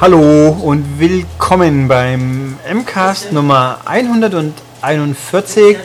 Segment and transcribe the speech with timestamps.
[0.00, 5.78] Hallo und willkommen beim MCAST Nummer 141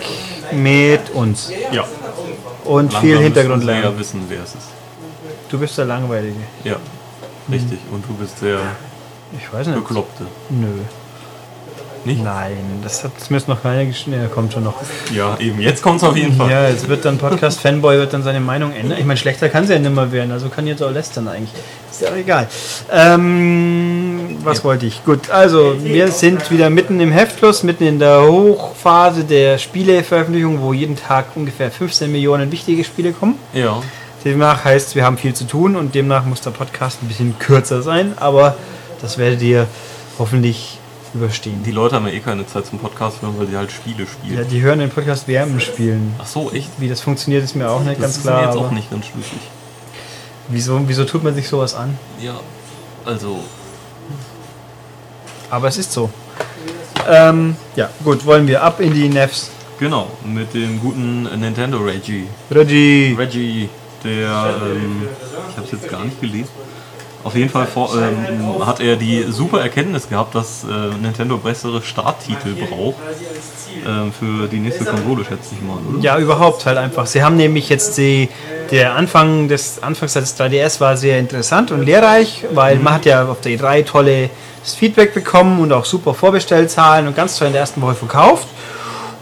[0.52, 1.52] mit uns.
[1.72, 1.84] Ja.
[2.66, 3.18] Und Langsam viel.
[3.18, 4.68] Sie ja wissen, wer es ist.
[5.50, 6.36] Du bist der Langweilige.
[6.64, 6.76] Ja,
[7.52, 7.80] richtig.
[7.92, 8.60] Und du bist der
[9.38, 9.80] Ich weiß nicht.
[9.80, 10.26] Bekloppte.
[10.50, 10.68] Nö.
[12.06, 12.24] Nicht?
[12.24, 14.22] Nein, das hat das noch keiner geschnitten.
[14.22, 14.76] Ja, kommt schon noch.
[15.14, 15.60] Ja, eben.
[15.60, 16.50] Jetzt kommt es auf jeden Fall.
[16.50, 18.98] Ja, jetzt wird dann Podcast Fanboy wird dann seine Meinung ändern.
[18.98, 21.52] Ich meine, schlechter kann sie ja nicht mehr werden, also kann jetzt auch lästern eigentlich.
[21.92, 22.48] Ist ja auch egal.
[22.92, 25.04] Ähm, was wollte ich?
[25.04, 30.72] Gut, also wir sind wieder mitten im Heftfluss, mitten in der Hochphase der Spieleveröffentlichung, wo
[30.72, 33.36] jeden Tag ungefähr 15 Millionen wichtige Spiele kommen.
[33.54, 33.82] Ja.
[34.26, 37.82] Demnach heißt, wir haben viel zu tun und demnach muss der Podcast ein bisschen kürzer
[37.82, 38.56] sein, aber
[39.02, 39.68] das werdet ihr
[40.18, 40.78] hoffentlich
[41.14, 41.64] überstehen.
[41.64, 44.38] Die Leute haben ja eh keine Zeit zum Podcast hören, weil die halt Spiele spielen.
[44.38, 46.14] Ja, die hören den Podcast während Spielen.
[46.20, 46.70] Ach so, echt?
[46.78, 48.42] Wie das funktioniert, ist mir auch nicht Das ganz ist klar.
[48.42, 49.40] mir jetzt auch nicht ganz schlüssig.
[50.50, 51.98] Wieso, wieso tut man sich sowas an?
[52.22, 52.40] Ja,
[53.06, 53.40] also,
[55.50, 56.10] Aber es ist so.
[57.08, 59.50] Ähm, ja, gut, wollen wir ab in die Nefs.
[59.80, 62.28] genau, mit dem guten Nintendo Reggie.
[62.52, 63.16] Reggie.
[63.18, 63.70] Reggie,
[64.04, 65.08] der, ähm,
[65.50, 66.50] ich habe es jetzt gar nicht gelesen.
[67.22, 70.68] Auf jeden Fall vor, ähm, hat er die super Erkenntnis gehabt, dass äh,
[71.02, 72.96] Nintendo bessere Starttitel braucht
[73.86, 76.02] ähm, für die nächste Konsole, schätze ich mal, oder?
[76.02, 77.06] Ja, überhaupt halt einfach.
[77.08, 78.30] Sie haben nämlich jetzt die,
[78.72, 83.26] der Anfang des Anfangs des 3DS war sehr interessant und lehrreich, weil man hat ja
[83.26, 84.30] auf der E3 tolles
[84.64, 88.48] Feedback bekommen und auch super Vorbestellzahlen und ganz toll in der ersten Woche verkauft.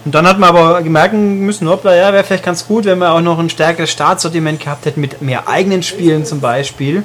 [0.08, 3.12] Und dann hat man aber merken müssen, hoppla, ja, wäre vielleicht ganz gut, wenn wir
[3.12, 7.02] auch noch ein stärkeres Startsortiment gehabt hätten mit mehr eigenen Spielen zum Beispiel.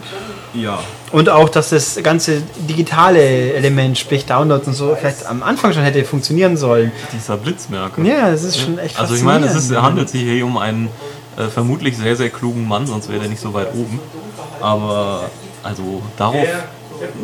[0.53, 0.79] Ja.
[1.11, 5.83] Und auch, dass das ganze digitale Element, sprich Downloads und so, vielleicht am Anfang schon
[5.83, 6.93] hätte funktionieren sollen.
[7.11, 8.02] Dieser Blitzmerker.
[8.03, 10.87] Ja, das ist schon echt Also ich meine, es ist, handelt sich hier um einen
[11.36, 13.99] äh, vermutlich sehr, sehr klugen Mann, sonst wäre der nicht so weit oben.
[14.61, 15.30] Aber
[15.61, 16.47] also darauf,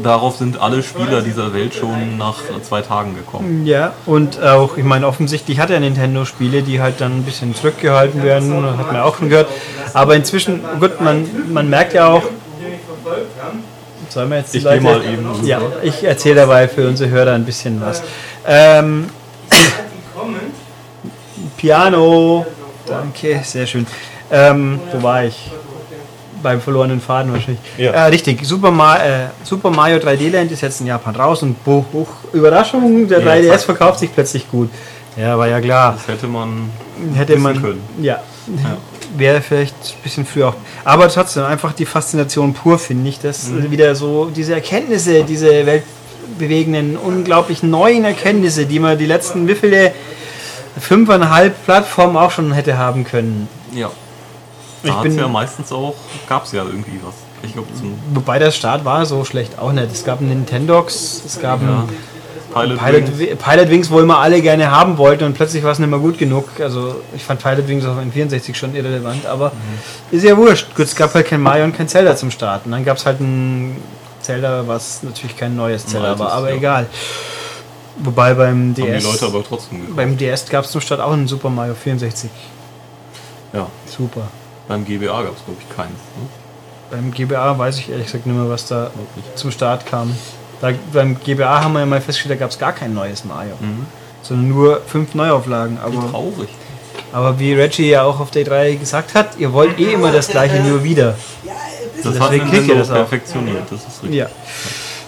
[0.03, 3.65] darauf sind alle Spieler dieser Welt schon nach zwei Tagen gekommen.
[3.65, 7.55] Ja, und auch, ich meine, offensichtlich hat er Nintendo Spiele, die halt dann ein bisschen
[7.55, 9.49] zurückgehalten werden, hat man auch schon gehört.
[9.93, 12.23] Aber inzwischen, gut, man, man merkt ja auch,
[14.09, 15.45] sollen wir jetzt die Ich Leute, mal eben rüber.
[15.45, 18.01] Ja, ich erzähle dabei für unsere Hörer ein bisschen was.
[18.47, 19.09] Ähm,
[21.57, 22.45] Piano,
[22.85, 23.85] danke, sehr schön.
[24.31, 25.51] Ähm, wo war ich?
[26.41, 27.59] Beim verlorenen Faden wahrscheinlich.
[27.77, 27.91] Ja.
[27.91, 31.63] Äh, richtig, Super, Ma äh, Super Mario 3D Land ist jetzt in Japan raus und
[31.65, 33.61] buch, buch, Überraschung, der Ja, 3DS zack.
[33.61, 34.69] verkauft sich plötzlich gut.
[35.17, 35.93] Ja, war ja klar.
[35.97, 36.69] Das hätte man
[37.15, 37.61] Hätte man.
[37.61, 37.81] können.
[38.01, 38.19] Ja.
[39.17, 40.55] Wäre vielleicht ein bisschen früher auch.
[40.85, 43.19] Aber trotzdem, einfach die Faszination pur, finde ich.
[43.19, 43.69] Das Mhm.
[43.71, 49.91] wieder so, diese Erkenntnisse, diese weltbewegenden, unglaublich neuen Erkenntnisse, die man die letzten wie viele
[50.79, 53.47] fünfeinhalb Plattformen auch schon hätte haben können.
[53.73, 53.89] Ja.
[54.83, 55.95] Ich bin- ja meistens auch,
[56.27, 57.13] gab es ja irgendwie was.
[57.41, 59.91] Ich glaube zum Wobei der Start war so schlecht auch nicht.
[59.91, 61.89] Es gab einen Nintendox, es gab ja, einen
[62.53, 63.19] Pilot, Pilot, Wings.
[63.19, 65.99] Wi- Pilot Wings, wo immer alle gerne haben wollten und plötzlich war es nicht mehr
[65.99, 66.49] gut genug.
[66.59, 69.51] Also ich fand Pilot Wings auf dem 64 schon irrelevant, aber
[70.11, 70.67] ist ja wurscht.
[70.75, 72.71] Gut, es gab halt kein Mario und kein Zelda zum Starten.
[72.71, 73.77] Dann gab es halt ein
[74.21, 76.55] Zelda, was natürlich kein neues Zelda altes, war, aber ja.
[76.55, 76.87] egal.
[78.01, 79.03] Wobei beim DS,
[79.95, 82.29] beim DS gab es zum Start auch einen Super Mario 64.
[83.53, 83.67] Ja.
[83.85, 84.27] Super.
[84.69, 85.89] Beim GBA gab es glaube ich keins.
[85.89, 86.29] Ne?
[86.91, 89.37] Beim GBA weiß ich ehrlich gesagt nicht mehr, was da nicht.
[89.37, 90.15] zum Start kam.
[90.61, 93.55] Da, beim GBA haben wir ja mal festgestellt, da gab es gar kein neues Mario.
[93.59, 93.85] Mhm.
[94.21, 95.77] Sondern nur fünf Neuauflagen.
[95.77, 96.49] Wie Aber traurig.
[97.11, 100.27] Aber wie Reggie ja auch auf Day 3 gesagt hat, ihr wollt eh immer das
[100.27, 101.15] gleiche nur wieder.
[102.03, 102.95] Das Deswegen hat Nintendo das auch.
[102.95, 104.19] perfektioniert, das ist richtig.
[104.19, 104.27] Ja.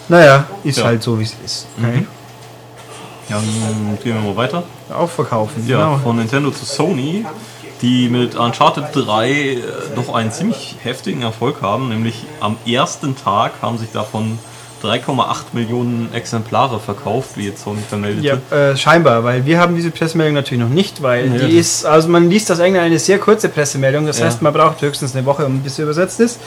[0.08, 0.84] Naja, ist Ja.
[0.84, 1.66] halt so wie es ist.
[1.76, 2.06] Mhm.
[3.28, 4.62] Ja, dann gehen wir mal weiter.
[4.92, 5.64] Auch verkaufen.
[5.66, 5.98] Ja, genau.
[5.98, 7.24] von Nintendo zu Sony,
[7.82, 9.58] die mit Uncharted 3 äh,
[9.96, 14.38] doch einen ziemlich heftigen Erfolg haben, nämlich am ersten Tag haben sich davon
[14.82, 18.40] 3,8 Millionen Exemplare verkauft, wie jetzt Sony vermeldete.
[18.50, 21.66] Ja, äh, scheinbar, weil wir haben diese Pressemeldung natürlich noch nicht, weil Nee, die das-
[21.66, 24.26] ist, also man liest aus England eine sehr kurze Pressemeldung, das Ja.
[24.26, 26.40] heißt, man braucht höchstens eine Woche, um bis sie übersetzt ist.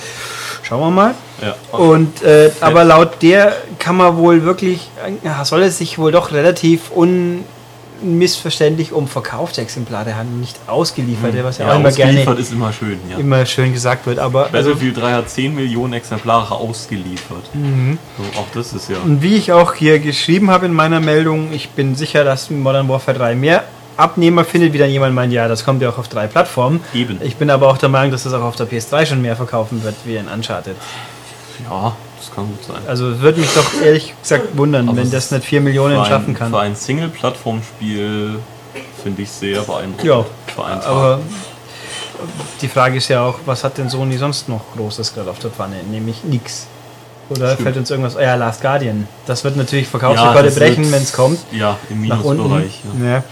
[0.63, 1.13] Schauen wir mal.
[1.41, 1.55] Ja.
[1.77, 4.89] Und äh, aber laut der kann man wohl wirklich,
[5.23, 6.89] ja, soll es sich wohl doch relativ
[8.01, 12.51] unmissverständlich um verkaufte Exemplare handeln, nicht ausgelieferte, was ja, ja, auch immer gerne ausgeliefert ist
[12.51, 12.99] immer schön.
[13.09, 13.17] Ja.
[13.17, 14.19] immer schön gesagt wird.
[14.19, 17.53] Aber also, Battlefield 3 hat 10 Millionen Exemplare ausgeliefert.
[17.53, 17.97] Mhm.
[18.17, 18.97] So, auch das ist ja.
[19.03, 22.87] und wie ich auch hier geschrieben habe in meiner Meldung, ich bin sicher, dass Modern
[22.89, 23.63] Warfare 3 mehr
[23.97, 26.81] Abnehmer findet, wie dann jemand meint, ja, das kommt ja auch auf drei Plattformen.
[26.93, 27.19] Eben.
[27.21, 29.83] Ich bin aber auch der Meinung, dass das auch auf der PS3 schon mehr verkaufen
[29.83, 30.75] wird wie in Uncharted.
[31.69, 31.95] Ja,
[32.25, 32.81] das kann gut sein.
[32.87, 36.09] Also würde mich doch ehrlich gesagt wundern, Aber wenn es das nicht 4 Millionen Für
[36.09, 36.49] schaffen ein, kann.
[36.51, 38.39] für ein Single-Plattform-Spiel
[39.03, 40.03] finde ich sehr beeindruckend.
[40.03, 40.89] Ja, für einen Tag.
[40.89, 41.19] Aber
[42.61, 45.51] die Frage ist ja auch, was hat denn Sony sonst noch Großes gerade auf der
[45.51, 45.75] Pfanne?
[45.89, 46.67] Nämlich nix.
[47.29, 47.61] Oder Stimmt.
[47.61, 48.15] fällt uns irgendwas?
[48.17, 49.07] Ah ja, Last Guardian.
[49.25, 51.39] Das wird natürlich Ja, Verkaufsrekorde das brechen, wenn es kommt.
[51.51, 52.01] Ja, im.
[52.01, 52.81] Minusbereich.
[53.01, 53.07] Ja.
[53.07, 53.23] Ja.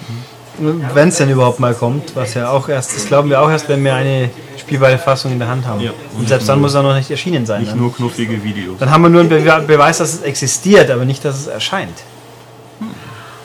[0.58, 3.68] Wenn es denn überhaupt mal kommt, was ja auch erst, das glauben wir auch erst,
[3.70, 5.82] wenn wir eine spielbare Fassung in der Hand haben.
[5.82, 5.92] Ja.
[6.18, 7.62] Und selbst dann muss er noch nicht erschienen sein.
[7.62, 7.80] Nicht Dann.
[7.80, 8.78] nur knuffige Videos.
[8.80, 12.04] dann haben wir nur einen Bewe Beweis, dass es existiert, aber nicht, dass es erscheint.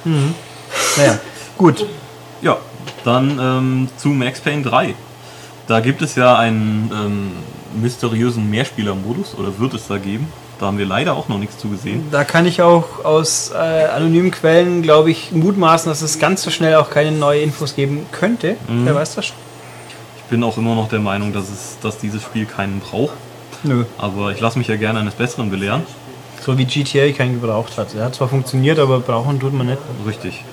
[0.05, 0.35] Mhm.
[0.97, 1.19] Naja,
[1.57, 1.87] gut.
[2.43, 2.59] Ja,
[3.05, 4.95] dann ähm, zu Max Payne 3.
[5.67, 7.33] Da gibt es ja einen ähm,
[7.81, 10.33] mysteriösen Mehrspieler-Modus, oder wird es da geben.
[10.59, 12.09] Da haben wir leider auch noch nichts zu gesehen.
[12.11, 16.51] Da kann ich auch aus äh, anonymen Quellen, glaube ich, mutmaßen, dass es ganz so
[16.51, 18.57] schnell auch keine neuen Infos geben könnte.
[18.67, 19.37] Wer weiß das schon?
[20.17, 23.15] Ich bin auch immer noch der Meinung, dass, es, dass dieses Spiel keinen braucht.
[23.63, 23.85] Nö.
[23.99, 25.83] Aber ich lasse mich ja gerne eines Besseren belehren.
[26.41, 27.95] So wie GTA keinen gebraucht hat.
[27.95, 29.79] Er hat zwar funktioniert, aber brauchen tut man nicht.
[30.07, 30.45] Richtig.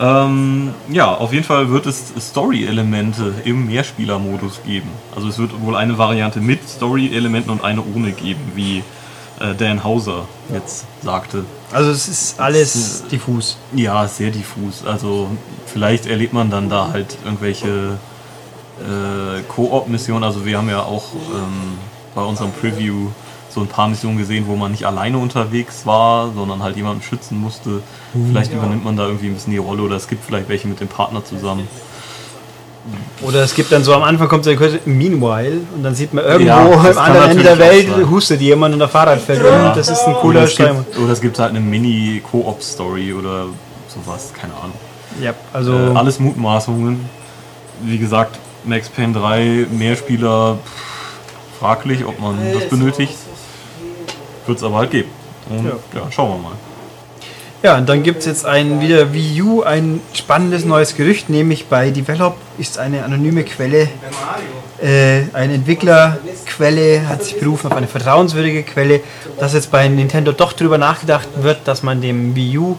[0.00, 4.88] Ähm, ja, auf jeden Fall wird es Story-Elemente im Mehrspieler-Modus geben.
[5.14, 8.82] Also es wird wohl eine Variante mit Story-Elementen und eine ohne geben, wie
[9.40, 11.44] äh, Dan Hauser jetzt sagte.
[11.72, 13.58] Also es ist alles diffus.
[13.74, 14.84] Ja, sehr diffus.
[14.84, 15.28] Also
[15.66, 17.98] vielleicht erlebt man dann da halt irgendwelche
[18.80, 20.24] äh, Koop-Missionen.
[20.24, 21.78] Also wir haben ja auch ähm,
[22.14, 23.08] bei unserem Preview
[23.52, 27.38] so ein paar Missionen gesehen, wo man nicht alleine unterwegs war, sondern halt jemanden schützen
[27.38, 27.82] musste.
[28.28, 30.80] Vielleicht übernimmt man da irgendwie ein bisschen die Rolle oder es gibt vielleicht welche mit
[30.80, 31.68] dem Partner zusammen.
[33.20, 36.12] Oder es gibt dann so am Anfang kommt so eine kurze Meanwhile und dann sieht
[36.12, 39.72] man irgendwo Ja, am anderen Ende der Welt hustet jemand und der Fahrrad fällt um.
[39.76, 43.46] Das ist ein cooler gibt, oder es gibt halt eine Mini-Koop-Story oder
[43.86, 44.74] sowas, keine Ahnung.
[45.20, 47.08] Ja, also Äh, alles Mutmaßungen.
[47.82, 53.14] Wie gesagt, Max Payne 3, Mehrspieler, pff, fraglich, ob man das benötigt.
[54.46, 55.10] Wird es aber halt geben.
[55.50, 55.72] Und Ja.
[55.94, 56.56] ja, schauen wir mal.
[57.62, 61.66] Ja, und dann gibt es jetzt ein, wieder Wii U, ein spannendes neues Gerücht, nämlich
[61.66, 63.88] bei Develop ist eine anonyme Quelle,
[64.82, 69.00] äh, eine Entwicklerquelle hat sich berufen auf eine vertrauenswürdige Quelle,
[69.38, 72.76] dass jetzt bei Nintendo doch darüber nachgedacht wird, dass man dem Wii U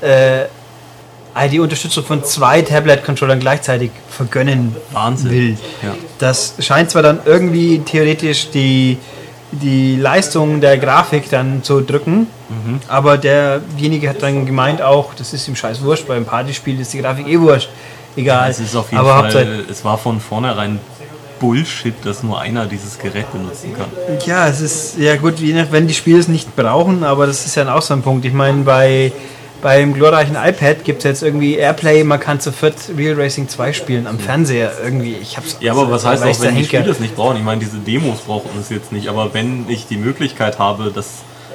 [0.00, 0.46] äh,
[1.50, 5.30] die Unterstützung von zwei Tablet-Controllern gleichzeitig vergönnen Wahnsinn.
[5.30, 5.58] will.
[5.82, 5.94] Ja.
[6.18, 8.96] Das scheint zwar dann irgendwie theoretisch die,
[9.52, 12.80] die Leistung der Grafik dann zu drücken, Mhm.
[12.88, 17.00] aber derjenige hat dann gemeint auch, das ist ihm scheiß wurscht, beim Partyspiel ist die
[17.00, 17.68] Grafik eh wurscht.
[18.16, 18.50] Egal.
[18.50, 20.78] Es ist auf jeden aber Fall, es war von vornherein
[21.38, 23.88] Bullshit, dass nur einer dieses Gerät benutzen kann.
[24.24, 27.44] Ja, es ist ja gut, je nach, wenn die Spiele es nicht brauchen, aber das
[27.44, 28.24] ist ja auch so ein Punkt.
[28.24, 29.12] Ich meine, bei
[29.62, 33.72] beim glorreichen iPad gibt es jetzt irgendwie Airplay, man kann zu viert Real Racing 2
[33.72, 35.14] spielen am Fernseher irgendwie.
[35.20, 36.64] Ich hab's Ja, aber was heißt auch, wenn die.
[36.64, 37.36] Spiele es nicht brauchen?
[37.38, 41.06] Ich meine, diese Demos brauchen es jetzt nicht, aber wenn ich die Möglichkeit habe, das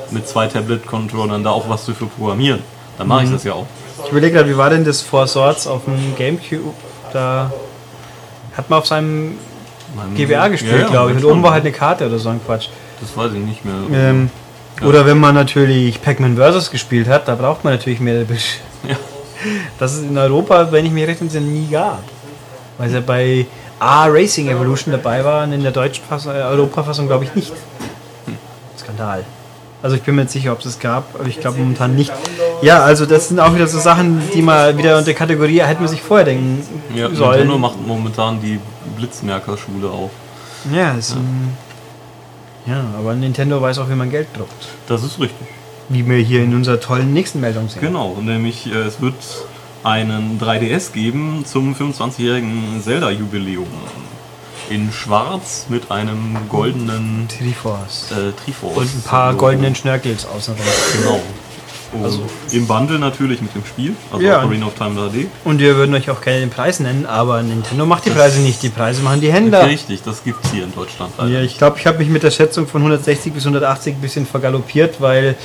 [0.10, 2.62] mit zwei Tablet-Controllern da auch was zu programmieren,
[2.98, 3.28] dann mache Mhm.
[3.28, 3.66] ich das ja auch.
[4.04, 6.74] Ich überlege gerade, wie war denn das Four Swords auf dem Gamecube?
[7.14, 7.52] Da
[8.58, 9.38] hat man auf seinem
[10.16, 11.18] GBA gespielt, Ja, ja, glaube ich.
[11.18, 12.68] Und oben war halt eine Karte oder so ein Quatsch.
[13.00, 13.76] Das weiß ich nicht mehr.
[13.94, 14.30] Ähm,
[14.84, 16.72] Oder wenn man natürlich Pac-Man Vs.
[16.72, 18.62] gespielt hat, da braucht man natürlich mehr Bildschirm.
[18.90, 18.96] Ja.
[19.80, 22.04] Das es in Europa, wenn ich mich recht entsinne, nie gab.
[22.78, 23.46] Weil es ja bei
[23.80, 27.52] A Racing Evolution dabei war und in der deutschen Fassung, äh, Europafassung glaube ich nicht.
[28.78, 29.24] Skandal.
[29.84, 32.12] Also ich bin mir nicht sicher, ob es es gab, aber ich glaube momentan nicht.
[32.62, 35.90] Ja, also das sind auch wieder so Sachen, die mal wieder unter Kategorie hätte man
[35.90, 36.64] sich vorher denken
[36.94, 37.40] Ja, sollen.
[37.40, 38.60] Nintendo macht momentan die
[38.98, 40.12] Blitzmerker-Schule auf.
[40.72, 41.54] Ja, ist, ähm,
[42.66, 44.68] ja, aber Nintendo weiß auch, wie man Geld druckt.
[44.88, 45.48] Das ist richtig.
[45.90, 47.82] Wie wir hier in unserer tollen nächsten Meldung sehen.
[47.82, 49.16] Genau, nämlich äh, es wird
[49.84, 53.66] einen 3DS geben zum 25-jährigen Zelda-Jubiläum.
[54.70, 58.12] In schwarz mit einem goldenen Triforce.
[58.12, 58.78] äh, Triforce.
[58.78, 59.46] Und ein paar Logo.
[59.46, 60.64] goldenen Schnörkels außenrum.
[60.98, 61.20] Genau.
[61.94, 62.20] Und
[62.54, 64.40] im Bundle natürlich mit dem Spiel, also Ja.
[64.40, 65.28] Ocarina of Time 3D.
[65.44, 68.64] Und wir würden euch auch gerne den Preis nennen, aber Nintendo macht die Preise nicht.
[68.64, 69.66] Die Preise machen die Händler.
[69.68, 71.30] Richtig, das gibt's hier in Deutschland leider.
[71.30, 74.26] Ja, ich glaube, ich habe mich mit der Schätzung von 160 bis 180 ein bisschen
[74.26, 75.36] vergaloppiert, weil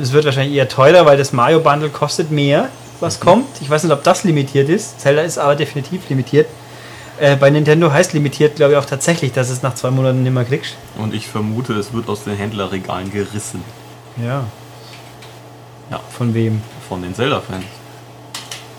[0.00, 2.68] es wird wahrscheinlich eher teurer, weil das Mario Bundle kostet mehr,
[3.00, 3.46] was kommt.
[3.60, 5.00] Ich weiß nicht, ob das limitiert ist.
[5.00, 6.46] Zelda ist aber definitiv limitiert.
[7.20, 10.32] Äh, bei Nintendo heißt limitiert, glaube ich, auch tatsächlich, dass es nach zwei Monaten nicht
[10.32, 10.74] mehr kriegst.
[10.98, 13.62] Und ich vermute, es wird aus den Händlerregalen gerissen.
[14.24, 14.44] Ja.
[15.92, 16.00] Ja.
[16.10, 16.62] Von wem?
[16.88, 17.64] Von den Zelda-Fans.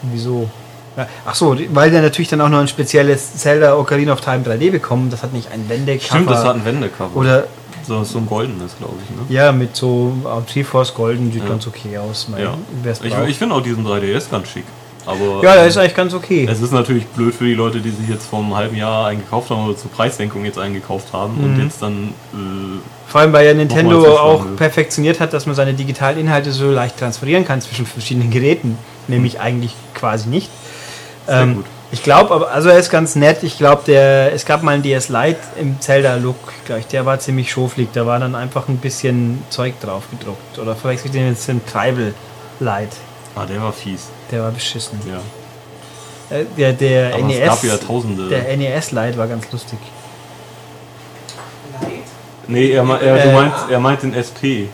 [0.02, 0.50] Wieso?
[0.98, 4.44] Ja, ach so, weil der natürlich dann auch noch ein spezielles Zelda Ocarina of Time
[4.44, 5.10] 3D bekommen.
[5.10, 6.06] Das hat nicht ein Wendecover.
[6.06, 7.16] Stimmt, das hat ein Wendecover.
[7.16, 7.46] Oder
[7.84, 9.10] so, so ein goldenes, glaube ich.
[9.30, 9.36] Ne?
[9.36, 10.14] ja, mit so
[10.52, 11.50] Triforce Golden sieht Ja.
[11.50, 12.28] ganz okay aus.
[12.30, 12.54] Mein, Ja.
[13.02, 14.66] Ich, ich finde auch diesen 3DS ganz schick.
[15.06, 16.48] Aber Ja, der ähm, ist eigentlich ganz okay.
[16.50, 19.50] es ist natürlich blöd für die Leute, die sich jetzt vor einem halben Jahr eingekauft
[19.50, 21.64] haben oder zur Preissenkung jetzt eingekauft haben und Mhm.
[21.64, 22.80] jetzt dann äh,
[23.12, 24.52] Vor allem, weil ja Nintendo auch will.
[24.56, 28.78] perfektioniert hat, dass man seine digitalen Inhalte so leicht transferieren kann zwischen verschiedenen Geräten.
[29.08, 30.50] Nämlich eigentlich quasi nicht.
[31.28, 31.66] Sehr Ähm, gut.
[31.92, 33.44] Ich glaube, aber also er ist ganz nett.
[33.44, 36.88] Ich glaube, der es gab mal einen DS Lite im Zelda-Look, gleich.
[36.88, 37.90] Der war ziemlich schoflig.
[37.94, 40.58] Da war dann einfach ein bisschen Zeug drauf gedruckt.
[40.58, 42.14] Oder verwechsel ich den jetzt den Tribal
[42.60, 42.96] Lite.
[43.36, 44.08] ah, der war fies.
[44.34, 45.00] Der war beschissen.
[45.08, 46.36] Ja.
[46.38, 47.38] Äh, Der, der Aber NES.
[47.40, 48.28] es gab ja tausende.
[48.30, 49.78] Der NES Lite war ganz lustig.
[52.48, 54.68] nee, er, er, Äh, du meinst, er meint den SP.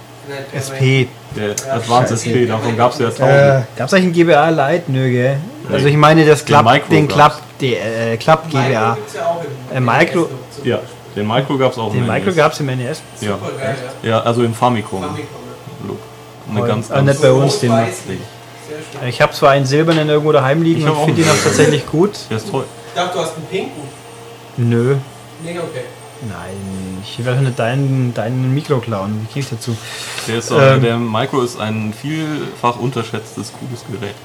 [0.53, 1.09] SP.
[1.35, 3.65] Der Advanced SP, davon gab es ja tausende.
[3.75, 4.91] Äh, Gab es eigentlich einen GBA Lite?
[4.91, 5.37] Nö, gell?
[5.71, 8.97] Also ich meine das Club, Micro den Club, die, äh, Club GBA.
[9.73, 10.29] Äh, Micro,
[10.63, 10.79] Ja,
[11.15, 12.35] den Micro gab es auch den im Micro NES.
[12.35, 13.01] gab es im NES.
[13.21, 13.37] Ja.
[14.03, 15.03] ja, also im Famicom.
[15.87, 15.97] Look.
[16.49, 17.71] Eine ganz, Ah, ganz nicht bei uns, den.
[17.75, 18.17] Nee,
[19.07, 21.85] Ich habe zwar einen silbernen irgendwo daheim liegen Ich und auch finde ihn auch tatsächlich
[21.87, 22.11] gut.
[22.29, 22.65] Der ist toll.
[22.87, 23.81] Ich dachte, du hast einen pinken.
[24.57, 24.95] Nö.
[25.43, 25.85] Nee, okay.
[26.27, 29.25] Nein, ich werde nicht deinen, deinen Mikro klauen.
[29.29, 29.75] Wie gehe ich dazu?
[30.27, 30.81] Der, ist, äh, Ähm.
[30.81, 34.15] der Micro ist ein vielfach unterschätztes, cooles Gerät.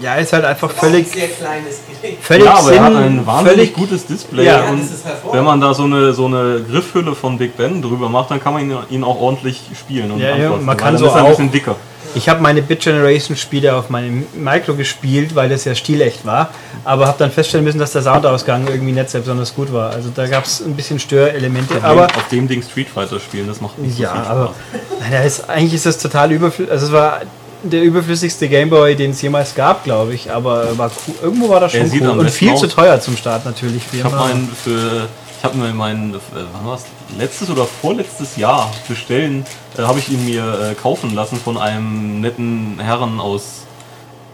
[0.00, 2.18] Ja, ist halt einfach Auch ein völlig, sehr kleines Gerät.
[2.22, 5.44] völlig ja, aber er hat Sinn, ein wahnsinnig völlig gutes Display Ja, das und wenn
[5.44, 8.62] man da so eine, so eine Griffhülle von Big Ben drüber macht, dann kann man
[8.70, 10.12] ihn, ihn auch ordentlich spielen.
[10.12, 11.74] Und Ja, ja, man kann so ist er ein auch- bisschen dicker.
[12.18, 16.50] Ich habe meine Bit Generation Spiele auf meinem Micro gespielt, weil das ja stilecht war,
[16.84, 19.90] aber habe dann feststellen müssen, dass der Soundausgang irgendwie nicht sehr besonders gut war.
[19.90, 23.60] Also da gab es ein bisschen Störelemente, aber auf dem Ding Street Fighter spielen, das
[23.60, 24.30] macht nicht ja, so viel Spaß.
[24.30, 24.54] aber
[25.00, 26.72] nein, ist, eigentlich ist das total überflüssig.
[26.72, 27.20] Also es war
[27.62, 31.14] der überflüssigste Gameboy, den es jemals gab, glaube ich, aber war cool.
[31.22, 32.60] irgendwo war das schon cool und viel aus.
[32.60, 33.82] zu teuer zum Start natürlich.
[33.92, 36.18] Ich habe meinen für, ich habe mir meinen, äh,
[36.52, 36.84] wann war's?
[37.16, 39.46] Letztes oder vorletztes Jahr bestellen,
[39.78, 43.64] äh, habe ich ihn mir äh, kaufen lassen von einem netten Herren aus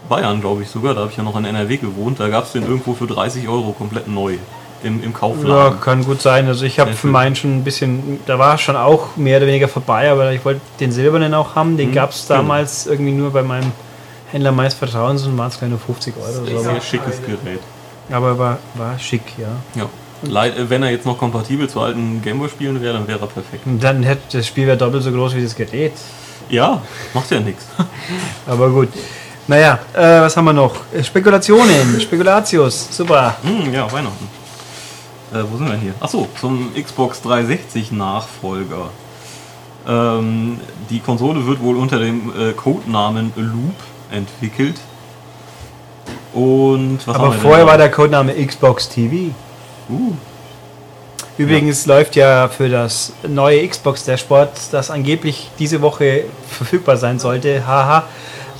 [0.09, 0.93] Bayern, glaube ich sogar.
[0.93, 2.19] Da habe ich ja noch in NRW gewohnt.
[2.19, 4.37] Da gab es den irgendwo für 30 Euro komplett neu
[4.83, 5.81] im, im Ja, Kaufladen.
[5.81, 6.47] kann gut sein.
[6.47, 9.67] Also ich habe für meinen schon ein bisschen, da war schon auch mehr oder weniger
[9.67, 11.77] vorbei, aber ich wollte den silbernen auch haben.
[11.77, 13.71] Den Mhm, gab es damals irgendwie nur bei meinem
[14.31, 16.63] Händler meines Vertrauens und waren es nur 50 Euro oder so.
[16.63, 17.59] Sehr schickes Gerät.
[18.11, 19.47] Aber war, war schick, ja.
[19.79, 19.87] Ja.
[20.23, 23.63] Äh, wenn er jetzt noch kompatibel zu alten Gameboy-Spielen wäre, dann wäre er perfekt.
[23.65, 25.93] Dann hätte das Spiel wäre doppelt so groß wie das Gerät.
[26.49, 26.81] Ja,
[27.13, 27.65] macht ja nichts.
[28.47, 28.89] Aber gut.
[29.47, 30.75] Naja, äh, was haben wir noch?
[31.03, 33.35] Spekulationen, Spekulatius, super.
[33.43, 34.27] Hm, ja, Weihnachten.
[35.31, 35.93] Äh, wo sind wir denn hier?
[35.99, 38.89] Achso, zum Xbox 360 Nachfolger.
[39.87, 43.75] Ähm, die Konsole wird wohl unter dem äh, Codenamen Loop
[44.11, 44.79] entwickelt.
[46.33, 49.31] Und was haben Aber vorher war der Codename Xbox TV.
[49.89, 50.13] Uh,
[51.37, 57.67] Übrigens läuft ja für das neue Xbox Dashboard, das angeblich diese Woche verfügbar sein sollte,
[57.67, 58.03] haha,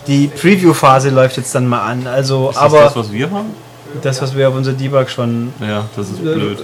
[0.07, 2.05] die Preview-Phase läuft jetzt dann mal an.
[2.05, 3.53] Also, ist das aber das, was wir haben?
[4.01, 6.63] das, was wir auf unser Debug schon, Ja, das ist blöd.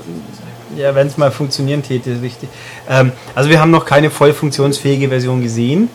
[0.76, 2.50] ja, wenn es mal funktionieren täte, ist richtig.
[2.90, 5.90] Ähm, also wir haben noch keine voll funktionsfähige Version gesehen.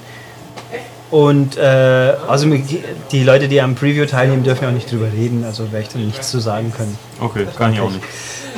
[1.11, 2.49] Und äh, also
[3.13, 5.89] die Leute, die am Preview teilnehmen, dürfen ja auch nicht drüber reden, also werde ich
[5.93, 6.99] dann nichts zu sagen können.
[7.21, 8.03] Okay, kann ich auch nicht.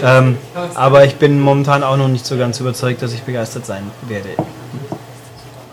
[0.02, 0.38] Ähm,
[0.75, 4.28] aber ich bin momentan auch noch nicht so ganz überzeugt, dass ich begeistert sein werde.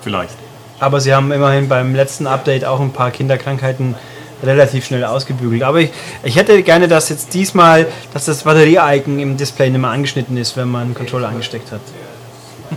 [0.02, 0.36] Vielleicht.
[0.80, 3.96] Aber sie haben immerhin beim letzten Update auch ein paar Kinderkrankheiten
[4.44, 5.64] relativ schnell ausgebügelt.
[5.64, 5.92] Aber ich,
[6.24, 10.58] ich hätte gerne, dass jetzt diesmal, dass das Batterie-Icon im Display nicht mehr angeschnitten ist,
[10.58, 11.82] wenn man einen Controller angesteckt hat.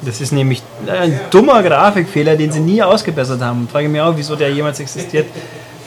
[0.03, 3.69] Das ist nämlich ein dummer Grafikfehler, den sie nie ausgebessert haben.
[3.71, 5.27] Frage ich mich auch, wieso der jemals existiert,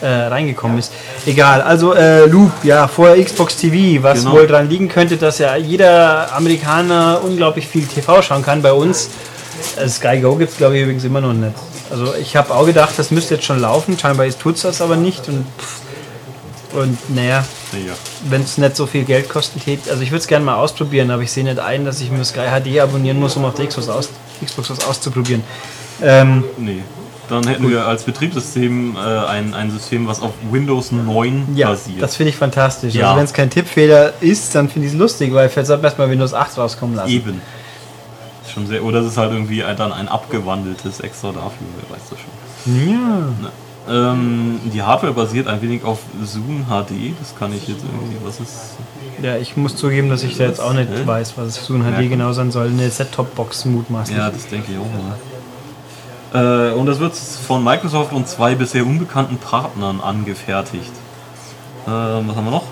[0.00, 0.92] äh, reingekommen ist.
[1.26, 4.32] Egal, also äh, Loop, ja, vor Xbox TV, was Genau.
[4.32, 8.62] wohl daran liegen könnte, dass ja jeder Amerikaner unglaublich viel TV schauen kann.
[8.62, 9.10] Bei uns,
[9.76, 11.52] äh, Sky Go gibt es glaube ich übrigens immer noch nicht.
[11.90, 14.96] Also ich habe auch gedacht, das müsste jetzt schon laufen, scheinbar tut es das aber
[14.96, 15.28] nicht.
[15.28, 15.46] Und,
[16.74, 17.94] und naja, Ja.
[18.28, 21.22] wenn es nicht so viel Geld kostet, also ich würde es gerne mal ausprobieren, aber
[21.22, 23.88] ich sehe nicht ein, dass ich mir Sky HD abonnieren muss, um auf der Xbox,
[23.88, 24.08] aus,
[24.44, 25.42] Xbox was auszuprobieren.
[26.02, 26.82] Ähm, Nee.
[27.28, 32.02] Dann hätten wir als Betriebssystem äh, ein, ein System, was auf Windows 9 ja, basiert.
[32.02, 32.94] das finde ich fantastisch.
[32.94, 33.06] Ja.
[33.06, 36.10] Also wenn es kein Tippfehler ist, dann finde ich es lustig, weil jetzt hat erstmal
[36.10, 37.10] Windows 8 rauskommen lassen.
[37.10, 37.40] Eben.
[38.44, 42.02] Ist Schon sehr, oder es ist halt irgendwie dann ein abgewandeltes extra dafür, wer weiß
[42.10, 42.90] das schon.
[42.90, 42.98] Ja.
[43.40, 43.50] Ne.
[43.88, 48.38] Ähm, die Hardware basiert ein wenig auf Zoom HD, das kann ich jetzt irgendwie, was
[48.38, 48.76] ist.
[49.20, 51.04] ja, ich muss zugeben, dass ich da jetzt auch nicht Hä?
[51.04, 52.66] weiß, was Zoom HD genau sein soll.
[52.68, 54.16] Eine Set-Top-Box mutmaßlich.
[54.16, 54.86] Ja, das denke ich auch
[56.32, 56.70] mal.
[56.70, 60.92] Äh, und das wird von Microsoft und zwei bisher unbekannten Partnern angefertigt.
[61.88, 62.64] Ähm, was haben wir noch?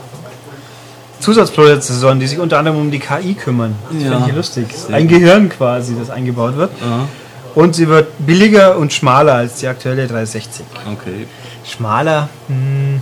[1.19, 3.75] Zusatzprozessoren, die sich unter anderem um die KI kümmern.
[3.93, 4.11] Das Ja.
[4.13, 4.67] finde ich lustig.
[4.91, 5.07] Ein.
[5.09, 6.71] Gehirn quasi, das eingebaut wird.
[6.81, 7.07] Ja,
[7.55, 10.65] Und sie wird billiger und schmaler als die aktuelle 360.
[10.93, 11.27] okay.
[11.65, 12.29] Schmaler?
[12.49, 13.01] Hm,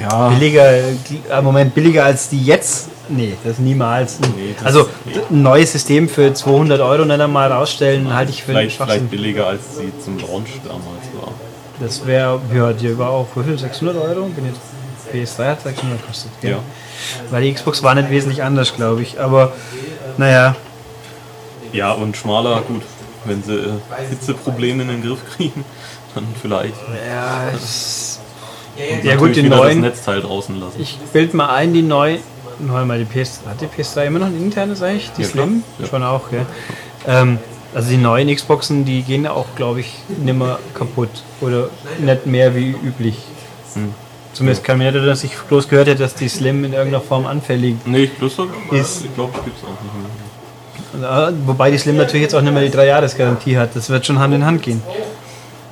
[0.00, 2.88] Ja, Billiger, äh, Moment, billiger als die jetzt?
[3.08, 4.18] Nee, das niemals.
[4.20, 5.12] Nee, das- also nee.
[5.30, 9.46] ein neues System für 200 Euro nicht einmal rausstellen, halte ich für vielleicht, vielleicht billiger
[9.46, 11.32] als sie zum Launch damals war.
[11.80, 13.58] Das wäre, ja, die war auch, wie viel?
[13.58, 14.26] 600 Euro?
[14.26, 14.60] Bin jetzt,
[15.12, 16.30] PS3 hat 600 gekostet.
[16.42, 16.58] Ja.
[17.30, 19.20] Weil die Xbox war nicht wesentlich anders, glaube ich.
[19.20, 19.52] Aber,
[20.16, 20.56] naja,
[21.72, 22.82] Ja, und schmaler, gut.
[23.24, 23.68] Wenn sie äh,
[24.10, 25.64] Hitzeprobleme in den Griff kriegen,
[26.14, 26.74] dann vielleicht.
[27.08, 28.20] ja, es,
[28.76, 30.80] Und Ja, gut, natürlich die neuen- das Netzteil draußen lassen.
[30.80, 32.18] ich bild mal ein, die neuen,
[32.58, 35.10] neu mal die PS, hat die PS3 immer noch ein internes eigentlich?
[35.16, 35.28] Die Ja.
[35.28, 35.62] Slim?
[35.78, 35.86] Ja.
[35.86, 36.46] Schon auch, gell?
[37.06, 37.38] Ähm,
[37.74, 41.10] also die neuen Xboxen, die gehen auch, glaube ich, nimmer kaputt.
[41.40, 43.16] Oder nicht mehr wie üblich.
[43.74, 43.92] Hm.
[44.32, 47.26] Zumindest kann mir nicht, dass ich bloß gehört hätte, dass die Slim in irgendeiner Form
[47.26, 50.10] anfällig Nee, das Ist- ich glaube, das gibt es auch nicht mehr.
[51.00, 53.70] Ja, Wobei die Slim natürlich jetzt auch nicht mehr die 3-Jahres-Garantie hat.
[53.74, 54.82] Das wird schon Hand in Hand gehen.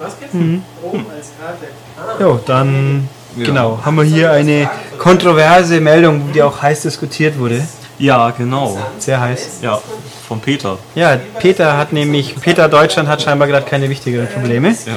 [0.01, 0.63] Was gibt's denn?
[0.83, 2.23] Oben als Karte.
[2.23, 3.47] Jo, dann Ja.
[3.47, 7.63] genau, haben wir hier eine kontroverse Meldung, die auch heiß diskutiert wurde.
[7.99, 8.79] Ja, genau.
[8.99, 9.59] Sehr heiß.
[9.63, 9.81] Ja,
[10.27, 10.77] von Peter.
[10.95, 14.93] Ja, Peter hat nämlich, Peter Deutschland hat scheinbar gerade keine wichtigeren Probleme Ja.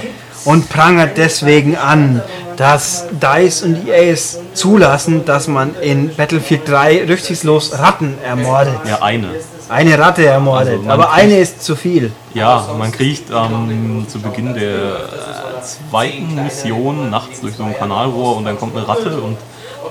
[0.46, 2.22] und prangert deswegen an,
[2.58, 8.74] dass DICE und EA es zulassen, dass man in Battlefield 3 rücksichtslos Ratten ermordet.
[8.88, 9.28] Ja, eine.
[9.70, 12.12] Eine Ratte ermordet, Also aber kriegt- eine ist zu viel.
[12.34, 18.38] Ja, man kriegt ähm, zu Beginn der äh, zweiten Mission nachts durch so ein Kanalrohr
[18.38, 19.38] und dann kommt eine Ratte und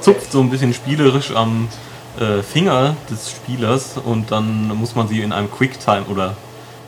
[0.01, 1.69] zupft so ein bisschen spielerisch am
[2.21, 6.37] äh, Finger des Spielers und dann muss man sie in einem Quicktime oder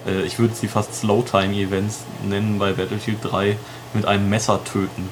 [0.06, 3.56] äh, ich würde sie fast Slowtime-Events nennen bei Battlefield 3
[3.94, 5.08] mit einem Messer töten.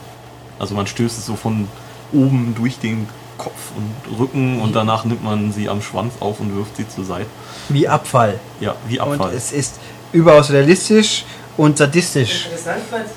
[0.61, 1.67] Also man stößt es so von
[2.13, 6.55] oben durch den Kopf und Rücken und danach nimmt man sie am Schwanz auf und
[6.57, 7.27] wirft sie zur Seite.
[7.69, 8.39] Wie Abfall.
[8.61, 9.33] Ja, wie Und Abfall.
[9.35, 9.77] es ist
[10.13, 11.25] überaus realistisch
[11.57, 12.49] und sadistisch.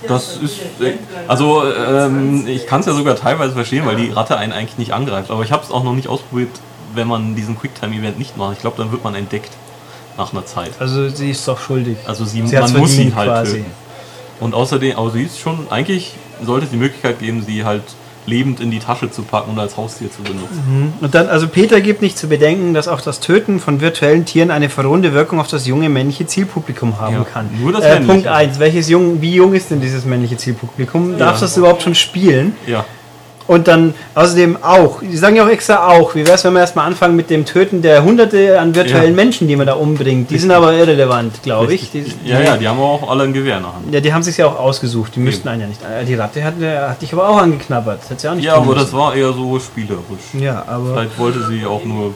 [0.08, 0.94] Das ist, äh,
[1.28, 4.94] also ähm, ich kann es ja sogar teilweise verstehen, weil die Ratte einen eigentlich nicht
[4.94, 5.32] angreift.
[5.32, 6.50] Aber ich habe es auch noch nicht ausprobiert,
[6.94, 8.54] wenn man diesen Quicktime-Event nicht macht.
[8.54, 9.52] Ich glaube, dann wird man entdeckt
[10.18, 10.72] nach einer Zeit.
[10.80, 11.98] Also sie ist doch schuldig.
[12.08, 13.52] Also sie, Sie man muss sie verdient halt quasi.
[13.58, 13.72] töten.
[14.40, 16.14] Und außerdem, aber sie ist schon, eigentlich
[16.44, 17.84] sollte es die Möglichkeit geben, sie halt
[18.28, 20.94] lebend in die Tasche zu packen und als Haustier zu benutzen.
[21.02, 24.52] Und dann, also Peter gibt nicht zu bedenken, dass auch das Töten von virtuellen Tieren
[24.52, 27.50] eine verrohende Wirkung auf das junge männliche Zielpublikum haben Ja, kann.
[27.60, 28.02] nur das äh.
[28.02, 28.60] Punkt 1.
[28.60, 31.18] Welches jung, wie jung ist denn dieses männliche Zielpublikum?
[31.18, 32.56] Darfst du das überhaupt schon spielen?
[32.68, 32.86] Ja,
[33.48, 36.60] Und dann außerdem auch, die sagen ja auch extra auch, wie wäre es, wenn wir
[36.60, 39.16] erstmal anfangen mit dem Töten der Hunderte an virtuellen Ja.
[39.16, 40.30] Menschen, die man da umbringt.
[40.30, 41.92] Die sind aber irrelevant, glaube ich.
[41.92, 43.92] Die, ja, ja, die haben auch alle ein Gewehr Hand.
[43.92, 45.16] Ja, die haben sich ja auch ausgesucht.
[45.16, 45.82] Die müssten einen ja nicht.
[45.82, 48.02] äh, Die Ratte hat, hat dich aber auch angeknabbert.
[48.02, 50.04] Das hat sie auch nicht Ja, aber das war eher so spielerisch.
[50.34, 50.94] Ja, aber.
[50.94, 52.14] Vielleicht wollte sie auch nur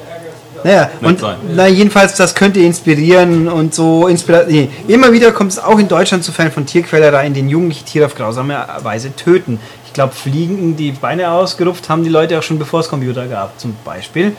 [0.64, 1.36] Naja, nett und sein.
[1.56, 4.48] na, jedenfalls, das könnte inspirieren und so inspirieren.
[4.50, 7.86] Nee, immer wieder kommt es auch in Deutschland zu Fällen von Tierquälerei, in denen jugendliche
[7.86, 9.60] Tiere auf grausame Weise töten.
[9.92, 13.60] Ich glaube, Fliegen, die Beine ausgerupft, haben die Leute auch schon bevor es Computer gab,
[13.60, 14.38] zum Beispiel.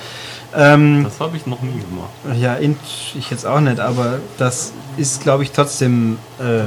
[0.57, 2.41] Ähm, Das habe ich noch nie gemacht.
[2.41, 6.62] ja, ich jetzt auch nicht, aber das ist, glaube ich, trotzdem äh,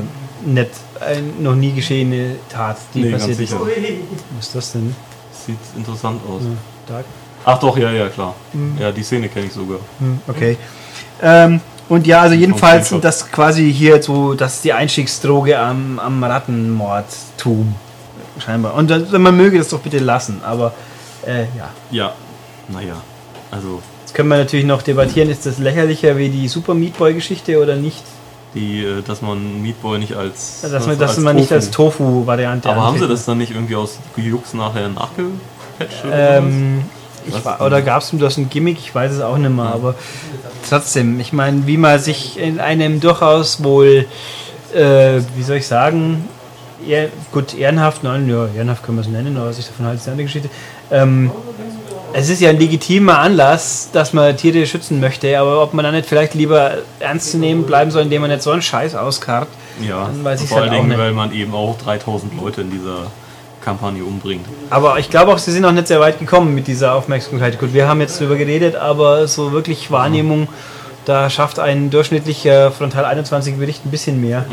[0.47, 0.69] nicht
[1.03, 3.53] eine noch nie geschehene Tat, die Nee, passiert ist.
[3.53, 4.95] Was ist das denn?
[5.31, 6.43] Sieht interessant aus.
[6.87, 7.05] Dark?
[7.43, 8.35] Ach doch, ja, ja, klar.
[8.53, 8.77] Mhm.
[8.79, 9.79] Ja, die Szene kenne ich sogar.
[9.97, 10.57] Hm, Okay.
[11.23, 16.23] Ähm, und ja, also jedenfalls das quasi hier so, das ist die Einstiegsdroge am, am
[16.23, 17.75] Rattenmordtum.
[18.43, 18.73] Scheinbar.
[18.75, 20.73] Und das, man möge das doch bitte lassen, aber
[21.25, 21.69] äh, ja.
[21.91, 22.13] Ja,
[22.69, 22.95] naja.
[23.51, 27.13] Also, Jetzt können wir natürlich noch debattieren, ist das lächerlicher wie die Super Meat Boy
[27.13, 28.03] Geschichte oder nicht?
[28.53, 30.61] die, äh, dass man Meatball nicht als.
[30.63, 33.37] Also, dass man, als dass man nicht Tofu- als Tofu-Variante Aber haben sie das dann
[33.37, 36.05] nicht irgendwie aus Jux nachher nachgepatcht?
[36.05, 36.85] oder Ähm,
[37.43, 38.77] war, oder gab es das ein Gimmick?
[38.79, 39.95] Ich weiß es auch nicht mehr, aber
[40.69, 44.05] trotzdem, ich meine, wie man sich in einem durchaus wohl,
[44.73, 46.25] äh, wie soll ich sagen,
[46.87, 49.97] eher, gut, ehrenhaft, nein, ja, ehrenhaft können wir es nennen, aber was ich davon halte,
[49.97, 50.49] ist eine andere Geschichte.
[50.91, 51.31] Ähm,
[52.13, 55.93] es ist ja ein legitimer Anlass, dass man Tiere schützen möchte, aber ob man dann
[55.95, 59.49] nicht vielleicht lieber ernst zu nehmen bleiben soll, indem man nicht so einen Scheiß auskarrt?
[59.85, 60.97] Ja, Dann weiß ich's vor halt allen Dingen, nicht.
[60.99, 63.11] weil man eben auch 3000 Leute in dieser
[63.61, 64.45] Kampagne umbringt.
[64.69, 67.59] Aber ich glaube auch, sie sind noch nicht sehr weit gekommen mit dieser Aufmerksamkeit.
[67.59, 70.47] Gut, wir haben jetzt darüber geredet, aber so wirklich Wahrnehmung,
[71.03, 74.45] da schafft ein durchschnittlicher Frontal 21 Bericht ein bisschen mehr.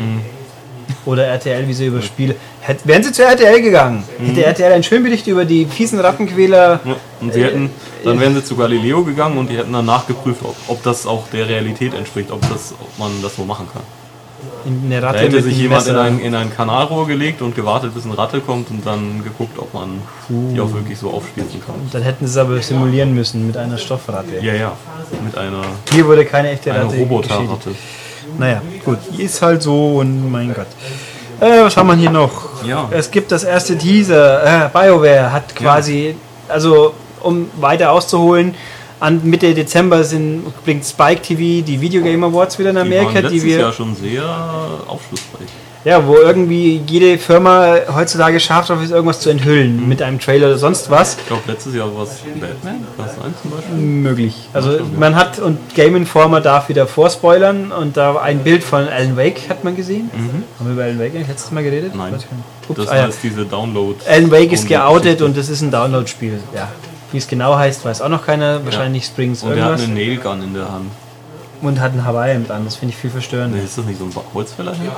[1.05, 2.35] Oder RTL, wie sie über Spiele.
[2.61, 6.79] Hätt, wären sie zu RTL gegangen, hätte RTL einen schönen Bericht über die fiesen Rattenquäler.
[6.85, 7.69] Ja, und sie hätten,
[8.03, 11.27] dann wären sie zu Galileo gegangen und die hätten dann nachgeprüft, ob, ob das auch
[11.29, 13.83] der Realität entspricht, ob, das, ob man das so machen kann.
[14.65, 17.53] In eine Da Ratte hätte mit sich jemand in ein, in ein Kanalrohr gelegt und
[17.53, 21.61] gewartet, bis eine Ratte kommt und dann geguckt, ob man die auch wirklich so aufspießen
[21.65, 21.75] kann.
[21.91, 24.39] Dann hätten sie es aber simulieren müssen mit einer Stoffratte.
[24.41, 24.77] Ja, ja.
[25.23, 27.11] Mit einer, Hier wurde keine echte Ratte geschädigt.
[27.11, 27.71] Roboterratte.
[28.37, 30.67] Naja, gut, ist halt so und mein Gott.
[31.39, 32.63] Äh, was haben wir hier noch?
[32.65, 32.87] Ja.
[32.91, 34.65] Es gibt das erste Teaser.
[34.65, 36.15] Äh, BioWare hat quasi
[36.47, 38.55] also um weiter auszuholen,
[39.03, 43.15] an Mitte Dezember sind, bringt Spike TV die Video Game Awards wieder in Die Amerika,
[43.15, 44.23] waren die, wir Jahr schon sehr
[44.87, 45.49] aufschlussreich.
[45.83, 50.47] ja, wo irgendwie jede Firma heutzutage scharf drauf ist, irgendwas zu enthüllen mit einem Trailer
[50.47, 51.17] oder sonst was.
[51.17, 53.75] Ich glaube, letztes Jahr war es Batman, das sein zum Beispiel?
[53.75, 54.49] Möglich.
[54.53, 59.17] Also man hat und Game Informer darf wieder vorspoilern und da ein Bild von Alan
[59.17, 60.09] Wake hat man gesehen.
[60.59, 61.93] Haben wir über Alan Wake letztes Mal geredet?
[61.93, 61.99] Mhm.
[61.99, 62.13] Nein.
[62.69, 63.03] Ups, Das ah, ja.
[63.07, 63.99] heißt diese Download.
[64.07, 66.39] Alan Wake ist geoutet und es ist ein Download-Spiel.
[66.55, 66.69] Ja.
[67.13, 68.65] Wie es genau heißt, weiß auch noch keiner.
[68.65, 69.85] Wahrscheinlich Springs Und er hat irgendwas.
[69.85, 70.91] eine Nailgun in der Hand.
[71.61, 72.65] Und hat ein Hawaii-Hemd an.
[72.65, 73.57] Das finde ich viel verstörender.
[73.57, 74.91] Nee, ist das nicht so ein Holzfäller hier?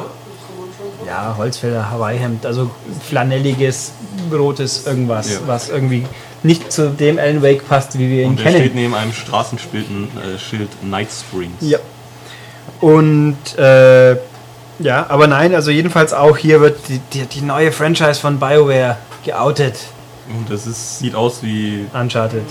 [1.06, 2.46] Ja, Holzfäller, Hawaii-Hemd.
[2.46, 2.72] Also
[3.08, 3.92] flanelliges,
[4.32, 5.40] rotes irgendwas, Ja.
[5.46, 6.06] was irgendwie
[6.42, 8.58] nicht zu dem Alan Wake passt, wie wir ihn Und er kennen.
[8.58, 11.54] steht neben einem Straßenschild äh, Schild Night Springs.
[11.60, 11.78] Ja.
[12.82, 14.14] Und äh,
[14.80, 18.98] ja, aber nein, also jedenfalls auch hier wird die, die, die neue Franchise von BioWare
[19.24, 19.76] geoutet.
[20.30, 22.44] Und das ist, sieht aus wie, Uncharted.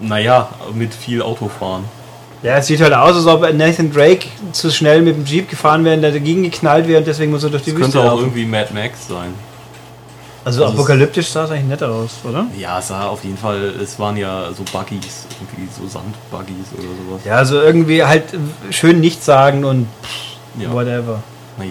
[0.00, 1.84] naja, mit viel Autofahren.
[2.42, 5.84] Ja, es sieht halt aus, als ob Nathan Drake zu schnell mit dem Jeep gefahren
[5.84, 8.12] wäre und dagegen geknallt wäre und deswegen muss er durch die Das Wüste könnte auch
[8.14, 8.24] laufen.
[8.26, 9.34] irgendwie Mad Max sein.
[10.44, 12.46] Also, also es- apokalyptisch sah es eigentlich netter aus, oder?
[12.56, 16.82] Ja, es sah auf jeden Fall, es waren ja so Buggies, irgendwie so Sandbuggies oder
[17.10, 17.20] sowas.
[17.24, 18.22] Ja, also irgendwie halt
[18.70, 19.88] schön nichts sagen und
[20.58, 21.20] Ja, whatever.
[21.58, 21.70] naja.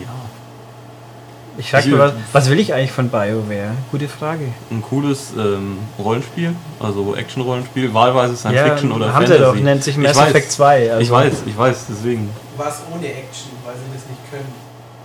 [1.58, 3.72] Ich frag Also- mir, was, was will ich eigentlich von BioWare?
[3.92, 4.46] Gute Frage.
[4.70, 9.38] Ein cooles ähm, Rollenspiel, also Action-Rollenspiel, wahlweise Science Fiction oder haben Fantasy.
[9.38, 10.92] sie doch, nennt sich Ich Mass weiß, Effect 2.
[10.92, 12.30] Also Ich weiß, ich weiß, deswegen.
[12.58, 14.54] Was ohne Action, weil sie das nicht können.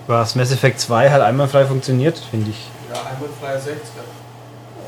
[0.06, 2.66] Was, Mass Effect 2 hat einmal frei funktioniert, finde ich.
[2.92, 4.02] Ja, einmal freier 60er.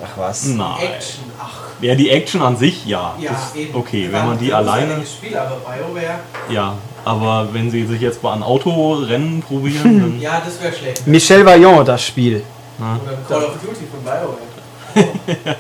[0.05, 0.45] Ach was.
[0.47, 0.75] Nein.
[0.83, 1.53] Action, ach.
[1.81, 3.15] Ja, die Action an sich, ja.
[3.19, 3.75] Ja, ist eben.
[3.75, 5.03] okay, War wenn man ein die alleine.
[5.07, 6.19] Spiel, aber BioWare,
[6.51, 6.75] Ja,
[7.05, 10.21] aber wenn sie sich jetzt mal an Autorennen probieren, dann.
[10.21, 11.07] ja, das wäre schlecht.
[11.07, 12.43] Michel Vaillant, das Spiel.
[12.79, 14.37] Oder Call of Duty von BioWare.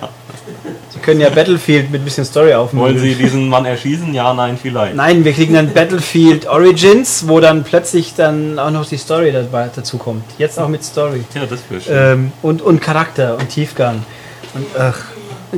[0.90, 2.98] Sie können ja Battlefield mit ein bisschen Story Wollen aufmachen.
[2.98, 4.14] sie diesen Mann erschießen?
[4.14, 4.94] Ja, nein, vielleicht.
[4.94, 9.70] Nein, wir kriegen dann Battlefield Origins, wo dann plötzlich dann auch noch die Story dabei
[9.74, 10.24] dazu kommt.
[10.38, 11.24] Jetzt auch mit Story.
[11.34, 11.94] Ja, das wäre schön.
[11.96, 14.04] Ähm, und, und Charakter und Tiefgang.
[14.54, 14.98] Und ach,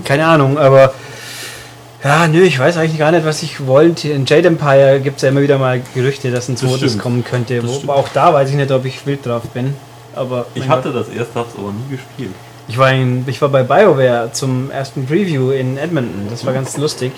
[0.04, 0.94] keine Ahnung, aber
[2.06, 4.08] ja, nö, ich weiß eigentlich gar nicht, was ich wollte.
[4.10, 7.62] In Jade Empire gibt es ja immer wieder mal Gerüchte, dass ein zweites kommen könnte.
[7.66, 9.74] Wo, auch da weiß ich nicht, ob ich wild drauf bin.
[10.14, 11.06] Aber ich hatte Gott.
[11.06, 12.30] das erst, hab's aber nie gespielt.
[12.68, 16.28] ich war, in, ich war bei BioWare zum ersten Preview in Edmonton.
[16.30, 17.12] Das war ganz lustig.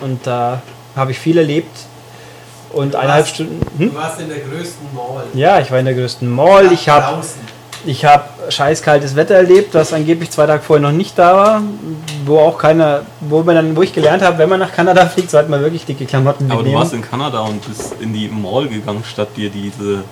[0.00, 0.62] Und da
[0.94, 1.76] habe ich viel erlebt.
[2.72, 3.60] Und eineinhalb Stunden.
[3.78, 3.90] Hm?
[3.90, 5.24] Du warst in der größten Mall.
[5.32, 6.72] Ja, ich war in der größten Mall.
[6.72, 7.22] Ich habe.
[7.86, 11.62] Ich habe scheißkaltes Wetter erlebt, das angeblich zwei Tage vorher noch nicht da war,
[12.24, 15.30] wo auch keiner, wo man dann, wo ich gelernt habe, wenn man nach Kanada fliegt,
[15.30, 16.80] sollte man wirklich dicke Klamotten Aber du mitnehmen.
[16.80, 20.02] warst in Kanada und bist in die Mall gegangen, statt dir diese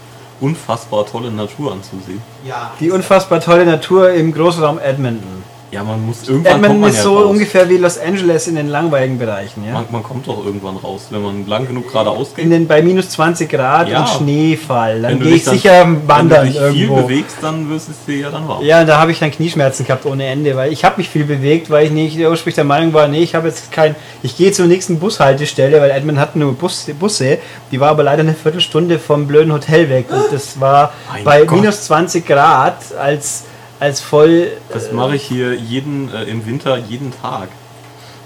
[0.41, 2.21] unfassbar tolle Natur anzusehen.
[2.45, 2.73] Ja.
[2.81, 5.43] Die unfassbar tolle Natur im Großraum Edmonton.
[5.73, 7.31] Ja, man muss irgendwann kommt Edmonton man ist so raus.
[7.31, 9.73] ungefähr wie Los Angeles in den langweiligen Bereichen, ja.
[9.73, 12.45] Man, man kommt doch irgendwann raus, wenn man lang genug geradeaus geht.
[12.45, 14.01] In den bei minus 20 Grad Ja.
[14.01, 15.01] und Schneefall.
[15.01, 16.97] Dann du gehe ich dann- sicher wandern Wenn du dich irgendwo.
[16.97, 18.63] viel bewegst, dann wirst es dir ja dann warm.
[18.63, 21.25] Ja, und da habe ich dann Knieschmerzen gehabt ohne Ende, weil ich habe mich viel
[21.25, 24.53] bewegt, weil ich nicht ursprünglich der Meinung war, nee, ich habe jetzt kein, ich gehe
[24.53, 27.39] zur nächsten Bushaltestelle, weil Edmund hat nur Bus, Busse,
[27.71, 31.45] die war aber leider eine Viertelstunde vom blöden Hotel weg und das war Mein bei
[31.45, 31.61] Gott.
[31.61, 33.45] minus 20 Grad als,
[33.83, 37.49] als voll, Das mache ich hier jeden äh, im Winter jeden Tag.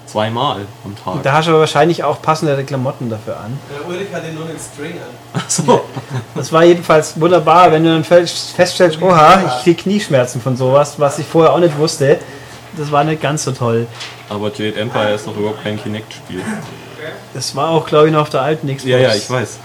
[0.07, 1.23] Zweimal am Tag.
[1.25, 3.59] da hast du aber wahrscheinlich auch passende Klamotten dafür an.
[3.75, 5.41] Der Ulrich hatte nur einen String an.
[5.49, 5.81] so.
[6.35, 10.95] Das war jedenfalls wunderbar, wenn du dann fest- feststellst, oha, ich kriege Knieschmerzen von sowas,
[10.99, 12.19] was ich vorher auch nicht wusste.
[12.77, 13.87] Das war nicht ganz so toll.
[14.29, 16.41] Aber Jade Empire ist doch überhaupt kein Kinect-Spiel.
[17.35, 18.85] Das war auch, glaube ich, noch auf der alten Xbox.
[18.85, 19.59] Ja, ja, ich weiß.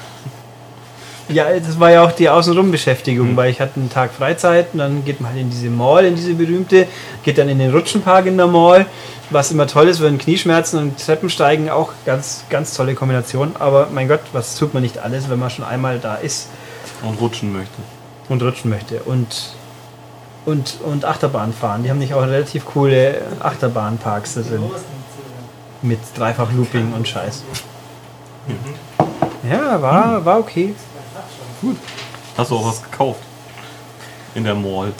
[1.34, 3.36] Ja, das war ja auch die Außenrum-Beschäftigung, Mhm.
[3.38, 6.15] weil ich hatte einen Tag Freizeit und dann geht man halt in diese Mall, in
[6.15, 6.88] diese berühmte,
[7.24, 8.86] geht dann in den Rutschenpark in der Mall,
[9.30, 13.56] was immer toll ist, wenn Knieschmerzen und Treppensteigen auch ganz, ganz tolle Kombination.
[13.60, 16.48] Aber mein Gott, was tut man nicht alles, wenn man schon einmal da ist
[17.04, 17.82] Und rutschen möchte.
[18.30, 19.54] und rutschen möchte und,
[20.46, 21.84] und, und Achterbahn fahren.
[21.84, 24.63] Die haben nicht auch relativ coole Achterbahnparks da drin.
[25.84, 27.44] Mit Dreifach-Looping und Scheiß.
[29.50, 30.76] Ja, war, war okay.
[32.38, 33.19] Hast du auch was gekauft?
[34.36, 34.93] In der Mall.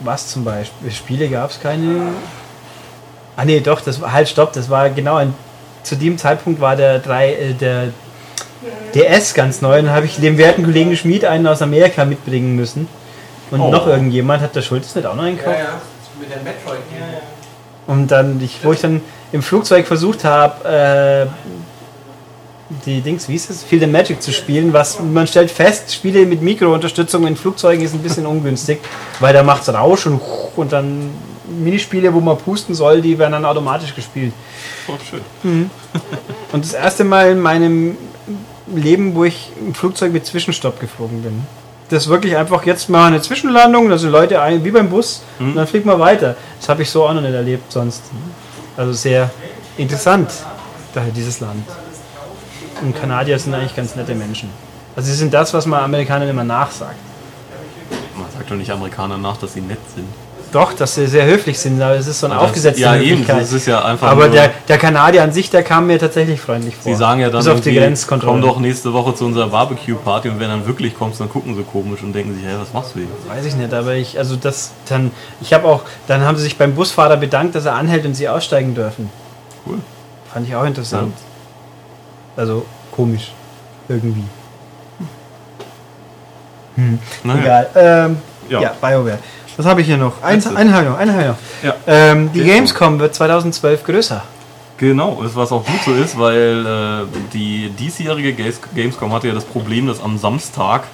[0.00, 0.90] Was zum Beispiel?
[0.90, 2.12] Spiele gab es keine.
[3.36, 5.34] Ah nee, doch, das war halt stopp, das war genau ein,
[5.82, 7.88] zu dem Zeitpunkt war der drei äh, der
[8.94, 12.88] DS ganz neu und habe ich dem werten Kollegen Schmied einen aus Amerika mitbringen müssen.
[13.50, 13.70] Und Oh.
[13.70, 15.58] noch irgendjemand hat der Schulz nicht auch noch einen Ja, gekauft.
[15.60, 15.80] ja.
[16.18, 16.78] Mit der Metroid.
[16.98, 21.26] Ja, Und dann, ich, wo ich dann im Flugzeug versucht habe, äh,
[22.84, 26.26] die Dings, wie hieß es, Feel the Magic zu spielen, was man stellt fest, Spiele
[26.26, 28.80] mit Mikrounterstützung in Flugzeugen ist ein bisschen ungünstig,
[29.20, 30.20] weil da macht's Rausch und,
[30.56, 31.10] und dann
[31.48, 34.32] Minispiele, wo man pusten soll, die werden dann automatisch gespielt.
[34.88, 35.70] Oh, schön.
[36.52, 37.96] Und das erste Mal in meinem
[38.74, 41.46] Leben, wo ich im Flugzeug mit Zwischenstopp geflogen bin.
[41.88, 45.22] Das ist wirklich einfach jetzt mal eine Zwischenlandung, da sind Leute ein, wie beim Bus,
[45.38, 46.34] und dann fliegt man weiter.
[46.58, 48.02] Das habe ich so auch noch nicht erlebt sonst.
[48.76, 49.30] Also sehr
[49.76, 50.30] interessant,
[50.92, 51.62] daher dieses Land.
[52.82, 54.50] Und Kanadier sind eigentlich ganz nette Menschen.
[54.94, 56.96] Also sie sind das, was man Amerikanern immer nachsagt.
[58.16, 60.06] Man sagt doch nicht Amerikanern nach, dass sie nett sind.
[60.52, 63.10] Doch, dass sie sehr höflich sind, aber es ist so eine Das- aufgesetzte ja, eben,
[63.10, 63.42] Höflichkeit.
[63.42, 66.74] das ist ja einfach aber der, der Kanadier an sich, der kam mir tatsächlich freundlich
[66.76, 66.84] vor.
[66.92, 68.40] Sie sagen ja dann, Bis auf die Grenzkontrolle.
[68.40, 71.62] komm doch nächste Woche zu unserer Barbecue-Party und wenn dann wirklich kommst, dann gucken sie
[71.64, 73.08] komisch und denken sich, hey, was machst du hier?
[73.28, 75.10] Weiß ich nicht, aber ich, also das, dann,
[75.40, 78.28] ich habe auch, dann haben sie sich beim Busfahrer bedankt, dass er anhält und sie
[78.28, 79.10] aussteigen dürfen.
[79.66, 79.78] Cool.
[80.32, 81.12] Fand ich auch interessant.
[82.36, 83.32] Also komisch.
[83.88, 84.24] Irgendwie.
[87.24, 87.40] Naja.
[87.40, 87.70] Egal.
[87.74, 88.16] Ähm,
[88.48, 88.60] ja.
[88.60, 88.74] Ja.
[88.80, 89.18] BioWare.
[89.56, 90.22] Was habe ich hier noch?
[90.22, 91.36] Eins, habe ich noch, ich noch.
[91.62, 91.74] Ja.
[91.86, 92.54] Ähm, die Gamescom.
[92.56, 94.22] Gamescom wird 2012 größer.
[94.76, 99.46] Genau, was auch gut so ist, weil äh, die diesjährige Games- Gamescom hatte ja das
[99.46, 100.84] Problem, dass am Samstag,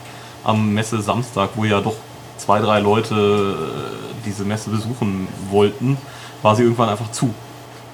[0.44, 1.96] am Messe Samstag, wo ja doch
[2.36, 5.98] zwei, drei Leute äh, diese Messe besuchen wollten,
[6.42, 7.34] war sie irgendwann einfach zu.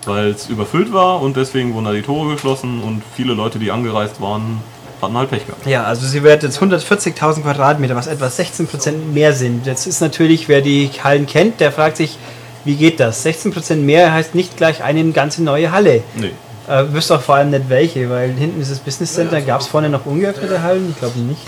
[0.08, 3.70] Weil es überfüllt war und deswegen wurden da die Tore geschlossen und viele Leute, die
[3.70, 4.60] angereist waren,
[5.00, 5.66] hatten halt Pech gehabt.
[5.66, 9.66] Ja, also sie wird jetzt 140.000 Quadratmeter, was etwa 16% mehr sind.
[9.66, 12.18] Jetzt ist natürlich, wer die Hallen kennt, der fragt sich,
[12.64, 13.24] wie geht das?
[13.24, 16.02] 16% mehr heißt nicht gleich eine ganze neue Halle.
[16.16, 16.32] Nee.
[16.68, 19.40] Äh, wüsste auch vor allem nicht welche, weil hinten ist das Business Center.
[19.40, 20.90] Gab es vorne noch ungeöffnete Hallen?
[20.90, 21.40] Ich glaube nicht.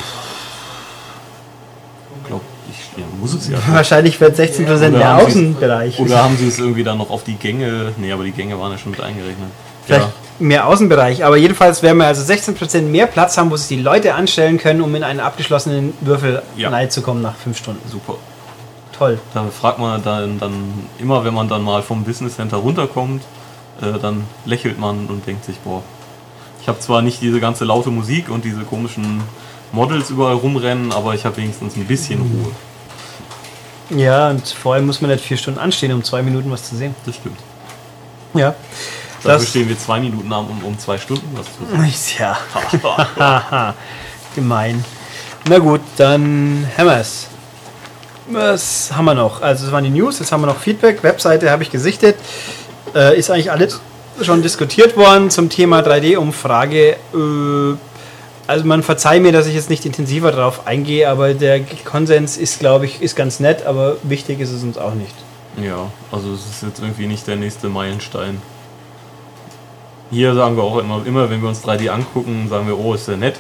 [3.00, 3.58] Ja, muss es ja.
[3.72, 5.98] Wahrscheinlich wird 16% Oder der Außenbereich.
[5.98, 7.92] Oder haben sie es irgendwie dann noch auf die Gänge?
[7.96, 9.48] Nee, aber die Gänge waren ja schon mit eingerechnet.
[9.86, 10.08] Vielleicht
[10.38, 14.14] mehr Außenbereich, aber jedenfalls werden wir also 16% mehr Platz haben, wo sich die Leute
[14.14, 16.70] anstellen können, um in einen abgeschlossenen Würfel Ja.
[16.70, 17.88] reinzukommen nach 5 Stunden.
[17.88, 18.14] super.
[18.96, 19.18] Toll.
[19.32, 20.52] Da fragt man dann, dann
[20.98, 23.22] immer, wenn man dann mal vom Business Center runterkommt,
[23.80, 25.82] äh, dann lächelt man und denkt sich, boah,
[26.60, 29.22] ich habe zwar nicht diese ganze laute Musik und diese komischen
[29.72, 32.52] Models überall rumrennen, aber ich habe wenigstens ein bisschen Ruhe.
[33.90, 36.76] Ja, und vor allem muss man nicht vier Stunden anstehen, um zwei Minuten was zu
[36.76, 36.94] sehen.
[37.07, 37.38] Das stimmt.
[38.35, 38.55] Ja.
[39.22, 42.18] Dafür Das stehen wir zwei Minuten an, um, um zwei Stunden was zu sehen.
[42.18, 43.74] ja
[44.35, 44.85] gemein.
[45.48, 47.26] Na gut, dann Hammers.
[48.29, 49.42] Was haben wir noch?
[49.42, 51.03] Also das waren die News, jetzt haben wir noch Feedback.
[51.03, 52.16] Webseite habe ich gesichtet.
[52.94, 53.81] Äh, ist eigentlich alles
[54.22, 56.96] schon diskutiert worden zum Thema 3D-Umfrage.
[57.14, 57.76] Äh,
[58.50, 62.58] also man verzeiht mir, dass ich jetzt nicht intensiver darauf eingehe, aber der Konsens ist,
[62.58, 65.14] glaube ich, ist ganz nett, aber wichtig ist es uns auch nicht.
[65.62, 68.42] Ja, also es ist jetzt irgendwie nicht der nächste Meilenstein.
[70.10, 73.06] Hier sagen wir auch immer, immer wenn wir uns 3D angucken, sagen wir, oh, ist
[73.06, 73.36] der nett.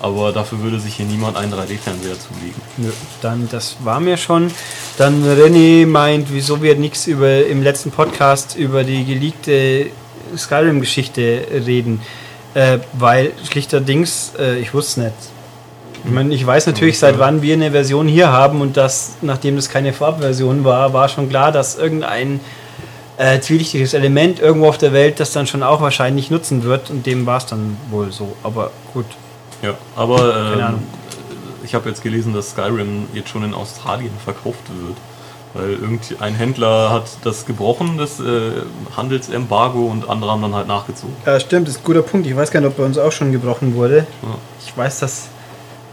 [0.00, 2.62] Aber dafür würde sich hier niemand einen 3D-Fernseher zulegen.
[2.78, 2.88] Nö,
[3.20, 4.50] dann das war mir schon.
[4.96, 9.90] Dann René meint, wieso wir nichts über im letzten Podcast über die geleakte
[10.34, 12.00] Skyrim-Geschichte reden.
[12.54, 15.30] Äh, weil schlichterdings, äh, ich wusste es nicht.
[16.04, 19.56] Ich meine, ich weiß natürlich, seit wann wir eine Version hier haben und das, nachdem
[19.56, 22.40] das keine Farbversion war, war schon klar, dass irgendein
[23.18, 27.04] äh, zwielichtiges Element irgendwo auf der Welt das dann schon auch wahrscheinlich nutzen wird und
[27.04, 28.34] dem war es dann wohl so.
[28.42, 29.04] Aber gut.
[29.62, 30.78] Ja, aber ähm,
[31.62, 34.96] ich habe jetzt gelesen, dass Skyrim jetzt schon in Australien verkauft wird.
[35.52, 38.52] Weil irgendein Händler hat das gebrochen, das äh,
[38.96, 41.16] Handelsembargo, und andere haben dann halt nachgezogen.
[41.26, 42.26] Ja, stimmt, das ist ein guter Punkt.
[42.26, 44.06] Ich weiß gar nicht, ob bei uns auch schon gebrochen wurde.
[44.22, 44.28] Ja.
[44.64, 45.28] Ich weiß, dass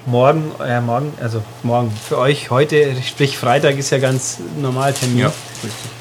[0.06, 5.26] morgen, äh, morgen, also morgen für euch heute, sprich Freitag ist ja ganz normal Termin.
[5.26, 5.92] richtig.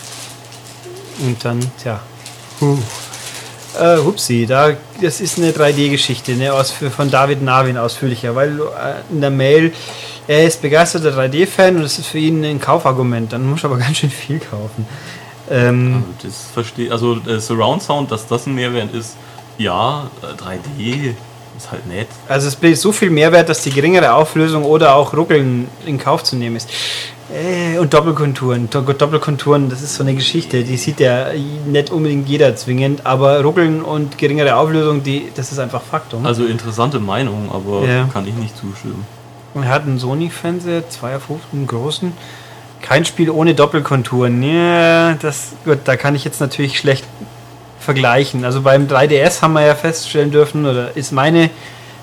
[1.21, 2.01] Und dann, tja.
[2.61, 2.79] Huh.
[3.79, 9.13] Äh, hupsi, da, das ist eine 3D-Geschichte ne, aus, von David Navin ausführlicher, weil äh,
[9.13, 9.73] in der Mail,
[10.27, 13.33] er ist begeisterter 3D-Fan und das ist für ihn ein Kaufargument.
[13.33, 14.87] Dann muss er aber ganz schön viel kaufen.
[15.51, 19.17] Ähm, Also das verstehe also äh, Surround Sound, dass das ein Mehrwert ist,
[19.59, 21.15] ja, äh, 3D
[21.57, 22.09] ist halt nett.
[22.29, 26.23] Also es bietet so viel Mehrwert, dass die geringere Auflösung oder auch Ruckeln in Kauf
[26.23, 26.69] zu nehmen ist.
[27.33, 28.71] Äh, und Doppelkonturen.
[28.71, 31.27] Do- Doppelkonturen, das ist so eine Geschichte, die sieht ja
[31.67, 36.25] nicht unbedingt jeder zwingend, aber Ruckeln und geringere Auflösung, die, das ist einfach Faktum.
[36.25, 38.09] Also interessante Meinung, aber Ja.
[38.13, 39.05] kann ich nicht zustimmen.
[39.55, 42.13] Er hat einen Sony-Fernseher, 2,5, einen großen.
[42.83, 44.43] Kein Spiel ohne Doppelkonturen.
[44.43, 47.05] Ja, das, gut, da kann ich jetzt natürlich schlecht
[47.81, 48.45] vergleichen.
[48.45, 51.51] Also beim 3DS haben wir ja feststellen dürfen, oder ist meine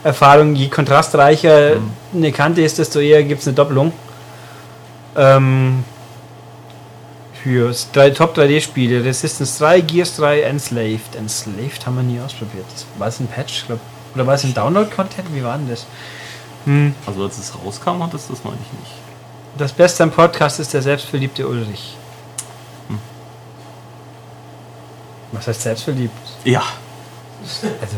[0.03, 1.73] Erfahrung, je kontrastreicher
[2.13, 3.93] eine Kante ist, desto eher gibt es eine Doppelung.
[5.15, 5.83] Ähm,
[7.43, 11.15] für drei Top 3D-Spiele, Resistance 3, Gears 3, Enslaved.
[11.15, 12.65] Enslaved haben wir nie ausprobiert.
[12.97, 13.59] War es ein Patch?
[13.59, 13.79] Ich glaub,
[14.15, 15.33] oder war es ein Download-Content?
[15.33, 15.85] Wie war denn das?
[16.65, 16.95] Hm.
[17.05, 18.91] Also als es rauskam, hat es das meine ich nicht.
[19.57, 21.97] Das Beste am Podcast ist der selbstverliebte Ulrich.
[25.33, 26.15] Was heißt selbstverliebt?
[26.43, 26.61] Ja.
[27.81, 27.97] Also,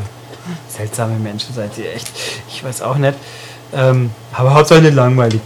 [0.70, 2.10] seltsame Menschen seid ihr echt.
[2.48, 3.16] Ich weiß auch nicht.
[3.74, 5.42] Ähm, aber Hauptsache nicht langweilig.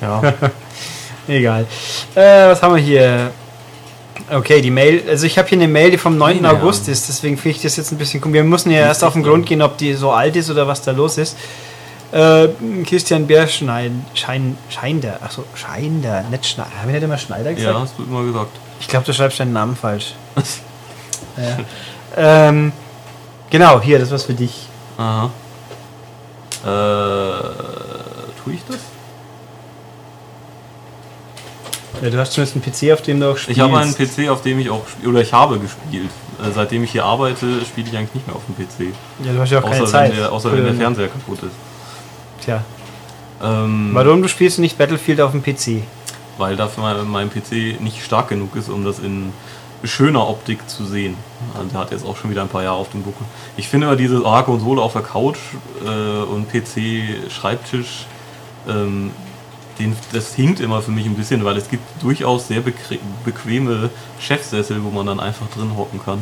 [0.00, 0.34] Ja.
[1.28, 1.66] Egal.
[2.14, 3.30] Äh, was haben wir hier?
[4.30, 5.02] Okay, die Mail.
[5.08, 6.42] Also ich habe hier eine Mail, die vom 9.
[6.42, 6.52] Ja.
[6.52, 8.34] August ist, deswegen finde ich das jetzt ein bisschen komisch.
[8.34, 10.82] Wir müssen ja erst auf den Grund gehen, ob die so alt ist oder was
[10.82, 11.36] da los ist.
[12.10, 12.48] Äh,
[12.86, 16.70] Christian Bärschneid, Schein, Scheinder, achso, Scheinder, nicht Schneider.
[16.78, 17.74] Haben wir nicht immer Schneider gesagt?
[17.74, 18.50] ja, hast du immer gesagt.
[18.80, 20.14] Ich glaube, du schreibst deinen Namen falsch.
[21.36, 22.48] ja.
[22.48, 22.72] ähm,
[23.50, 24.68] genau, hier, das war's für dich.
[24.96, 25.30] Aha.
[26.64, 26.68] Äh,
[28.42, 28.78] tue ich das?
[32.02, 33.58] Ja, du hast zumindest einen PC, auf dem du auch spielst.
[33.58, 36.10] Ich habe einen PC, auf dem ich auch oder ich habe gespielt.
[36.40, 38.94] Äh, seitdem ich hier arbeite, spiele ich eigentlich nicht mehr auf dem PC.
[39.24, 40.10] Ja, du hast ja auch keine Außer, Zeit.
[40.10, 42.44] wenn der, außer wenn der Fernseher kaputt ist.
[42.44, 42.62] Tja.
[43.42, 45.82] Ähm, Warum du spielst du nicht Battlefield auf dem PC?
[46.38, 49.32] Weil dafür mein, PC nicht stark genug ist, um das in
[49.84, 51.16] schöner Optik zu sehen.
[51.54, 53.26] Also der hat jetzt auch schon wieder ein paar Jahre auf dem Buckel.
[53.56, 55.38] Ich finde aber diese ah, Konsole auf der Couch
[55.84, 58.06] äh, und PC-Schreibtisch,
[58.68, 59.10] ähm,
[59.78, 63.90] den, das hinkt immer für mich ein bisschen, weil es gibt durchaus sehr bequem- bequeme
[64.20, 66.18] Chefsessel, wo man dann einfach drin hocken kann.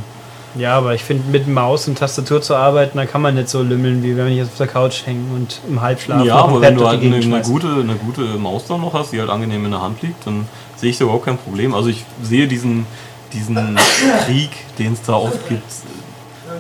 [0.59, 3.61] Ja, aber ich finde, mit Maus und Tastatur zu arbeiten, da kann man nicht so
[3.63, 6.77] lümmeln, wie wenn ich jetzt auf der Couch hänge und im Halbschlaf ja, aber wenn
[6.77, 9.73] du halt eine, eine, gute, eine gute Maus dann noch hast, die halt angenehm in
[9.73, 11.75] der Hand liegt, dann sehe ich da überhaupt kein Problem.
[11.75, 12.87] Also ich sehe diesen,
[13.35, 13.57] diesen
[14.25, 15.63] Krieg, den es da oft gibt.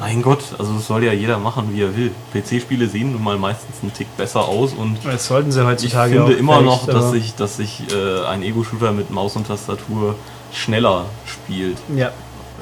[0.00, 2.12] Mein Gott, also das soll ja jeder machen, wie er will.
[2.32, 6.14] PC-Spiele sehen nun mal meistens einen Tick besser aus und Das sollten sie ich heutzutage
[6.14, 10.14] finde auch immer noch, dass sich, dass sich äh, ein Ego-Shooter mit Maus und Tastatur
[10.52, 11.78] schneller spielt.
[11.94, 12.10] Ja,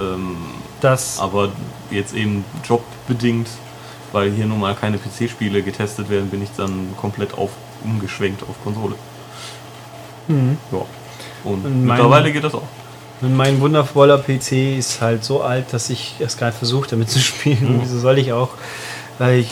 [0.00, 0.36] Ähm,
[0.80, 1.18] das.
[1.20, 1.50] aber
[1.90, 3.48] jetzt eben jobbedingt,
[4.12, 7.50] weil hier nun mal keine PC-Spiele getestet werden, bin ich dann komplett auf,
[7.84, 8.94] umgeschwenkt auf Konsole.
[10.28, 10.58] Mhm.
[10.72, 10.78] Ja.
[11.44, 12.62] Und, Und mittlerweile geht das auch.
[13.24, 17.08] Und mein wundervoller PC ist halt so alt, dass ich erst gar nicht versucht damit
[17.10, 17.76] zu spielen.
[17.76, 17.80] Mhm.
[17.82, 18.50] Wieso soll ich auch?
[19.18, 19.50] Weil ich.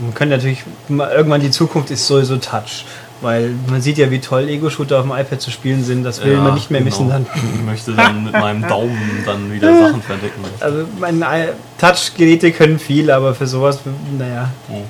[0.00, 0.62] Man könnte natürlich.
[0.88, 2.84] Irgendwann die Zukunft ist sowieso Touch.
[3.22, 6.04] Weil man sieht ja, wie toll Ego-Shooter auf dem iPad zu spielen sind.
[6.04, 6.90] Das will Ja, man nicht mehr genau.
[7.02, 7.26] missen dann.
[7.34, 10.42] Ich möchte dann mit meinem Daumen dann wieder Sachen verdecken.
[10.60, 13.80] Also meine I- Touch-Geräte können viel, aber für sowas,
[14.18, 14.48] naja.
[14.68, 14.84] Mhm.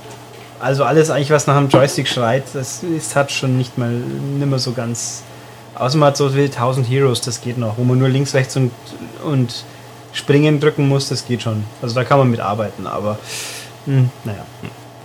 [0.61, 4.61] Also alles eigentlich, was nach einem Joystick schreit, das ist Touch schon nicht mal nimmer
[4.61, 5.23] so ganz.
[5.81, 8.55] Außer man hat so wie 1000 Heroes, das geht noch, wo man nur links, rechts
[8.55, 8.71] und,
[9.25, 9.65] und
[10.13, 11.65] springen drücken muss, das geht schon.
[11.81, 13.19] Also da kann man mit arbeiten, aber
[13.87, 14.45] hm, naja.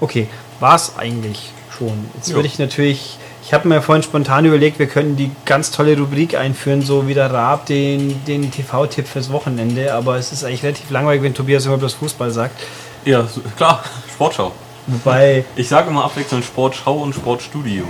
[0.01, 0.27] Okay,
[0.59, 2.09] war es eigentlich schon.
[2.15, 5.97] Jetzt würde ich natürlich, ich habe mir vorhin spontan überlegt, wir können die ganz tolle
[5.97, 10.63] Rubrik einführen, so wie der Raab den, den TV-Tipp fürs Wochenende, aber es ist eigentlich
[10.63, 12.61] relativ langweilig, wenn Tobias immer bloß Fußball sagt.
[13.05, 13.81] Ja, klar,
[14.13, 14.51] Sportschau.
[14.87, 17.85] Wobei, Ich sage immer abwechselnd Sportschau und Sportstudio.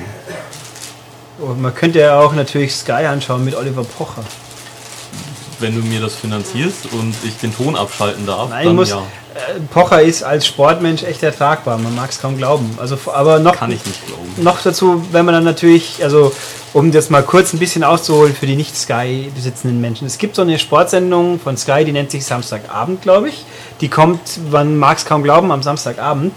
[1.41, 4.23] Oh, man könnte ja auch natürlich Sky anschauen mit Oliver Pocher.
[5.59, 9.03] Wenn du mir das finanzierst und ich den Ton abschalten darf, Nein, dann muss, ja,
[9.35, 12.77] äh, Pocher ist als Sportmensch echt ertragbar, man mag es kaum glauben.
[12.79, 14.23] Also, aber noch, kann ich nicht glauben.
[14.37, 16.33] noch dazu, wenn man dann natürlich, also
[16.73, 20.07] um das mal kurz ein bisschen auszuholen für die nicht Sky besitzenden Menschen.
[20.07, 23.45] Es gibt so eine Sportsendung von Sky, die nennt sich Samstagabend, glaube ich.
[23.79, 24.19] Die kommt,
[24.51, 26.33] man mag es kaum glauben, am Samstagabend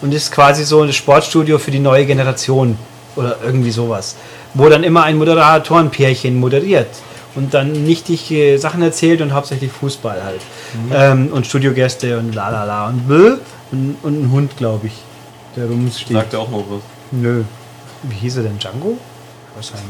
[0.00, 2.78] und ist quasi so ein Sportstudio für die neue Generation
[3.16, 4.16] oder irgendwie sowas,
[4.54, 6.88] wo dann immer ein Moderatorenpärchen moderiert
[7.34, 10.40] und dann nichtige Sachen erzählt und hauptsächlich Fußball halt.
[10.92, 13.36] Ähm, und Studiogäste und la la la und bö
[13.72, 14.92] und, und ein Hund, glaube ich,
[15.56, 16.16] der rumsteht.
[16.16, 16.82] Sagt er auch noch was?
[17.10, 17.42] Nö.
[18.04, 18.58] Wie hieß er denn?
[18.58, 18.98] Django?
[19.54, 19.88] Wahrscheinlich.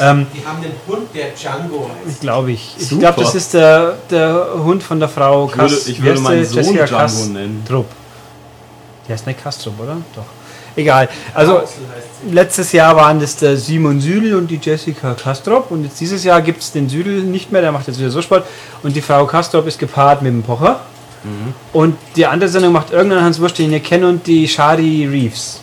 [0.00, 2.20] Ähm, Die haben den Hund, der Django heißt.
[2.22, 2.74] glaube ich.
[2.78, 3.00] Ich Super.
[3.12, 6.20] glaube, das ist der, der Hund von der Frau Ich würde, Kass- ich wie würde
[6.20, 6.44] meinen?
[6.46, 7.32] Sohn Jessica Django Kastrup.
[7.34, 7.62] nennen.
[9.06, 9.98] Die heißt nicht Kastrup, oder?
[10.14, 10.24] Doch.
[10.76, 11.08] Egal.
[11.34, 11.62] Also
[12.30, 16.40] letztes Jahr waren das der Simon Südel und die Jessica Kastrop und jetzt dieses Jahr
[16.40, 18.46] gibt es den Südel nicht mehr, der macht jetzt wieder so Sport
[18.82, 20.80] und die Frau Kastrop ist gepaart mit dem Pocher.
[21.24, 21.54] Mhm.
[21.72, 25.60] Und die andere Sendung macht irgendein Hans Wurst, den ihr kennt und die Shari Reeves.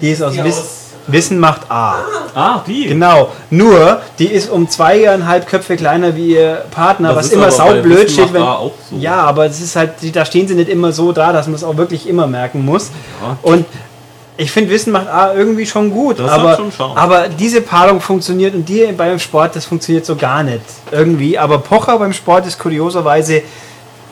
[0.00, 0.74] Die ist aus Die Wiss aus-
[1.08, 1.96] Wissen macht A.
[2.34, 2.86] Ah, die.
[2.86, 3.30] Genau.
[3.50, 8.32] Nur, die ist um zweieinhalb Köpfe kleiner wie ihr Partner, Das was immer saublöd steht,
[8.32, 8.42] wenn.
[8.42, 8.72] So.
[8.98, 11.64] Ja, aber es ist halt, da stehen sie nicht immer so da, dass man es
[11.64, 12.90] auch wirklich immer merken muss.
[13.22, 13.36] Ja.
[13.42, 13.66] Und
[14.36, 18.54] ich finde, Wissen macht A irgendwie schon gut, Das aber, schon aber diese Paarung funktioniert
[18.54, 20.62] und die beim Sport, das funktioniert so gar nicht.
[20.92, 21.36] Irgendwie.
[21.36, 23.42] Aber Pocher beim Sport ist kurioserweise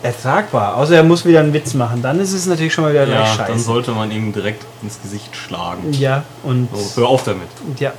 [0.02, 0.76] ertragbar.
[0.76, 2.02] Außer er muss wieder einen Witz machen.
[2.02, 3.58] Dann ist es natürlich schon mal wieder gleich Ja, dann scheiße.
[3.64, 5.92] sollte man ihm direkt ins Gesicht schlagen.
[5.92, 6.68] Ja, und.
[6.74, 7.48] So, hör auf damit.
[7.78, 7.92] Ja.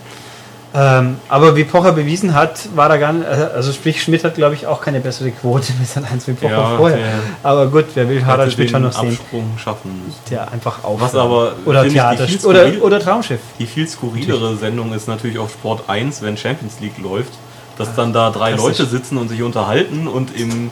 [0.75, 4.53] Ähm, aber wie Pocher bewiesen hat, war da gar nicht, also sprich Schmidt hat glaube
[4.53, 6.97] ich auch keine bessere Quote mit seinem 1 wie Pocher Ja, vorher.
[6.97, 7.07] der
[7.41, 9.09] Aber gut, wer will Harald Schmidt schon noch sehen?
[9.17, 10.19] Absprung schaffen müssen.
[10.29, 10.99] Der einfach auf.
[10.99, 13.39] Was aber, oder Theater oder, oder Traumschiff.
[13.57, 17.31] Die viel skurrilere Sendung ist natürlich auf Sport 1, wenn Champions League läuft,
[17.77, 20.69] dass dann da drei Das Leute sitzen und sich unterhalten und im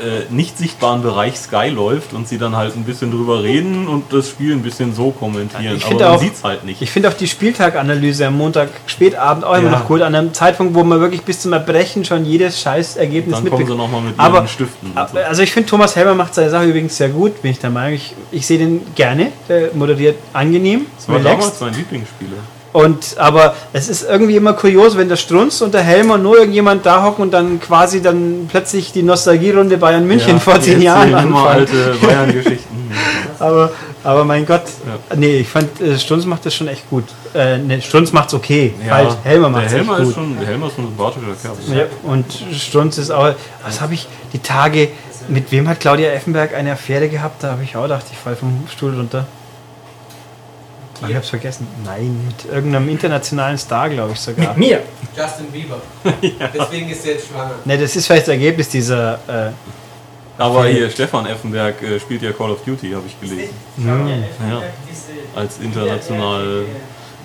[0.00, 4.12] äh, nicht sichtbaren Bereich Sky läuft und sie dann halt ein bisschen drüber reden und
[4.12, 5.76] das Spiel ein bisschen so kommentieren.
[5.76, 6.80] Ich Aber finde man auch- sieht es halt nicht.
[6.82, 9.78] Ich finde auch die Spieltaganalyse am Montag spätabend auch immer Ja.
[9.78, 13.44] noch gut, an einem Zeitpunkt, wo man wirklich bis zum Erbrechen schon jedes Scheißergebnis dann
[13.44, 13.78] kommen sie mitbekommt.
[13.92, 14.92] nochmal mit ihren Aber- Stiften.
[14.94, 15.18] und so.
[15.18, 17.94] Also ich finde, Thomas Helmer macht seine Sache übrigens sehr gut, bin ich der Meinung.
[17.94, 21.40] Ich, ich sehe den gerne, der moderiert angenehm, Das war relaxed.
[21.40, 22.38] damals mein Lieblingsspieler.
[22.72, 26.86] Und, aber es ist irgendwie immer kurios, wenn der Strunz und der Helmer nur irgendjemand
[26.86, 31.12] da hocken und dann quasi dann plötzlich die Nostalgierunde Bayern München vor die zehn Jahren
[31.12, 31.58] erzählen immer anfangen.
[31.60, 32.90] alte Bayern-Geschichten.
[33.38, 33.72] Aber,
[34.04, 34.62] aber mein Gott,
[35.10, 35.16] Ja.
[35.16, 37.04] nee, ich fand, äh, Strunz macht das schon echt gut.
[37.34, 38.72] Äh, nee, Strunz macht's okay.
[38.86, 40.08] Ja, halt, Helmer macht der es echt Helmer gut.
[40.08, 41.76] ist schon, der Helmer ist schon ein sympathischer Kerl.
[41.78, 43.34] Ja, und Strunz ist auch.
[43.64, 44.88] Was habe ich die Tage.
[45.28, 47.42] Mit wem hat Claudia Effenberg eine Affäre gehabt?
[47.42, 49.26] Da habe ich auch gedacht, ich falle vom Stuhl runter.
[51.02, 51.66] Aber ich habe es vergessen.
[51.84, 54.56] Nein, mit irgendeinem internationalen Star, glaube ich sogar.
[54.56, 54.80] Mir.
[55.16, 55.80] Justin Bieber.
[56.54, 57.54] Deswegen ist er jetzt schwanger.
[57.64, 59.14] Ne, das ist vielleicht das Ergebnis dieser.
[59.26, 59.50] Äh,
[60.38, 63.50] Aber hier, Stefan Effenberg äh, spielt ja Call of Duty, habe ich gelesen.
[63.76, 64.08] hm,
[64.48, 64.62] Ja.
[65.34, 66.64] Als international,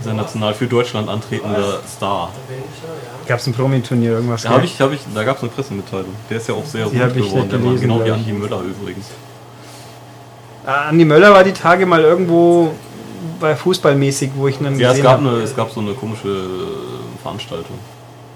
[0.03, 2.31] international für Deutschland antretender Star.
[3.27, 4.43] Gab es ein Promi-Turnier, irgendwas?
[4.43, 6.15] Da, ich, hab ich, da gab es eine Pressemitteilung.
[6.29, 9.07] Der ist ja auch sehr Die rund geworden, der gelesen, Genau wie Andi Müller übrigens.
[10.65, 12.73] Ah, Andi Möller war die Tage mal irgendwo
[13.39, 15.29] bei Fußballmäßig, wo ich dann Ja, es gesehen gab, habe.
[15.29, 17.77] eine, es gab so eine komische äh, Veranstaltung.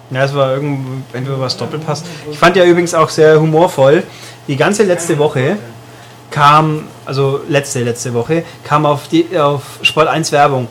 [0.09, 2.03] Ja, es war irgendwo, entweder was Doppelpass.
[2.29, 4.03] Ich fand ja übrigens auch sehr humorvoll.
[4.47, 5.57] Die ganze letzte Woche
[6.29, 10.67] kam, also letzte, letzte Woche, kam auf, die, auf Sport 1 Werbung.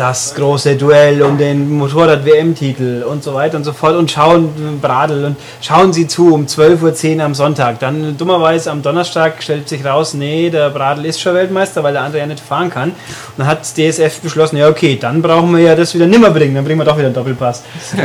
[0.00, 5.26] Das große Duell um den Motorrad-WM-Titel und so weiter und so fort und schauen Bradel
[5.26, 7.80] und schauen Sie zu um 12.10 Uhr am Sonntag.
[7.80, 12.00] Dann dummerweise am Donnerstag stellt sich raus, nee, der Bradel ist schon Weltmeister, weil der
[12.00, 12.92] andere ja nicht fahren kann.
[12.92, 12.96] Und
[13.36, 16.64] dann hat DSF beschlossen, ja okay, dann brauchen wir ja das wieder nimmer bringen, dann
[16.64, 17.62] bringen wir doch wieder einen Doppelpass.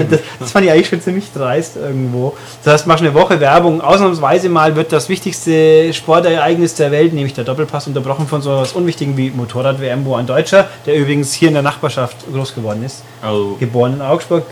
[0.10, 2.36] Das, das fand ich eigentlich schon ziemlich dreist irgendwo.
[2.66, 7.34] Das heißt, machst eine Woche Werbung, ausnahmsweise mal wird das wichtigste Sportereignis der Welt, nämlich
[7.34, 11.48] der Doppelpass, unterbrochen von so etwas Unwichtigem wie Motorrad-WM, wo ein Deutscher, der übrigens hier
[11.48, 14.46] in der Nachbarschaft groß geworden ist, Also, geboren in Augsburg,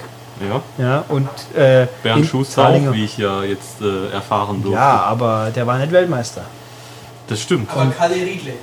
[0.48, 0.62] ja.
[0.84, 4.80] ja, und äh, Bernd Schuster auch, wie ich ja jetzt äh, erfahren durfte.
[4.80, 6.44] Ja, aber der war nicht Weltmeister.
[7.28, 7.70] Das stimmt.
[7.72, 8.54] Aber Kalle Riedle.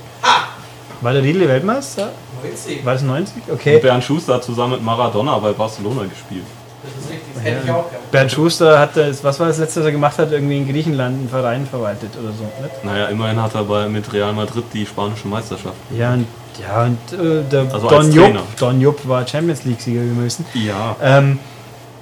[1.01, 2.09] War der Riedle Weltmeister?
[2.43, 2.85] 90.
[2.85, 3.35] War das 90?
[3.47, 3.79] Und Okay.
[3.79, 6.43] Bernd Schuster hat zusammen mit Maradona bei Barcelona gespielt.
[6.83, 7.33] Das ist richtig.
[7.35, 8.11] Das hätte ich auch gehabt.
[8.11, 10.31] Bernd Schuster hat das, was war das letzte, was er gemacht hat?
[10.31, 12.43] Irgendwie in Griechenland einen Verein verwaltet oder so.
[12.61, 12.83] Nicht?
[12.83, 15.75] Naja, immerhin hat er bei, mit Real Madrid die spanische Meisterschaft.
[15.95, 16.27] Ja, und,
[16.61, 18.57] ja, und äh, der Also als Don Jupp.
[18.57, 20.45] Don Jupp war Champions League-Sieger gewesen.
[20.53, 20.95] Ja.
[21.01, 21.39] Ähm,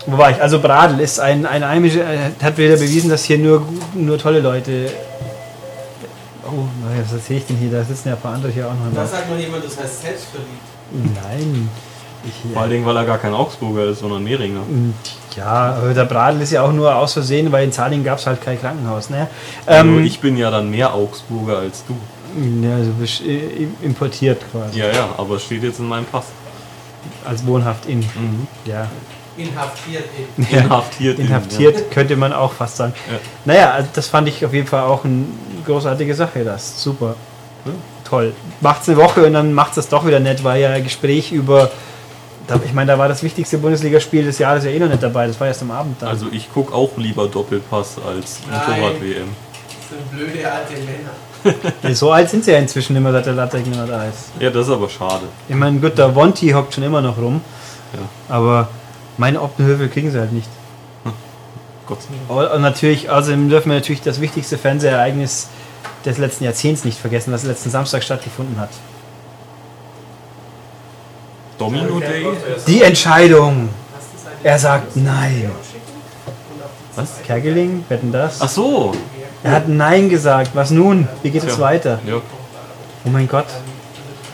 [0.05, 0.41] wo war ich?
[0.41, 4.39] Also Bradl ist ein, ein Heimischer, äh, hat wieder bewiesen, dass hier nur, nur tolle
[4.39, 4.91] Leute.
[6.45, 7.71] Oh, naja, was erzähle ich denn hier?
[7.71, 8.93] Da sitzen ja ein paar andere hier auch noch.
[8.95, 10.49] Da sagt noch jemand, das heißt selbstverliebt.
[10.91, 11.69] Nein.
[12.25, 14.61] Ich, Vor allen Dingen, weil er gar kein Augsburger ist, sondern Mehringer.
[15.37, 18.27] ja, aber der Bradl ist ja auch nur aus Versehen, weil in Zahling gab es
[18.27, 19.09] halt kein Krankenhaus.
[19.09, 19.27] Ne?
[19.67, 21.95] Nur Ähm, ich bin ja dann mehr Augsburger als du.
[22.61, 23.21] Ja, also bist,
[23.81, 24.79] importiert quasi.
[24.79, 26.25] Ja, ja, aber es steht jetzt in meinem Pass.
[27.25, 27.99] Als wohnhaft in.
[27.99, 28.47] Mhm.
[28.65, 28.87] Ja.
[29.37, 30.03] Inhaftiert
[30.37, 30.47] eben.
[30.65, 31.19] Inhaftiert.
[31.19, 32.93] in, Inhaftiert könnte man auch fast sagen.
[33.09, 33.17] Ja.
[33.45, 35.25] Naja, also das fand ich auf jeden Fall auch eine
[35.65, 36.81] großartige Sache, das.
[36.83, 37.15] Super.
[37.65, 37.71] Ja.
[38.03, 38.33] Toll.
[38.59, 41.71] Macht's eine Woche und dann macht's das doch wieder nett, weil ja ein Gespräch über.
[42.47, 45.27] da- Ich meine, da war das wichtigste Bundesligaspiel des Jahres ja eh noch nicht dabei.
[45.27, 46.09] Das war erst am Abend dann.
[46.09, 48.39] Also ich gucke auch lieber Doppelpass als.
[48.49, 49.27] Motorrad-WM.
[49.29, 51.11] Das sind blöde alte Männer.
[51.93, 54.31] So alt sind sie ja inzwischen immer, seit der Latte nicht mehr da ist.
[54.39, 55.25] Ja, das ist aber schade.
[55.47, 57.41] Ich meine, gut, der Wonti hockt schon immer noch rum.
[57.93, 58.35] Ja.
[58.35, 58.69] Aber
[59.17, 60.49] meine Optenhöfe kriegen sie halt nicht.
[61.87, 62.53] Gott sei Dank.
[62.53, 65.47] Und natürlich, außerdem dürfen wir natürlich das wichtigste Fernsehereignis
[66.05, 68.69] des letzten Jahrzehnts nicht vergessen, was letzten Samstag stattgefunden hat.
[71.57, 72.25] Domino Day?
[72.67, 73.69] Die Entscheidung.
[74.43, 75.51] Er sagt nein.
[76.95, 77.21] Was?
[77.25, 78.41] Kerkeling, wetten das?
[78.41, 78.93] Ach so.
[79.43, 80.51] Er hat nein gesagt.
[80.53, 81.07] Was nun?
[81.23, 81.63] Wie geht es Tja.
[81.63, 81.99] weiter?
[82.05, 82.15] Ja.
[83.05, 83.45] Oh mein Gott.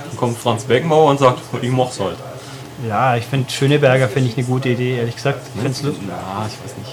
[0.09, 2.15] Dann kommt Franz Beckenbauer und sagt, ich moch's halt.
[2.87, 5.39] Ja, ich finde Schöneberger finde ich eine gute Idee, ehrlich gesagt.
[5.55, 6.89] Ich find's lu- Ja, ich weiß nicht.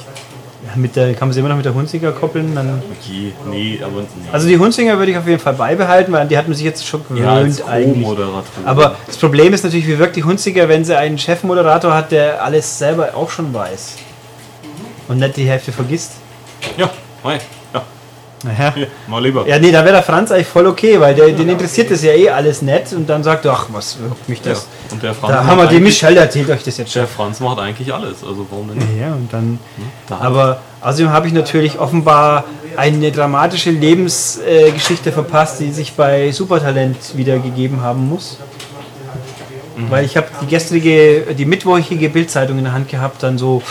[0.66, 2.54] ja, mit der, kann man sie immer noch mit der Hunziger koppeln?
[2.54, 4.06] Dann, Okay, nee, aber nee.
[4.30, 6.64] also die Hunzinger würde ich auf jeden Fall beibehalten, weil an die hat man sich
[6.64, 8.06] jetzt schon gewöhnt ja, als eigentlich.
[8.64, 12.44] Aber das Problem ist natürlich, wie wirkt die Hunziger, wenn sie einen Chefmoderator hat, der
[12.44, 13.94] alles selber auch schon weiß.
[15.08, 16.12] Und nicht die Hälfte vergisst.
[16.76, 16.90] Ja,
[17.24, 17.40] mei.
[18.44, 18.72] Ja, Naja.
[18.74, 19.46] hier, mal lieber.
[19.46, 22.12] Ja, nee, da wäre der Franz eigentlich voll okay, weil der, den interessiert das ja
[22.12, 24.66] eh alles nett und dann sagt er, ach, was wirkt mich das?
[24.88, 27.00] Ja, Und der Franz, Da haben wir dem Michel erzählt euch das jetzt schon.
[27.02, 29.00] der Franz macht eigentlich alles, also warum denn nicht?
[29.00, 29.58] Ja, und dann.
[30.08, 32.44] Da hat- Aber außerdem habe ich natürlich offenbar
[32.76, 38.38] eine dramatische Lebensgeschichte verpasst, die sich bei Supertalent wiedergegeben haben muss.
[39.88, 43.62] Weil ich habe die gestrige, die mittwochige Bildzeitung in der Hand gehabt, dann so,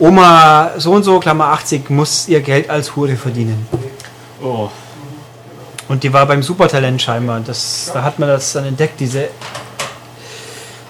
[0.00, 3.64] Oma so und so, Klammer 80, muss ihr Geld als Hure verdienen.
[4.44, 4.68] Oh,
[5.88, 7.40] Und die war beim Supertalent scheinbar.
[7.40, 9.28] Das, da hat man das dann entdeckt, diese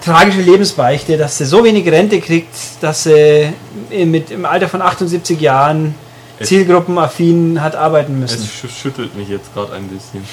[0.03, 3.51] tragische Lebensbeichte, dass sie so wenig Rente kriegt, dass sie
[3.89, 5.95] mit, im Alter von 78 Jahren
[6.39, 8.43] Es- zielgruppenaffin hat arbeiten müssen.
[8.43, 10.23] es sch- schüttelt mich jetzt gerade ein bisschen.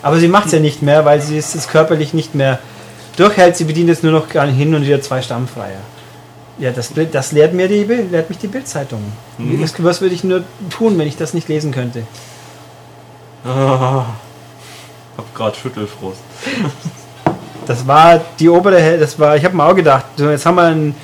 [0.00, 2.60] Aber sie macht es ja nicht mehr, weil sie es körperlich nicht mehr
[3.16, 3.56] durchhält.
[3.56, 5.80] Sie bedient jetzt nur noch hin und wieder zwei Stammfreier.
[6.58, 9.00] Ja, das, das lehrt, mir die, lehrt mich die Bildzeitung.
[9.38, 9.62] Mhm.
[9.62, 12.02] Was, was würde ich nur tun, wenn ich das nicht lesen könnte?
[13.44, 14.06] Ah,
[15.16, 16.20] hab gerade Schüttelfrost.
[17.66, 20.54] Das war die obere Hälfte, das war, ich habe mir auch gedacht, so, jetzt haben
[20.54, 20.94] wir einen,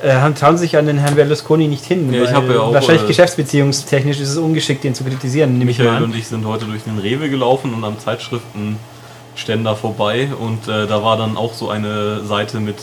[0.00, 2.12] äh, trauen sich an den Herrn Berlusconi nicht hin.
[2.12, 5.88] Ja, ich ja auch, wahrscheinlich äh, geschäftsbeziehungstechnisch ist es ungeschickt, den zu kritisieren, ich Michael
[5.88, 6.04] an.
[6.04, 11.02] und ich sind heute durch den Rewe gelaufen und am Zeitschriftenständer vorbei und äh, da
[11.02, 12.76] war dann auch so eine Seite mit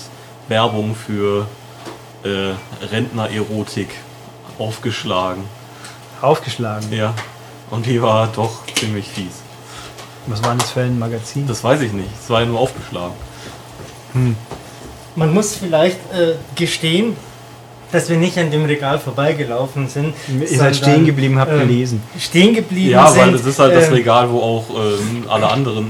[0.49, 1.45] Werbung für
[2.23, 2.53] äh,
[2.91, 3.89] Rentner-Erotik
[4.59, 5.43] aufgeschlagen.
[6.21, 6.91] Aufgeschlagen.
[6.91, 7.13] Ja,
[7.71, 9.41] und die war doch ziemlich fies.
[10.27, 11.47] Was war denn das für ein Magazin?
[11.47, 13.13] Das weiß ich nicht, es war ja nur aufgeschlagen.
[15.15, 17.15] Man muss vielleicht äh, gestehen,
[17.91, 20.13] dass wir nicht an dem Regal vorbeigelaufen sind.
[20.39, 22.03] Ihr seid stehen geblieben, habt ähm, gelesen.
[22.19, 23.21] Stehen geblieben Ja, sind.
[23.21, 25.87] weil das ist halt das ähm, Regal, wo auch ähm, alle anderen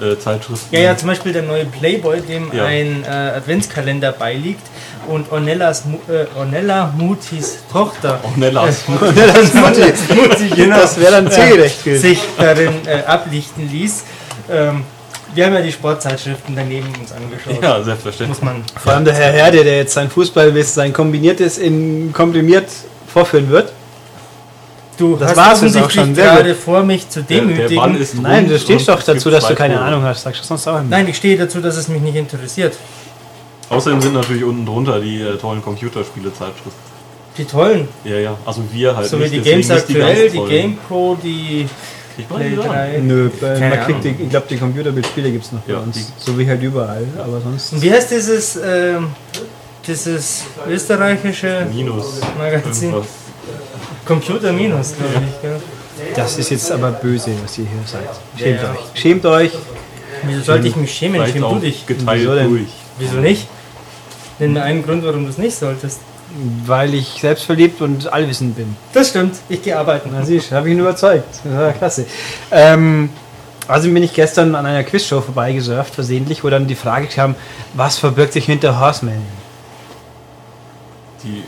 [0.00, 0.74] äh, Zeitschriften.
[0.74, 2.64] Ja, ja, zum Beispiel der neue Playboy, dem Ja.
[2.66, 4.62] ein äh, Adventskalender beiliegt
[5.08, 8.84] und Ornellas, äh, Ornella Mutis Tochter Ornellas.
[9.14, 12.02] das Mutti, genau, Das wäre dann zielgerecht gewesen.
[12.02, 14.04] sich darin äh, ablichten ließ.
[14.50, 14.84] Ähm,
[15.34, 17.62] wir haben ja die Sportzeitschriften daneben uns angeschaut.
[17.62, 18.40] Ja, selbstverständlich.
[18.40, 18.62] Muss man.
[18.82, 22.68] Vor allem der Herr Herde, der jetzt sein Fußballwissen, sein kombiniertes in komprimiert
[23.12, 23.72] vorführen wird.
[24.98, 27.68] Du Das hast war's jetzt auch offensichtlich schon, sehr gerade vor, mich zu demütigen.
[27.68, 29.80] der Ball ist Nein, du stehst doch dazu, dass du keine.
[29.80, 30.22] Ahnung hast.
[30.22, 30.88] Sagst du sonst auch immer.
[30.90, 32.74] Nein, ich stehe dazu, dass es mich nicht interessiert.
[33.72, 36.92] Außerdem sind natürlich unten drunter die äh, tollen Computerspiele-Zeitschriften.
[37.38, 38.36] Die tollen, Ja, ja.
[38.44, 40.50] Also wir halt so wie nicht, die deswegen Games aktuell, ganz die tollen.
[40.50, 41.68] GamePro, die
[42.14, 42.62] Kriegt man Play die da?
[42.62, 42.98] 3.
[42.98, 45.78] Nö, äh, Keine man kriegt die, ich glaube, die Computerbildspiele gibt es noch bei Ja,
[45.78, 45.96] uns.
[45.96, 47.06] die- So wie halt überall.
[47.18, 47.72] Aber sonst.
[47.72, 49.08] Und wie heißt dieses, ähm,
[49.86, 52.20] dieses österreichische Minus.
[52.36, 52.90] Magazin?
[52.90, 53.08] Irgendwas.
[54.04, 55.40] Computer Minus, glaube ich.
[55.42, 55.60] Gell?
[56.16, 58.02] Das ist jetzt aber böse, was ihr hier seid.
[58.36, 58.72] Schämt Ja, ja.
[58.72, 59.00] euch.
[59.00, 59.52] Schämt euch.
[60.24, 61.14] Wieso sollte ich mich schämen?
[61.14, 61.86] Vielleicht Schäm du auch dich.
[61.86, 62.48] geteilt Wieso denn?
[62.50, 62.68] durch.
[62.98, 63.46] Wieso nicht?
[64.38, 66.00] Nenn mir einen Grund, warum du es nicht solltest.
[66.64, 68.74] Weil ich selbstverliebt und allwissend bin.
[68.94, 70.10] Das stimmt, ich gehe arbeiten.
[70.12, 71.40] Na siehst du, habe ich ihn überzeugt.
[71.44, 72.06] War klasse.
[72.50, 73.10] Ähm,
[73.68, 77.34] also bin ich gestern an einer Quizshow vorbeigesurft, versehentlich, wo dann die Frage kam,
[77.74, 79.22] was verbirgt sich hinter Horseman?
[81.22, 81.44] Die.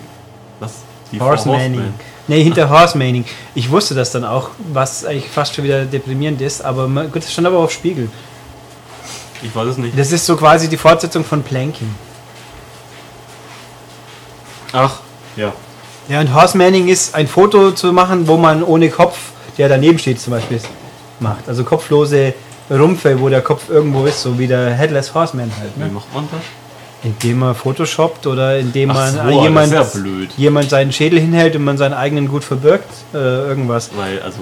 [0.60, 0.72] Was?
[1.12, 1.74] Die Horsemaning.
[1.74, 1.94] Horseman.
[2.26, 3.24] Nee, hinter Horsemaning.
[3.54, 7.32] Ich wusste das dann auch, was eigentlich fast schon wieder deprimierend ist, aber gut, das
[7.32, 8.08] stand aber auf Spiegel.
[9.42, 9.98] Ich weiß es nicht.
[9.98, 11.94] Das ist so quasi die Fortsetzung von Planking.
[14.74, 14.96] Ach,
[15.36, 15.52] ja.
[16.08, 19.16] Ja, und Horsemaning ist ein Foto zu machen, wo man ohne Kopf,
[19.56, 20.60] der daneben steht zum Beispiel,
[21.20, 21.48] macht.
[21.48, 22.34] Also kopflose
[22.70, 25.70] Rumpfe, wo der Kopf irgendwo ist, so wie der Headless Horseman halt.
[25.76, 25.90] Wie Ne?
[25.90, 26.40] macht man das?
[27.04, 30.30] Indem man photoshoppt oder indem Ach man so, jemand, ja blöd.
[30.38, 32.88] jemand seinen Schädel hinhält und man seinen eigenen gut verbirgt.
[33.12, 33.90] Äh, irgendwas.
[33.94, 34.40] Weil, also,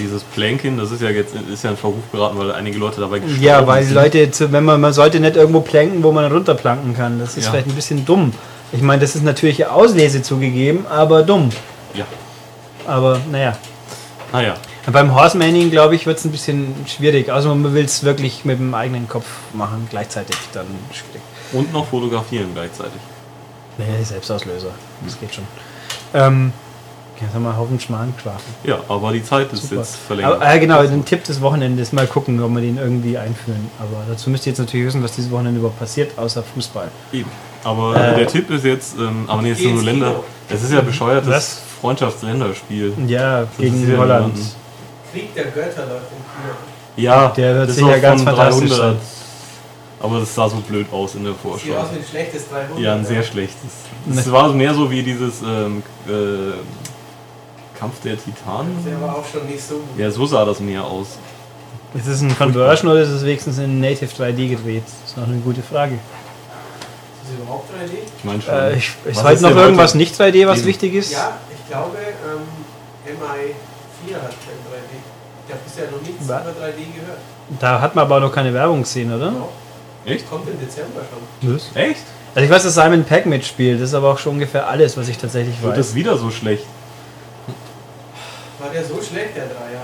[0.00, 3.18] dieses Planking, das ist ja jetzt ist ja in Verruf geraten, weil einige Leute dabei
[3.18, 3.94] gestorben Ja, weil die sind.
[3.94, 7.18] Leute, wenn man, man sollte nicht irgendwo planken, wo man runterplanken kann.
[7.18, 7.50] Das ist Ja.
[7.50, 8.32] vielleicht ein bisschen dumm.
[8.72, 11.50] Ich meine, das ist natürlich Auslese zugegeben, aber dumm.
[11.94, 12.04] Ja.
[12.86, 13.56] Aber naja.
[14.32, 14.54] Naja.
[14.90, 17.30] Beim Horsemaning, glaube ich, wird es ein bisschen schwierig.
[17.30, 21.20] Also man will es wirklich mit dem eigenen Kopf machen, gleichzeitig dann schwierig.
[21.52, 23.00] Und noch fotografieren gleichzeitig.
[23.78, 24.70] Nee, Selbstauslöser.
[25.04, 25.44] Das geht schon.
[26.14, 26.52] Ähm,
[27.20, 28.54] jetzt haben wir einen Haufen Schmarrn geschlafen.
[28.64, 29.76] Ja, aber die Zeit ist Super.
[29.76, 30.36] jetzt verlängert.
[30.36, 31.92] Aber, äh, genau, den Tipp des Wochenendes.
[31.92, 33.70] Mal gucken, ob wir den irgendwie einführen.
[33.78, 36.88] Aber dazu müsst ihr jetzt natürlich wissen, was dieses Wochenende überhaupt passiert, außer Fußball.
[37.12, 37.30] Eben.
[37.64, 40.20] Aber Äh, der Tipp ist jetzt, ähm, aber nee, es sind nur ins Länder.
[40.48, 41.60] Es ist ja bescheuertes Was?
[41.80, 42.92] Freundschaftsländerspiel.
[43.06, 44.26] Ja, Das gegen interessiert Holland.
[44.34, 44.50] niemanden.
[45.12, 46.54] Krieg der Götter läuft im Kino.
[46.96, 48.96] Ja, Der sicher ist auch ganz von fantastisch 300.
[50.00, 51.74] Aber das sah so blöd aus in der Sieht Vorschau.
[51.76, 52.78] aus wie ein schlechtes 300.
[52.78, 53.70] Ja, ein sehr schlechtes.
[54.16, 56.52] Es war mehr so wie dieses ähm, äh,
[57.78, 58.72] Kampf der Titanen.
[58.86, 59.98] Der war auch schon nicht so gut.
[59.98, 61.18] Ja, so sah das mehr aus.
[61.94, 64.82] Ist es ein Conversion oder ist es wenigstens in Native 3D gedreht?
[64.84, 65.98] Das ist noch eine gute Frage.
[67.48, 67.92] Überhaupt 3D?
[68.18, 68.54] Ich meine schon.
[68.54, 69.98] Äh, ich, ist Was heute ist noch irgendwas heute?
[69.98, 70.66] nicht 3D, was Eben.
[70.66, 71.12] wichtig ist?
[71.12, 72.42] Ja, ich glaube, ähm,
[73.16, 74.92] MI4 hat kein 3D.
[75.46, 77.18] Ich habe bisher noch nichts über 3D gehört.
[77.58, 79.30] Da hat man aber noch keine Werbung gesehen, oder?
[79.30, 79.48] Doch.
[80.04, 80.28] Echt?
[80.28, 81.00] Kommt im Dezember
[81.40, 81.54] schon.
[81.54, 81.70] Was?
[81.74, 82.02] Echt?
[82.34, 83.80] Also ich weiß, dass Simon Peck mitspielt.
[83.80, 85.86] Das ist aber auch schon ungefähr alles, was ich tatsächlich Wird weiß.
[85.86, 86.64] das wieder so schlecht?
[88.58, 89.82] War der so schlecht, der Dreier?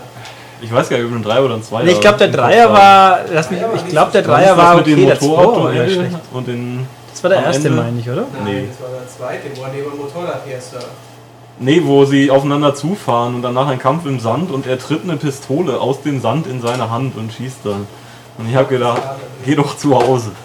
[0.61, 2.73] Ich weiß gar nicht, ob ein 3 oder ein 2 Nee, ich glaube, der Dreier
[2.73, 3.21] war.
[3.33, 5.75] Lass mich, ich glaube, der Dreier war mit dem okay.
[5.75, 6.17] Der schlecht.
[6.33, 6.87] und den.
[7.25, 8.27] Das war der am erste, Ende- meine ich, oder?
[8.35, 8.69] Nein, Nee.
[8.69, 10.85] das war der zweite, wo er neben dem Motorradhersteller.
[11.59, 15.17] Nee, wo sie aufeinander zufahren und danach ein Kampf im Sand und er tritt eine
[15.17, 17.87] Pistole aus dem Sand in seine Hand und schießt dann.
[18.37, 19.01] Und ich habe gedacht,
[19.45, 20.33] geh doch zu Hause.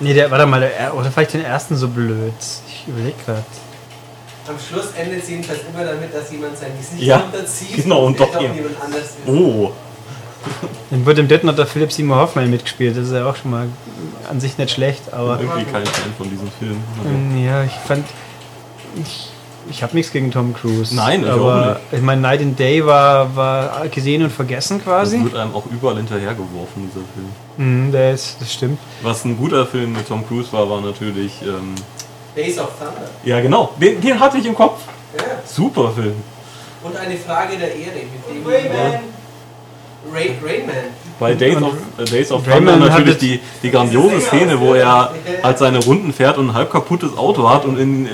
[0.00, 2.32] Nee, der, warte mal, der, er- oder vielleicht den ersten so blöd.
[2.66, 3.44] Ich überlege gerade.
[4.48, 7.76] Am Schluss endet es jedenfalls immer damit, dass jemand sein Gesicht Ja, runterzieht.
[7.84, 9.16] genau, und der doch jemand- jemand anders ist.
[9.28, 9.70] Oh,
[10.90, 12.96] Dann wird im dritten hat der Philipp Seymour Hoffmann mitgespielt.
[12.96, 13.66] Das ist ja auch schon mal
[14.30, 16.76] an sich nicht schlecht, aber irgendwie kein Fan von diesem Film.
[17.06, 18.04] ähm, ja, ich fand.
[18.96, 19.28] Ich,
[19.70, 20.94] ich habe nichts gegen Tom Cruise.
[20.94, 24.84] Nein, ich auch aber ich meine, Night and Day war, war gesehen und vergessen Das
[24.84, 25.22] quasi.
[25.22, 27.28] wird einem auch überall hinterhergeworfen, dieser Film.
[27.86, 28.78] Mhm, der ist, das stimmt.
[29.02, 31.40] Was ein guter Film mit Tom Cruise war, war natürlich.
[31.42, 31.74] Ähm,
[32.36, 33.08] Days of Thunder.
[33.24, 34.80] ja, genau, den, den hatte ich im Kopf.
[35.16, 35.22] Ja.
[35.44, 36.14] Super Film.
[36.82, 39.00] Und eine Frage der Ehre mit dem Rayman.
[40.12, 40.74] Ray, Rayman.
[41.20, 45.12] Bei Days of, äh, Days of Rayman Thunder natürlich die, die grandiose Szene, wo er
[45.42, 48.10] halt seine Runden fährt und ein halb kaputtes Auto hat und in, äh,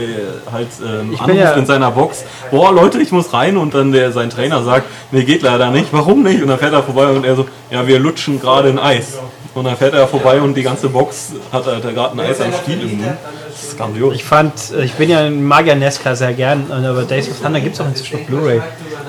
[0.52, 4.12] halt ähm, anruft ja- in seiner Box, boah Leute, ich muss rein und dann der
[4.12, 6.42] sein Trainer sagt, nee geht leider nicht, warum nicht?
[6.42, 9.18] Und dann fährt er vorbei und er so, ja wir lutschen gerade in Eis.
[9.58, 12.52] Und dann fährt er vorbei und die ganze Box hat halt gerade ein Eis am
[12.62, 13.12] Stiel im Mund.
[13.50, 14.14] Das ist grandios.
[14.14, 17.60] Ich fand, äh, ich bin ja ein Magier Nesca sehr gern, aber Days of Thunder
[17.60, 18.60] gibt es auch inzwischen auf Blu-ray.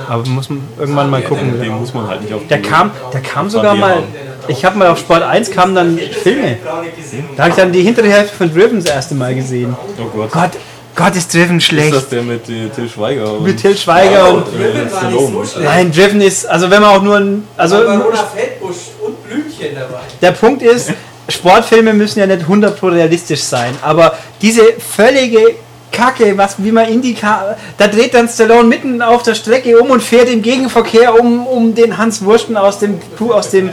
[0.07, 1.59] Aber muss man irgendwann mal gucken.
[1.61, 4.03] Den muss man halt nicht auf Der kam, der kam sogar mal.
[4.47, 6.57] Ich habe mal auf Sport 1 kamen dann Filme.
[7.37, 9.75] Da habe ich dann die hintere Hälfte von Driven das erste Mal gesehen.
[9.99, 10.31] Oh Gott.
[10.31, 10.51] Gott,
[10.95, 12.11] Gott ist Driven Ist das schlecht.
[12.11, 13.33] der mit äh, Till Schweiger?
[13.33, 14.47] Und, Mit Till Schweiger und.
[14.47, 15.47] äh, Stallone.
[15.63, 17.47] Nein, Driven ist, also wenn man auch nur ein.
[17.55, 17.99] Also Feldbusch und
[18.35, 18.98] Blümchen dabei.
[20.21, 20.91] Der Punkt ist,
[21.27, 25.55] Sportfilme müssen ja nicht 100% realistisch sein, aber diese völlige
[25.91, 30.01] Kacke, was wie man Indica, da dreht dann Stallone mitten auf der Strecke um und
[30.01, 32.99] fährt im Gegenverkehr, um, um den Hans Wursten aus dem
[33.29, 33.71] aus dem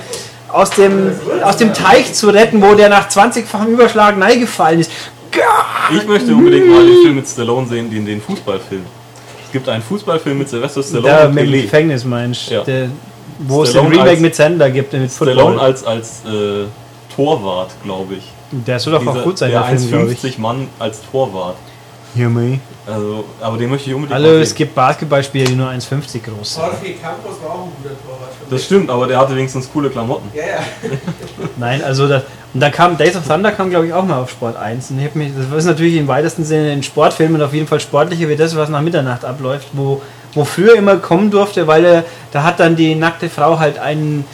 [0.48, 4.90] aus dem aus dem Teich zu retten, wo der nach 20-fachem Überschlag gefallen ist.
[5.94, 8.82] Ich möchte unbedingt mal den Film mit Stallone sehen, den, den Fußballfilm.
[9.44, 11.62] Es gibt einen Fußballfilm mit Sylvester Stallone Da und mit dem.
[11.62, 12.64] Gefängnis meinst Ja.
[13.38, 15.60] Der, wo es den Remake als- mit Sender gibt mit Stallone Football.
[15.60, 16.64] als, als äh,
[17.14, 18.24] Torwart, glaube ich.
[18.50, 20.18] Der soll doch auch gut sein, der der Film, glaube ich.
[20.24, 21.56] 1,50 Mann als Torwart.
[22.14, 22.60] Hier, mei.
[22.86, 26.62] Also, aber den möchte ich unbedingt Hallo, es gibt Basketballspieler, die nur 1,50 groß sind.
[26.62, 28.30] Jorge Campos war auch ein guter Torwart.
[28.48, 30.30] Das stimmt, aber der hatte wenigstens coole Klamotten.
[30.32, 30.60] Ja, ja.
[31.56, 32.22] Nein, also das,
[32.54, 35.00] und dann kam Days of Thunder kam glaube ich auch mal auf Sport 1 und
[35.00, 37.80] ich hab mich, das ist natürlich im weitesten Sinne ein Sportfilm und auf jeden Fall
[37.80, 40.00] sportlicher wie das, was nach Mitternacht abläuft, wo,
[40.36, 44.24] wo früher immer kommen durfte, weil er, da hat dann die nackte Frau halt einen,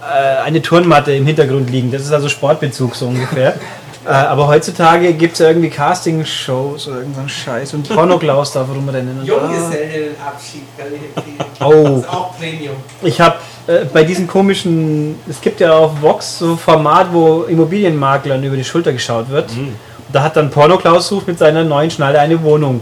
[0.00, 1.92] äh, eine Turnmatte im Hintergrund liegen.
[1.92, 3.54] Das ist also Sportbezug so ungefähr.
[4.06, 9.20] äh, aber heutzutage gibt es ja irgendwie Casting-Shows oder irgendeinen Scheiß und Pornoklaus darf rumrennen.
[9.20, 9.24] Ah.
[9.24, 11.36] Junggesellenabschied empfehlen.
[11.62, 11.72] Oh.
[11.82, 12.76] Das ist auch Premium.
[13.02, 13.36] Ich habe
[13.66, 18.64] äh, bei diesen komischen, es gibt ja auf Vox so Format, wo Immobilienmaklern über die
[18.64, 19.54] Schulter geschaut wird.
[19.54, 19.74] Mhm.
[20.10, 22.80] Da hat dann Porno-Klaus sucht mit seiner neuen Schnalle eine Wohnung.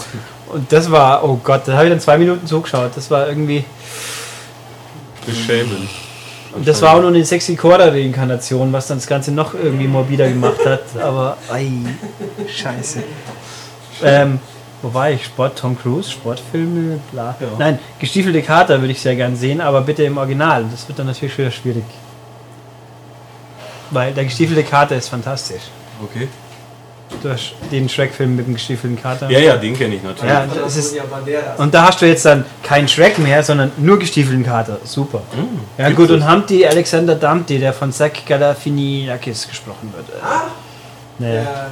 [0.53, 2.93] Und das war, oh Gott, da habe ich dann zwei Minuten zugeschaut.
[2.95, 3.65] Das war irgendwie,
[5.27, 5.89] Beschämend.
[6.55, 10.29] und das war auch nur eine sexy Cora-Reinkarnation, was dann das Ganze noch irgendwie morbider
[10.29, 10.83] gemacht hat.
[11.03, 11.71] Aber, ei,
[12.49, 13.03] scheiße.
[14.03, 14.39] Ähm,
[14.81, 15.25] wo war ich?
[15.25, 17.37] Sport, Tom Cruise, Sportfilme, bla.
[17.41, 17.47] Ja.
[17.59, 20.65] Nein, gestiefelte Kater würde ich sehr gern sehen, aber bitte im Original.
[20.71, 21.85] Das wird dann natürlich wieder schwierig.
[23.91, 25.63] Weil der gestiefelte Kater ist fantastisch.
[26.03, 26.29] Okay.
[27.23, 29.31] Du hast den Shrek-Film mit dem gestiefelten Kater.
[29.31, 30.31] Ja, ja, den kenne ich natürlich.
[30.33, 30.97] Ja, das ist,
[31.57, 34.79] und da hast du jetzt dann keinen Shrek mehr, sondern nur gestiefelten Kater.
[34.85, 35.23] Super.
[35.79, 36.17] ja gibt's gut, das?
[36.17, 40.07] und Humpty Alexander Dumpty, der von Zach Galifianakis gesprochen wird.
[40.23, 40.43] Ah,
[41.19, 41.71] nee, der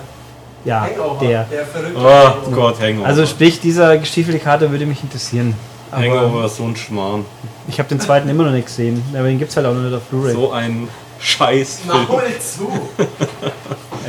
[0.64, 1.24] ja, Hangover.
[1.24, 1.44] der.
[1.44, 2.50] Der verrückte Oh Hangover.
[2.52, 3.06] Gott, Hangover.
[3.06, 5.54] Also sprich, dieser gestiefelte Kater würde mich interessieren.
[5.92, 7.24] Aber Hangover ist so ein Schmarrn.
[7.68, 9.00] ich habe den zweiten immer noch nicht gesehen.
[9.14, 10.32] Aber den gibt es halt auch noch nicht auf Blu-ray.
[10.32, 10.88] So ein
[11.20, 12.06] Scheißfilm.
[12.08, 12.68] Maul zu.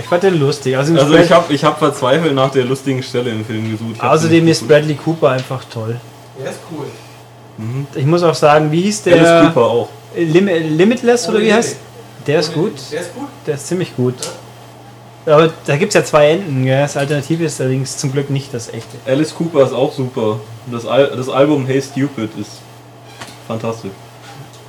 [0.08, 0.78] Ich fand den lustig.
[0.78, 4.01] Also ist, ich habe ich hab verzweifelt nach der lustigen Stelle im Film gesucht.
[4.01, 5.99] Außerdem ist Bradley Cooper einfach toll.
[6.41, 6.86] Der ist cool.
[7.93, 9.26] Ich muss auch sagen, wie hieß gefunden.
[9.26, 9.51] Alice der?
[9.51, 9.89] Cooper auch.
[10.16, 11.76] Lim Limitless oder wie heißt?
[12.26, 12.72] Der ist gut.
[12.89, 13.28] Der ist gut.
[13.45, 14.16] Der ist ziemlich gut.
[15.26, 16.64] Aber da gibt es ja zwei Enden.
[16.64, 16.80] Gell?
[16.80, 18.97] Das Alternative ist allerdings zum Glück nicht das echte.
[19.05, 20.39] Alice Cooper ist auch super.
[20.72, 22.62] Das, Al das Album Hey Stupid ist
[23.45, 23.91] fantastisch.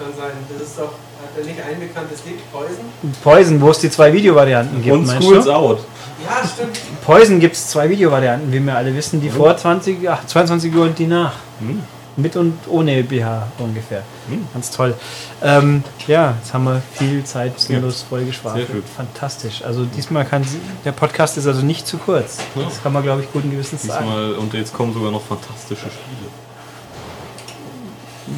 [0.01, 0.32] Kann sein.
[0.53, 1.08] Das ist doch, er
[1.47, 2.39] nicht ein bekanntes Lied?
[2.53, 2.84] Poison?
[3.22, 5.53] Poison, wo es die zwei Videovarianten gibt, Und meinst School's du?
[5.53, 5.80] Out.
[6.24, 6.78] Ja, stimmt.
[7.05, 9.20] Poison gibt es zwei Videovarianten, wie wir alle wissen.
[9.20, 11.34] Die vor 20, ach, 22 Uhr und die nach.
[11.61, 11.82] Hm.
[12.16, 14.03] Mit und ohne BH ungefähr.
[14.28, 14.45] Hm.
[14.53, 14.95] Ganz toll.
[15.41, 18.68] Ähm, ja, jetzt haben wir viel Zeit sinnlos voll geschwafelt.
[18.97, 19.62] Fantastisch.
[19.62, 20.45] Also diesmal kann
[20.84, 22.39] der Podcast ist also nicht zu kurz.
[22.57, 22.64] Ja.
[22.64, 24.07] Das kann man, glaube ich, guten Gewissens sagen.
[24.07, 26.47] Diesmal, und jetzt kommen sogar noch fantastische Spiele.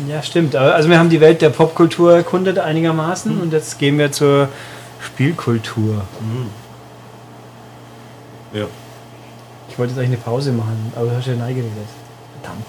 [0.08, 0.54] Ja, stimmt.
[0.56, 4.48] Also wir haben die Welt der Popkultur erkundet einigermaßen und jetzt gehen wir zur
[5.00, 6.02] Spielkultur.
[8.52, 8.66] Ja,
[9.68, 11.72] Ich wollte jetzt eigentlich eine Pause machen, aber du hast ja Nein geredet.
[12.42, 12.66] Verdammt.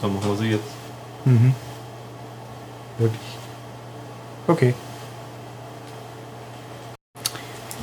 [0.00, 0.70] dann machen wir sie jetzt.
[1.24, 1.54] Mhm.
[2.98, 3.20] Wirklich.
[4.46, 4.74] Okay.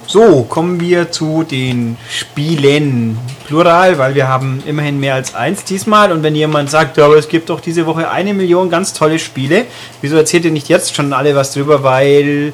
[0.10, 3.20] So, kommen wir zu den Spielen.
[3.46, 6.14] Plural, weil wir haben immerhin mehr als eins diesmal.
[6.14, 9.20] Und wenn jemand sagt, ja, aber es gibt doch diese Woche eine Million ganz tolle
[9.20, 9.66] Spiele,
[10.00, 11.84] wieso erzählt ihr nicht jetzt schon alle was drüber?
[11.84, 12.54] Weil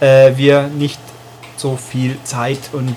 [0.00, 0.98] äh, wir nicht
[1.56, 2.96] so viel Zeit und,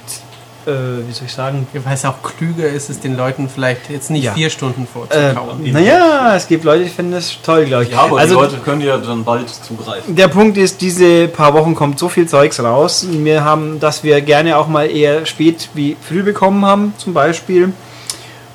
[0.66, 4.10] äh, wie soll ich sagen, Weil es auch klüger ist, es den Leuten vielleicht jetzt
[4.10, 4.34] nicht Ja.
[4.34, 5.72] vier Stunden äh, vorzukauen.
[5.72, 7.92] naja, es gibt Leute, die finden das toll, glaube ich.
[7.92, 10.16] Ja, aber also, die Leute können ja dann bald zugreifen.
[10.16, 13.06] Der Punkt ist, diese paar Wochen kommt so viel Zeugs raus.
[13.10, 17.74] Wir haben, dass wir gerne auch mal eher spät wie früh bekommen haben, zum Beispiel.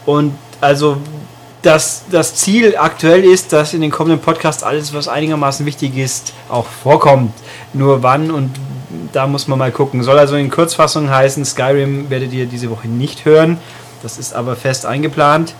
[0.07, 0.97] Und also
[1.63, 6.33] das, das Ziel aktuell ist, dass in den kommenden Podcasts alles, was einigermaßen wichtig ist,
[6.49, 7.33] auch vorkommt.
[7.73, 8.53] Nur wann und
[9.13, 10.03] da muss man mal gucken.
[10.03, 13.59] Soll also in Kurzfassung heißen, Skyrim werdet ihr diese Woche nicht hören.
[14.03, 15.55] Das ist aber fest eingeplant.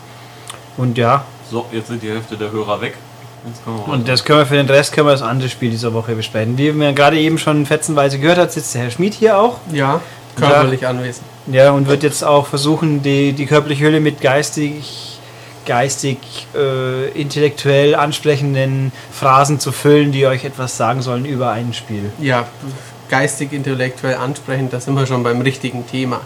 [0.77, 2.95] Und ja, So, jetzt sind die Hälfte der Hörer weg.
[3.45, 5.69] Jetzt können wir und das können wir für den Rest können wir das andere Spiel
[5.71, 6.57] dieser Woche besprechen.
[6.57, 9.57] Wie man gerade eben schon fetzenweise gehört hat, sitzt der Herr Schmid hier auch.
[9.71, 10.01] Ja,
[10.37, 11.25] körperlich anwesend.
[11.47, 15.19] Ja, und wird jetzt auch versuchen, die, die körperliche Hülle mit geistig,
[15.65, 16.17] geistig,
[16.55, 22.11] äh, intellektuell ansprechenden Phrasen zu füllen, die euch etwas sagen sollen über ein Spiel.
[22.19, 22.47] Ja,
[23.09, 26.21] geistig, intellektuell ansprechend, da sind wir schon beim richtigen Thema.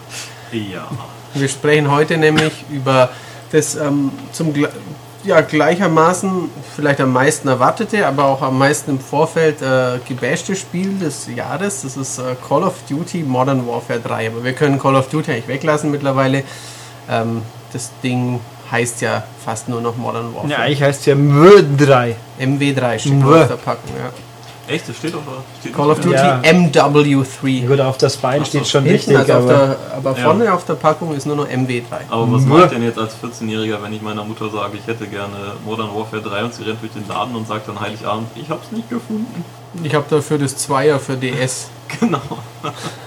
[0.51, 0.87] Ja.
[1.33, 3.09] Wir sprechen heute nämlich über
[3.51, 4.53] das ähm, zum
[5.23, 10.97] ja, gleichermaßen vielleicht am meisten erwartete, aber auch am meisten im Vorfeld äh, gebashte Spiel
[10.99, 11.83] des Jahres.
[11.83, 14.27] Das ist äh, Call of Duty Modern Warfare 3.
[14.27, 16.43] Aber wir können Call of Duty eigentlich weglassen mittlerweile.
[17.09, 20.51] Ähm, das Ding heißt ja fast nur noch Modern Warfare.
[20.51, 22.15] Ja, eigentlich heißt ja MW3.
[22.39, 23.91] MW3 steht auf der Packung.
[23.97, 24.11] Ja.
[24.67, 25.17] Echt, das steht da.
[25.59, 26.39] Steht Call of Duty Ja.
[26.41, 27.67] MW3.
[27.67, 30.23] Gut, auf das Bein Ach steht schon richtig, also auf aber der, aber Ja.
[30.23, 31.83] vorne auf der Packung ist nur noch MW3.
[32.09, 35.05] Aber was mache ich denn jetzt als 14-Jähriger, wenn ich meiner Mutter sage, ich hätte
[35.07, 35.35] gerne
[35.65, 38.71] Modern Warfare 3 und sie rennt durch den Laden und sagt dann Heiligabend, ich hab's
[38.71, 39.43] nicht gefunden.
[39.83, 41.67] Ich habe dafür das Zweier für DS.
[41.99, 42.17] Genau.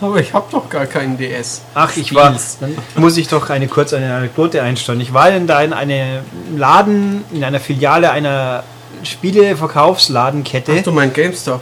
[0.00, 1.62] Aber ich habe doch gar keinen DS.
[1.74, 2.36] Ach, ich war.
[2.60, 5.00] Dann muss ich doch eine kurze eine Anekdote einstellen.
[5.00, 6.22] Ich war in da in einem
[6.56, 8.62] Laden, in einer Filiale einer
[9.02, 10.76] Spieleverkaufsladenkette.
[10.78, 11.60] Ach du mein GameStop.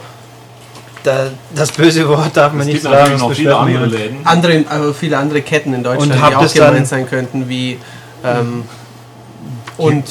[1.03, 3.17] Da, das böse Wort darf man Es nicht gibt sagen.
[3.17, 3.85] noch viele andere.
[3.85, 4.17] Läden.
[4.23, 7.77] Andere, also viele andere Ketten in Deutschland, Und die auch gemeint sein könnten, wie
[8.23, 8.63] ähm,
[9.77, 10.05] und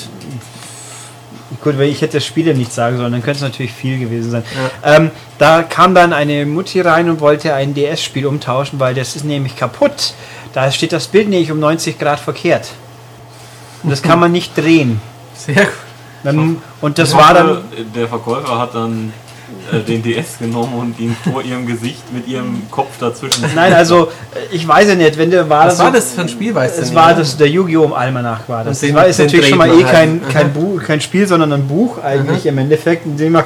[1.62, 4.30] Gut, weil ich hätte das Spiele nicht sagen sollen, dann könnte es natürlich viel gewesen
[4.30, 4.44] sein.
[4.82, 9.24] Ähm, da kam dann eine Mutti rein und wollte ein DS-Spiel umtauschen, weil das ist
[9.24, 10.14] nämlich kaputt.
[10.52, 12.68] Da steht das Bild nämlich um 90 Grad verkehrt.
[13.82, 15.00] Und das kann man nicht drehen.
[15.34, 15.74] sehr gut.
[16.24, 17.58] Dann, und das war dann.
[17.94, 19.12] Der Verkäufer hat dann
[19.72, 23.44] äh, den DS genommen und ihn vor ihrem Gesicht mit ihrem Kopf dazwischen.
[23.54, 26.28] Nein, also äh, ich weiß ja nicht, wenn der war Was war das für ein
[26.28, 27.92] Spiel, weißt du Es war das, der Yu-Gi-Oh!
[27.92, 28.82] Almanach war das.
[28.82, 30.32] Und den- das war, ist natürlich schon mal eh man kein, halt.
[30.32, 33.44] kein, Buch, kein Spiel, sondern ein Buch eigentlich im Endeffekt, in dem man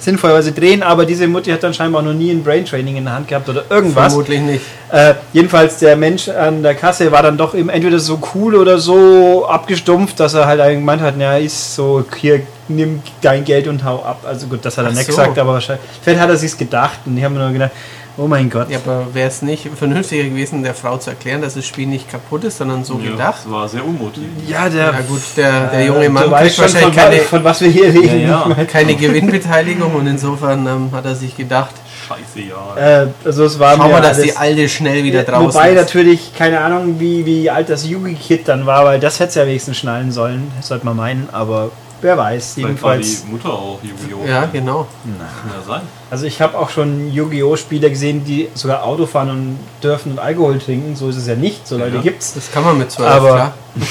[0.00, 3.28] sinnvollerweise drehen, aber diese Mutti hat dann scheinbar noch nie ein Brain-Training in der Hand
[3.28, 4.12] gehabt oder irgendwas.
[4.12, 4.64] Vermutlich nicht.
[4.90, 8.78] Äh, jedenfalls der Mensch an der Kasse war dann doch eben entweder so cool oder
[8.78, 13.68] so abgestumpft, dass er halt eigentlich gemeint hat, na ist so, hier nimm dein Geld
[13.68, 14.22] und hau ab.
[14.26, 15.12] Also gut, das hat er Ach nicht so.
[15.12, 17.72] gesagt, aber wahrscheinlich, vielleicht hat er sich's gedacht und ich habe mir nur gedacht,
[18.20, 18.70] oh mein Gott.
[18.70, 22.10] Ja, aber wäre es nicht vernünftiger gewesen, der Frau zu erklären, dass das Spiel nicht
[22.10, 23.40] kaputt ist, sondern so Ja, gedacht?
[23.44, 24.48] Das war sehr unmotiviert.
[24.48, 27.44] Ja, der, Ja gut, der, der äh, junge Mann du kriegt wahrscheinlich von, keine, von
[27.44, 28.22] was wir hier reden.
[28.22, 28.64] Ja, ja.
[28.70, 31.74] keine Gewinnbeteiligung und insofern ähm, hat er sich gedacht,
[32.08, 33.02] Scheiße, ja.
[33.02, 35.76] Äh, also es war schau mal, dass die alte schnell wieder draußen Wobei ist.
[35.76, 39.46] natürlich, keine Ahnung, wie, wie alt das Yugi-Kit dann war, weil das hätte es ja
[39.46, 42.54] wenigstens schnallen sollen, sollte man meinen, aber wer weiß.
[42.54, 44.26] Vielleicht war Jedenfalls, die Mutter auch Yu-Gi-Oh!
[44.28, 44.86] Ja, genau.
[45.04, 45.82] Kann ja sein.
[46.10, 47.56] also ich habe auch schon Yu-Gi-Oh!
[47.56, 51.34] Spieler gesehen, die sogar Auto fahren und dürfen und Alkohol trinken, so ist es ja
[51.36, 52.02] nicht, so Leute Ja.
[52.02, 52.34] gibt's.
[52.34, 53.52] Das kann man mit zwölf, Aber- klar.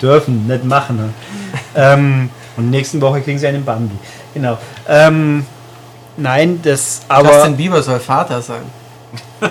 [0.00, 0.96] Dürfen, nicht machen.
[0.96, 1.08] Ne?
[1.76, 3.94] ähm, und nächsten Woche kriegen sie einen Bambi.
[4.34, 4.58] Genau.
[4.88, 5.46] Ähm,
[6.16, 7.32] nein, das aber...
[7.32, 8.62] Justin Bieber soll Vater sein.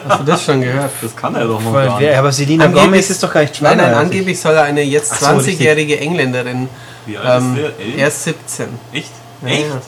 [0.07, 0.89] Hast du das schon gehört?
[1.01, 2.13] Das kann er doch noch Weil gar nicht.
[2.15, 3.91] aber Selina Angeblich- Gomez ist doch gar nicht Nein, schwanger.
[3.91, 5.55] nein, angeblich soll er eine jetzt Ach so, richtig.
[5.59, 6.67] 20-jährige Engländerin.
[7.05, 7.63] Wie alt Ähm, ist
[7.95, 7.97] der?
[8.01, 8.67] Er ist 17.
[8.93, 9.11] Echt?
[9.41, 9.65] Ja, Echt?
[9.69, 9.81] ja.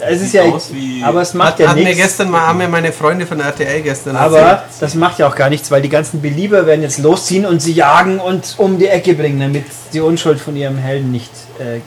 [0.00, 1.98] Es ist Sieht ja, aus wie- aber es macht Hat, ja hat mir nichts.
[2.00, 4.68] gestern mal, haben mir meine Freunde von RTL gestern Aber erzählt.
[4.78, 7.72] das macht ja auch gar nichts, weil die ganzen Belieber werden jetzt losziehen und sie
[7.72, 11.80] jagen und um die Ecke bringen, damit die Unschuld von ihrem Helden nicht äh,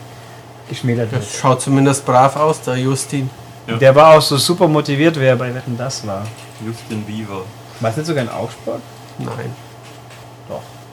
[0.68, 1.22] geschmälert wird.
[1.24, 3.30] Das schaut zumindest brav aus, der Justin.
[3.68, 3.78] Ja.
[3.78, 6.26] Der war auch so super motiviert, wer bei Wetten das war.
[6.66, 7.44] Justin Bieber.
[7.80, 8.82] War es nicht sogar ein Aufsport?
[9.20, 9.56] Nein.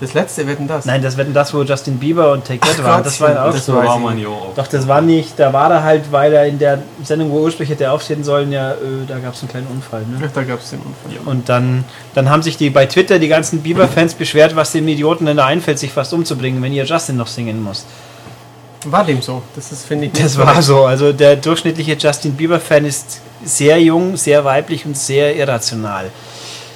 [0.01, 0.84] Das letzte Wetten das?
[0.84, 3.03] Nein, das Wetten das, wo Justin Bieber und Take That waren.
[3.03, 3.84] Das war ja auch das war.
[3.84, 4.55] Jahr auch.
[4.55, 7.70] Doch, das war nicht, da war er halt, weil er in der Sendung, wo ursprünglich
[7.70, 8.76] hätte aufstehen sollen, ja, äh,
[9.09, 10.03] da gab es einen kleinen Unfall.
[10.03, 10.30] Ne?
[10.32, 11.26] Da gab es den Unfall.
[11.26, 11.84] Und dann,
[12.14, 15.46] dann haben sich die bei Twitter die ganzen Bieber-Fans beschwert, was den Idioten denn da
[15.46, 17.84] einfällt, sich fast umzubringen, wenn ihr Justin noch singen muss.
[18.84, 19.42] War dem so.
[19.57, 20.84] Das ist, finde ich, Das war so.
[20.84, 26.11] Also der durchschnittliche Justin Bieber-Fan ist sehr jung, sehr weiblich und sehr irrational.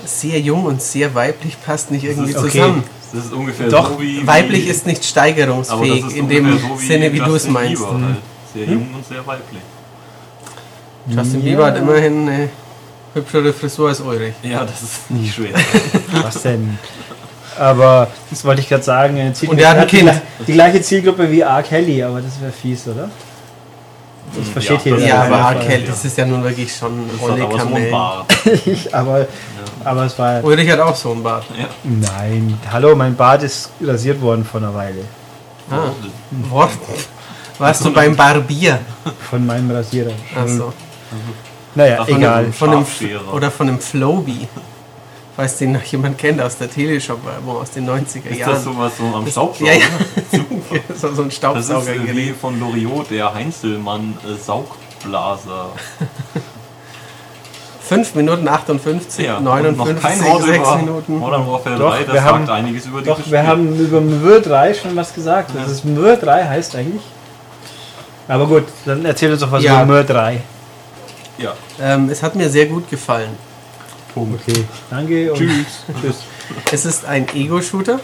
[0.05, 2.51] Sehr jung und sehr weiblich passt nicht irgendwie okay.
[2.51, 2.85] zusammen.
[3.13, 4.27] Das ist ungefähr Doch, so wie.
[4.27, 7.83] Weiblich wie, ist nicht steigerungsfähig ist in dem so Sinne, wie du es Justin meinst.
[7.83, 8.17] Bieber halt.
[8.55, 9.61] Sehr jung und sehr weiblich.
[11.09, 11.51] Justin Ja.
[11.51, 12.49] Bieber hat immerhin eine
[13.15, 14.35] hübschere Frisur als Ulrich.
[14.43, 15.51] Ja, das ist nicht schwer.
[16.23, 16.79] Was denn?
[17.59, 19.33] Aber das wollte ich gerade sagen.
[19.47, 20.13] Und er hat ein die, Kind.
[20.47, 21.63] die gleiche Zielgruppe wie R.
[21.63, 23.11] Kelly, aber das wäre fies, oder?
[24.35, 24.97] Das versteht Ja, jeder.
[24.97, 25.53] das Ja, aber R.
[25.63, 25.69] ja.
[25.69, 29.27] Kelly, das ist ja nun wirklich schon Das Rolle hat aber
[29.83, 30.45] so ein aber, es war.
[30.45, 31.45] Ulrich hat auch so einen Bart.
[31.59, 31.67] Ja.
[31.85, 35.05] Nein, hallo, mein Bart ist rasiert worden vor einer Weile.
[35.71, 35.91] Ah,
[36.51, 36.71] Wort.
[37.59, 38.81] Warst du beim Barbier?
[39.31, 40.13] Von meinem Rasierer.
[40.35, 40.73] Achso.
[41.75, 42.45] Naja, Ach, von egal.
[42.45, 42.87] dem- Von dem
[43.33, 44.49] oder von dem Flowbee.
[45.35, 48.53] Falls den noch jemand kennt aus der Teleshop-Werbung aus den 90er Ist Jahren.
[48.53, 49.73] das sowas so am Staubsauger?
[49.73, 50.41] ja, ja.
[50.95, 55.71] So, so ein Das ist wie von Loriot, der Heinzelmann äh, Saugblaser.
[57.85, 61.19] 5 Minuten 58, Ja, und 59, noch kein Wort 6 über Minuten.
[61.19, 64.01] Modern Warfare Doch, 3, das wir sagt haben- einiges über Doch, dieses wir haben über
[64.01, 65.51] Mwr 3 schon was gesagt.
[65.55, 67.03] Das ist Mwr 3 heißt eigentlich.
[68.29, 69.83] Aber gut, dann erzähl uns doch was Ja.
[69.83, 70.41] über Mwr 3.
[71.39, 71.55] Ja.
[71.81, 73.31] Ähm, es hat mir sehr gut gefallen.
[74.15, 75.85] Okay, danke und tschüss.
[76.01, 76.17] tschüss.
[76.71, 77.99] Es ist ein Ego-Shooter.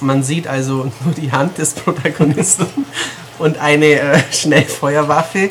[0.00, 2.66] Man sieht also nur die Hand des Protagonisten
[3.38, 5.50] und eine äh, Schnellfeuerwaffe.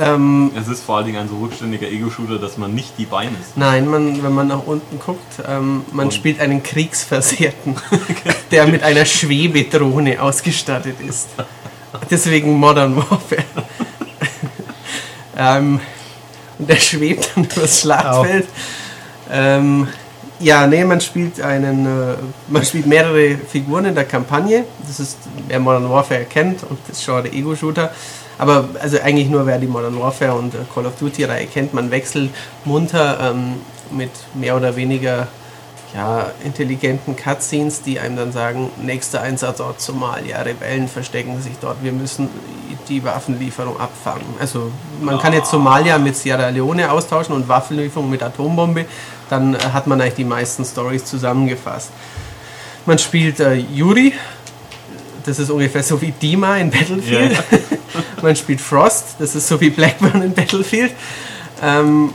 [0.00, 3.30] Ähm, Es ist vor allen Dingen ein so rückständiger Ego-Shooter, dass man nicht die Beine
[3.30, 3.56] sieht.
[3.56, 7.74] nein, man, wenn man nach unten guckt, ähm, man Und- spielt einen Kriegsversehrten,
[8.52, 11.28] der mit einer Schwebedrohne ausgestattet ist.
[12.10, 13.44] Deswegen Modern Warfare.
[15.36, 15.80] ähm,
[16.58, 18.46] und der schwebt dann durchs Schlachtfeld.
[19.30, 19.88] Ähm,
[20.38, 22.14] ja, nee, man spielt einen, äh,
[22.48, 24.64] man spielt mehrere Figuren in der Kampagne.
[24.86, 25.16] Das ist,
[25.48, 27.90] wer Modern Warfare kennt und das Genre Ego-Shooter.
[28.38, 31.90] Aber also eigentlich nur wer die Modern Warfare und äh, Call of Duty-Reihe kennt, man
[31.90, 32.30] wechselt
[32.64, 33.54] munter ähm,
[33.90, 35.28] mit mehr oder weniger
[35.94, 41.92] ja, intelligenten Cutscenes, die einem dann sagen, nächster Einsatzort Somalia, Rebellen verstecken sich dort, wir
[41.92, 42.28] müssen
[42.88, 44.26] die Waffenlieferung abfangen.
[44.38, 44.70] Also
[45.00, 48.84] man kann jetzt Somalia mit Sierra Leone austauschen und Waffenlieferung mit Atombombe,
[49.30, 51.90] dann äh, hat man eigentlich die meisten Stories zusammengefasst.
[52.84, 54.12] Man spielt äh, Yuri,
[55.26, 57.32] das ist ungefähr so wie Dima in Battlefield.
[57.32, 57.58] Ja,
[58.22, 60.92] Man spielt Frost, das ist so wie Blackburn in Battlefield.
[61.62, 62.12] Ähm,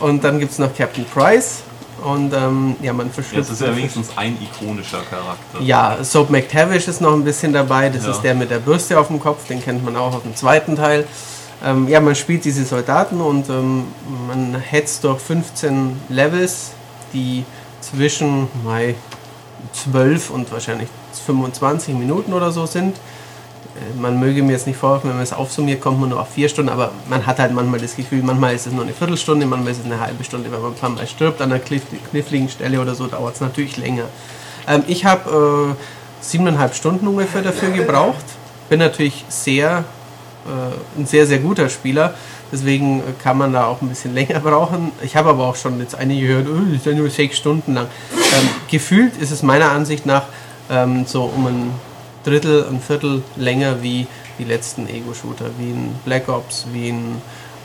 [0.00, 1.62] und dann gibt es noch Captain Price.
[2.02, 3.48] Und ähm, ja, man verschlüsselt.
[3.48, 5.60] Jetzt ist ja wenigstens ein ikonischer Charakter.
[5.60, 7.88] Ja, Soap McTavish ist noch ein bisschen dabei.
[7.88, 8.10] Das Ja.
[8.10, 9.46] ist der mit der Bürste auf dem Kopf.
[9.46, 11.06] Den kennt man auch auf dem zweiten Teil.
[11.64, 13.84] Ähm, ja, man spielt diese Soldaten und ähm,
[14.28, 16.72] man hetzt durch 15 Levels,
[17.14, 17.44] die
[17.80, 18.96] zwischen mei,
[19.72, 20.88] 12 und wahrscheinlich
[21.20, 22.96] 25 Minuten oder so sind.
[22.96, 26.28] Äh, Man möge mir jetzt nicht vorwerfen, wenn man es aufsummiert, kommt man nur auf
[26.30, 29.46] vier Stunden, aber man hat halt manchmal das Gefühl, manchmal ist es nur eine Viertelstunde,
[29.46, 31.82] manchmal ist es eine halbe Stunde, wenn man ein paar Mal stirbt an einer kniff-
[32.10, 34.04] kniffligen Stelle oder so, dauert es natürlich länger.
[34.68, 38.24] Ähm, ich habe äh, siebeneinhalb Stunden ungefähr dafür gebraucht,
[38.68, 39.84] bin natürlich sehr,
[40.46, 42.14] äh, ein sehr, sehr guter Spieler,
[42.50, 44.92] deswegen äh, kann man da auch ein bisschen länger brauchen.
[45.02, 47.88] Ich habe aber auch schon jetzt einige gehört, oh, ist ja nur sechs Stunden lang.
[48.14, 50.22] Ähm, gefühlt ist es meiner Ansicht nach
[50.70, 51.70] ähm, so um ein
[52.24, 54.06] Drittel, ein Viertel länger wie
[54.38, 57.16] die letzten Ego-Shooter, wie in Black Ops, wie in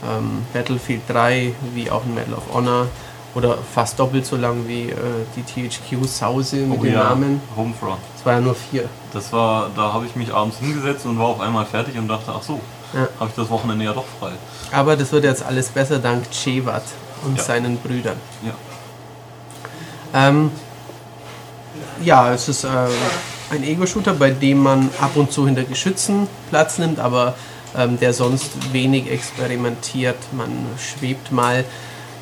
[0.08, 2.88] ähm, Battlefield 3, wie auch in Medal of Honor
[3.36, 4.96] oder fast doppelt so lang wie äh,
[5.36, 7.42] die THQ-Sause mit Oh dem ja, Namen.
[7.56, 8.00] Homefront.
[8.18, 8.90] Es war ja nur vier.
[9.14, 12.34] Das war, da habe ich mich abends hingesetzt und war auf einmal fertig und dachte,
[12.36, 12.60] ach so,
[12.94, 13.08] Ja.
[13.20, 14.32] habe ich das Wochenende ja doch frei.
[14.72, 16.84] Aber das wird jetzt alles besser dank Chevat
[17.24, 17.44] und Ja.
[17.44, 18.18] seinen Brüdern.
[18.44, 18.54] Ja.
[20.14, 20.52] Ähm,
[22.04, 22.68] ja, es ist äh,
[23.50, 27.36] ein Ego-Shooter, bei dem man ab und zu hinter Geschützen Platz nimmt, aber
[27.76, 30.18] ähm, der sonst wenig experimentiert.
[30.32, 31.66] Man schwebt mal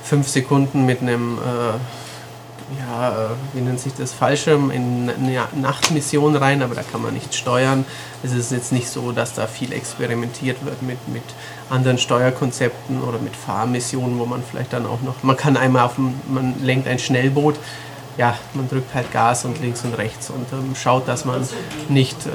[0.04, 6.36] fünf Sekunden mit einem, äh, ja, äh, wie nennt sich das, Fallschirm in eine Nachtmission
[6.36, 7.86] rein, aber da kann man nicht steuern.
[8.24, 11.24] Es ist jetzt nicht so, dass da viel experimentiert wird mit, mit
[11.70, 15.98] anderen Steuerkonzepten oder mit Fahrmissionen, wo man vielleicht dann auch noch, man kann einmal auf
[15.98, 17.56] man lenkt ein Schnellboot,
[18.18, 21.48] ja, man drückt halt Gas und links und rechts und ähm, schaut, dass man
[21.90, 22.30] nicht äh,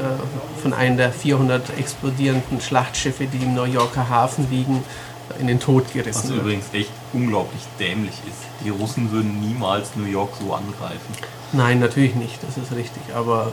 [0.62, 4.84] von einem der 400 explodierenden Schlachtschiffe, die im New Yorker Hafen liegen,
[5.38, 6.40] in den Tod Was gerissen wird.
[6.40, 8.42] übrigens echt unglaublich dämlich ist.
[8.64, 11.14] Die Russen würden niemals New York so angreifen.
[11.52, 13.02] Nein, natürlich nicht, das ist richtig.
[13.14, 13.52] Aber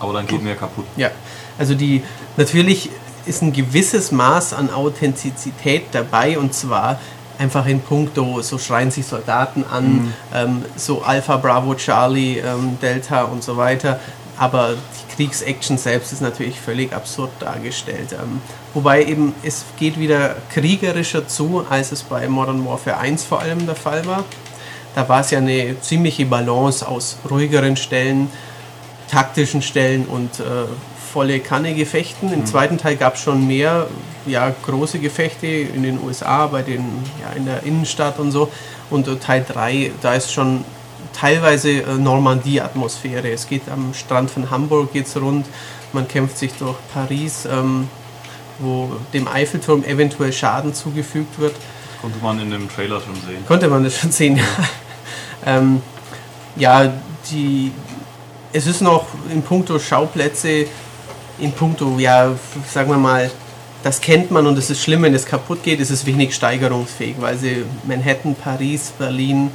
[0.00, 0.84] Aber dann geht mehr kaputt.
[0.96, 1.10] ja,
[1.58, 2.02] also die
[2.36, 2.90] natürlich
[3.26, 6.98] ist ein gewisses Maß an Authentizität dabei und zwar
[7.38, 13.22] einfach in puncto, so schreien sich Soldaten an, ähm, so Alpha, Bravo, Charlie, ähm, Delta
[13.22, 14.00] und so weiter.
[14.36, 18.12] Aber die Kriegsaction selbst ist natürlich völlig absurd dargestellt.
[18.12, 18.40] Ähm,
[18.74, 23.66] wobei eben es geht wieder kriegerischer zu, als es bei Modern Warfare 1 vor allem
[23.66, 24.24] der Fall war.
[24.94, 28.30] Da war es ja eine ziemliche Balance aus ruhigeren Stellen,
[29.10, 30.44] taktischen Stellen und äh,
[31.12, 32.32] volle Kanne Gefechten.
[32.32, 33.86] Im zweiten Teil gab es schon mehr
[34.26, 36.84] ja, große Gefechte in den USA, bei den,
[37.20, 38.50] ja, in der Innenstadt und so.
[38.90, 40.64] Und äh, Teil 3, da ist schon
[41.12, 43.30] teilweise äh, Normandie-Atmosphäre.
[43.30, 45.46] Es geht am Strand von Hamburg geht's rund,
[45.92, 47.88] man kämpft sich durch Paris, ähm,
[48.58, 51.54] wo dem Eiffelturm eventuell Schaden zugefügt wird.
[52.00, 53.44] Konnte man in dem Trailer schon sehen.
[53.46, 54.44] Konnte man das schon sehen, ja.
[55.46, 55.82] ähm,
[56.56, 56.92] ja,
[57.30, 57.72] die,
[58.52, 60.66] es ist noch in puncto Schauplätze,
[61.38, 62.32] in puncto, ja,
[62.72, 63.30] sagen wir mal,
[63.82, 67.16] das kennt man und es ist schlimm, wenn es kaputt geht, es ist wenig steigerungsfähig,
[67.20, 69.50] weil sie Manhattan, Paris, Berlin,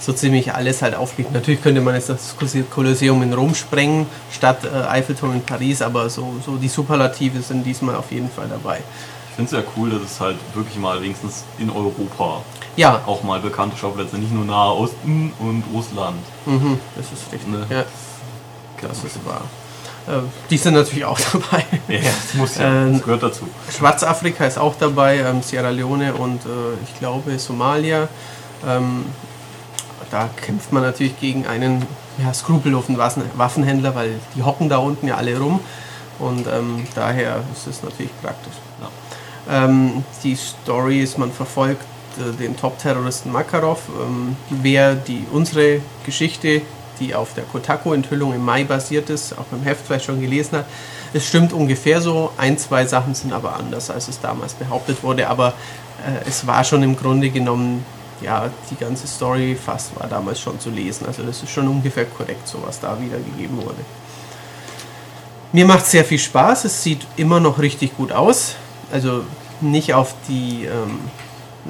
[0.00, 1.30] so ziemlich alles halt aufbieten.
[1.32, 2.34] Natürlich könnte man jetzt das
[2.70, 7.64] Kolosseum in Rom sprengen, statt äh, Eiffelturm in Paris, aber so, so die Superlative sind
[7.64, 8.80] diesmal auf jeden Fall dabei.
[9.30, 12.42] Ich finde es ja cool, dass es halt wirklich mal wenigstens in Europa
[12.76, 16.18] Ja, auch mal bekannte Schauplätze, nicht nur Nahe Osten und Russland.
[16.46, 17.48] mhm, das ist richtig.
[17.48, 17.64] Ne?
[17.70, 17.84] Ja,
[18.86, 19.42] das ist wahr.
[20.06, 20.20] Äh,
[20.50, 21.64] die sind natürlich auch dabei.
[21.88, 23.48] Ja, das muss ja, Ähm, das gehört dazu.
[23.76, 26.48] Schwarzafrika ist auch dabei, ähm, Sierra Leone und äh,
[26.84, 28.08] ich glaube Somalia.
[28.66, 29.06] Ähm,
[30.10, 31.84] da kämpft man natürlich gegen einen
[32.22, 35.60] ja, skrupellosen Waffen Waffenhändler, weil die hocken da unten ja alle rum
[36.18, 38.54] und ähm, daher ist es natürlich praktisch.
[39.48, 41.84] Ähm, die Story ist, man verfolgt
[42.18, 46.62] äh, den Top-Terroristen Makarov, ähm, wer die unsere Geschichte,
[47.00, 50.66] die auf der Kotaku-Enthüllung im Mai basiert ist, auch im Heft vielleicht schon gelesen hat.
[51.12, 55.28] Es stimmt ungefähr so, ein, zwei Sachen sind aber anders, als es damals behauptet wurde,
[55.28, 55.54] aber
[56.06, 57.84] äh, es war schon im Grunde genommen,
[58.20, 61.06] ja, die ganze Story fast war damals schon zu lesen.
[61.06, 63.84] Also das ist schon ungefähr korrekt, so was da wiedergegeben wurde.
[65.52, 68.56] Mir macht sehr viel Spaß, es sieht immer noch richtig gut aus.
[68.92, 69.24] Also
[69.60, 71.00] nicht auf die ähm,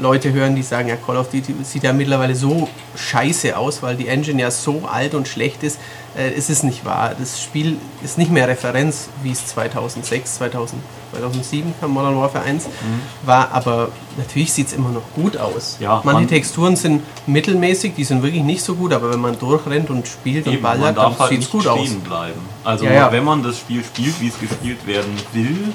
[0.00, 3.96] Leute hören, die sagen, ja, Call of Duty sieht ja mittlerweile so scheiße aus, weil
[3.96, 5.78] die Engine ja so alt und schlecht ist.
[6.16, 7.12] Äh, es ist nicht wahr.
[7.18, 10.80] Das Spiel ist nicht mehr Referenz, wie es 2006, 2000,
[11.12, 12.66] 2007 kam Modern Warfare 1
[13.24, 15.76] war, aber natürlich sieht es immer noch gut aus.
[15.80, 19.38] Ja, Manche man- Texturen sind mittelmäßig, die sind wirklich nicht so gut, aber wenn man
[19.38, 21.88] durchrennt und spielt und Eben, man ballert, dann halt sieht es gut aus.
[22.04, 22.40] bleiben.
[22.64, 23.12] Also Ja, ja.
[23.12, 25.72] wenn man das Spiel spielt, wie es gespielt werden will,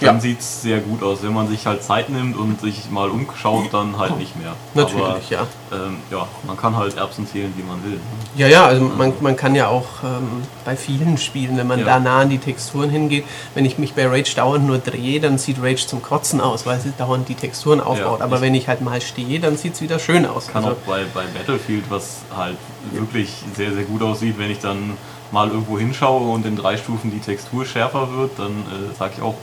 [0.00, 0.08] Ja.
[0.12, 1.22] dann sieht es sehr gut aus.
[1.22, 4.52] Wenn man sich halt Zeit nimmt und sich mal umschaut, dann halt nicht mehr.
[4.74, 5.46] Natürlich, Aber, ja.
[5.72, 7.98] Ähm, ja, man kann halt Erbsen zählen, wie man will.
[8.36, 11.86] Ja, ja, also man, man kann ja auch ähm, bei vielen Spielen, wenn man Ja.
[11.86, 13.24] da nah an die Texturen hingeht,
[13.54, 16.78] wenn ich mich bei Rage dauernd nur drehe, dann sieht Rage zum Kotzen aus, weil
[16.80, 18.20] sie dauernd die Texturen aufbaut.
[18.20, 20.48] Aber ich- wenn ich halt mal stehe, dann sieht es wieder schön aus.
[20.48, 22.56] Kann Also, auch bei, bei Battlefield, was halt
[22.92, 24.96] wirklich sehr, sehr gut aussieht, wenn ich dann
[25.36, 29.22] mal irgendwo hinschaue und in drei Stufen die Textur schärfer wird, dann äh, sage ich
[29.22, 29.34] auch,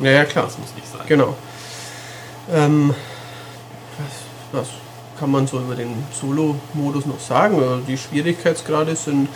[0.00, 0.46] äh, ja, ja, klar.
[0.46, 1.02] das muss nicht sein.
[1.06, 1.34] Genau.
[2.50, 2.94] Ähm,
[4.52, 4.68] was, was
[5.18, 7.58] kann man so über den Solo-Modus noch sagen?
[7.60, 9.28] Äh, Die Schwierigkeitsgrade sind,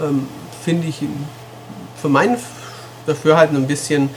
[0.00, 0.28] ähm,
[0.64, 1.00] finde ich,
[2.00, 2.44] für mein F-
[3.06, 4.10] Dafürhalten ein bisschen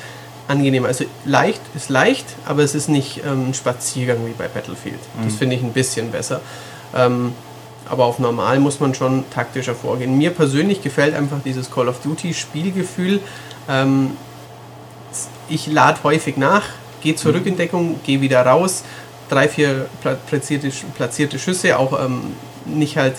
[0.48, 0.90] angenehmer.
[0.90, 5.00] Also leicht ist leicht, aber es ist nicht ähm, ein Spaziergang wie bei Battlefield.
[5.24, 6.40] Das finde ich ein bisschen besser.
[6.96, 7.34] Ähm,
[7.90, 10.18] aber auf normal muss man schon taktischer vorgehen.
[10.18, 13.20] Mir persönlich gefällt einfach dieses Call of Duty Spielgefühl.
[13.70, 14.12] Ähm,
[15.50, 16.64] ich lade häufig nach,
[17.02, 18.84] gehe zurück in Deckung, gehe wieder raus,
[19.30, 22.34] drei, vier pla- platzierte, platzierte Schüsse, auch ähm,
[22.66, 23.16] nicht halt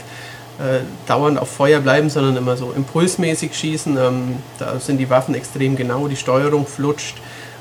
[0.59, 3.97] äh, dauernd auf Feuer bleiben, sondern immer so impulsmäßig schießen.
[3.97, 7.17] Ähm, da sind die Waffen extrem genau, die Steuerung flutscht.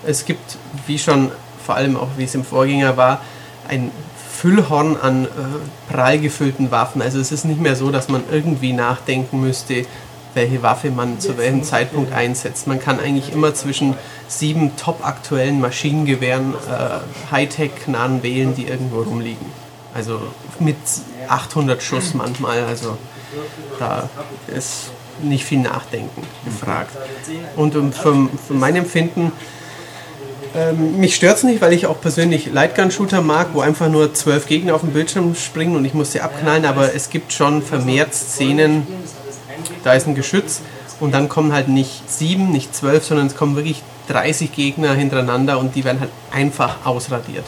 [0.05, 1.31] Es gibt, wie schon
[1.65, 3.21] vor allem auch wie es im Vorgänger war,
[3.67, 3.91] ein
[4.45, 5.27] Füllhorn an äh,
[5.91, 7.01] prall gefüllten Waffen.
[7.01, 9.87] Also es ist nicht mehr so, dass man irgendwie nachdenken müsste,
[10.35, 12.67] welche Waffe man zu welchem Zeitpunkt einsetzt.
[12.67, 13.95] Man kann eigentlich immer zwischen
[14.27, 19.47] sieben top aktuellen Maschinengewehren äh, Hightech-Knarren wählen, die irgendwo rumliegen.
[19.95, 20.21] Also
[20.59, 20.77] mit
[21.27, 22.65] 800 Schuss manchmal.
[22.65, 22.99] Also
[23.79, 24.09] da
[24.55, 24.91] ist
[25.23, 26.95] nicht viel Nachdenken gefragt.
[27.55, 29.31] Und um, für, für mein Empfinden
[30.55, 34.47] ähm, mich stört es nicht, weil ich auch persönlich Lightgun-Shooter mag, wo einfach nur zwölf
[34.47, 38.13] Gegner auf dem Bildschirm springen und ich muss sie abknallen, aber es gibt schon vermehrt
[38.13, 38.87] Szenen,
[39.83, 40.61] da ist ein Geschütz
[40.99, 45.59] und dann kommen halt nicht sieben, nicht zwölf, sondern es kommen wirklich 30 Gegner hintereinander
[45.59, 47.45] und die werden halt einfach ausradiert.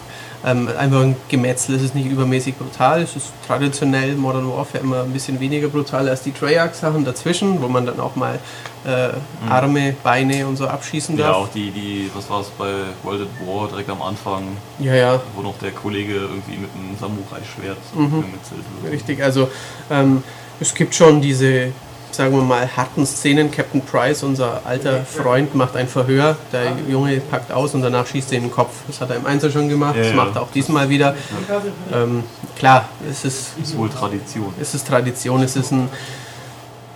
[0.47, 5.01] Ähm, einfach ein Gemetzel, es ist nicht übermäßig brutal, es ist traditionell Modern Warfare immer
[5.03, 8.39] ein bisschen weniger brutal als die Treyarch-Sachen dazwischen, wo man dann auch mal
[8.85, 9.09] äh,
[9.49, 11.19] Arme, Beine und so abschießen Mhm.
[11.21, 11.35] Ja, darf.
[11.37, 12.71] auch die, die, was war es bei
[13.03, 14.43] World at War direkt am Anfang,
[14.79, 18.21] Ja, ja, wo noch der Kollege irgendwie mit einem Samurai-Schwert Mhm.
[18.21, 18.93] gemetzelt wird.
[18.93, 19.49] Richtig, also
[19.91, 20.23] ähm,
[20.61, 21.73] es gibt schon diese,
[22.11, 23.51] sagen wir mal, harten Szenen.
[23.51, 26.35] Captain Price, unser alter Freund, macht ein Verhör.
[26.51, 28.71] Der Junge packt aus und danach schießt er in den Kopf.
[28.87, 30.15] Das hat er im Einzel schon gemacht, Ja, das ja.
[30.17, 31.15] macht er auch diesmal wieder.
[31.93, 32.23] Ähm,
[32.57, 34.53] klar, es ist, Ist wohl Tradition.
[34.59, 35.89] es ist Tradition, es ist ein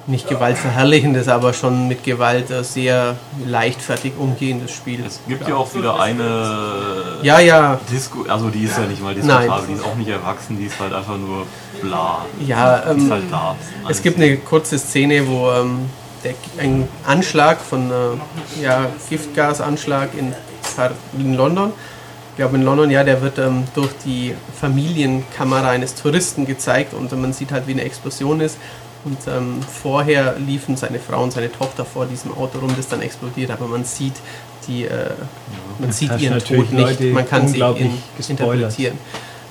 [0.08, 5.04] nicht gewaltverherrlichendes, aber schon mit Gewalt sehr leichtfertig umgehendes Spiel.
[5.06, 9.14] Es gibt ja auch wieder eine Ja, ja, Disco, also die ist ja nicht mal
[9.14, 9.22] Nein.
[9.22, 11.46] diskutabel, die ist auch nicht erwachsen, die ist halt einfach nur
[11.82, 12.26] bla.
[12.46, 12.84] ja.
[12.90, 13.56] Ähm, halt da.
[13.90, 15.90] Es gibt eine kurze Szene, wo ähm,
[16.24, 20.34] der, ein Anschlag von äh, ja, Giftgasanschlag in,
[21.20, 21.74] in London,
[22.32, 27.12] ich glaube in London, ja, der wird ähm, durch die Familienkamera eines Touristen gezeigt und
[27.20, 28.58] man sieht halt, wie eine Explosion ist.
[29.04, 33.02] Und ähm, vorher liefen seine Frau und seine Tochter vor diesem Auto rum, das dann
[33.02, 34.14] explodiert, aber man sieht
[34.68, 35.10] die, äh,
[35.80, 38.30] man Das sieht ihren natürlich Tod nicht, Leute man kann sie in, gespoilert.
[38.30, 38.98] interpretieren.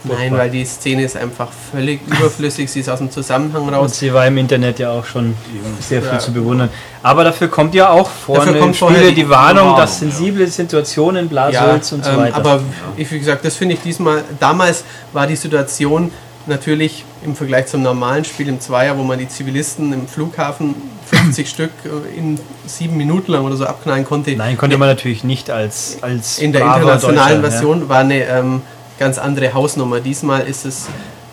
[0.04, 3.82] Nein, weil die Szene ist einfach völlig überflüssig, sie ist aus dem Zusammenhang raus.
[3.82, 5.34] Und sie war im Internet ja auch schon
[5.80, 6.18] sehr viel Ja.
[6.18, 6.70] zu bewundern.
[7.02, 10.46] Aber dafür kommt ja auch vorne kommt vorher Spiele die die Warnung, Warnung, dass sensible
[10.46, 12.36] Situationen, Blasholz und so ähm, weiter.
[12.36, 12.62] Aber
[12.96, 16.10] ich, wie gesagt, das finde ich diesmal, damals war die Situation
[16.46, 20.74] natürlich im Vergleich zum normalen Spiel im Zweier, wo man die Zivilisten im Flughafen
[21.06, 21.70] 50 Stück
[22.16, 24.30] in sieben Minuten lang oder so abknallen konnte.
[24.32, 28.62] Nein, konnte man natürlich nicht als, als in der internationalen Version war eine ähm,
[29.00, 29.98] ganz andere Hausnummer.
[29.98, 30.86] Diesmal ist es,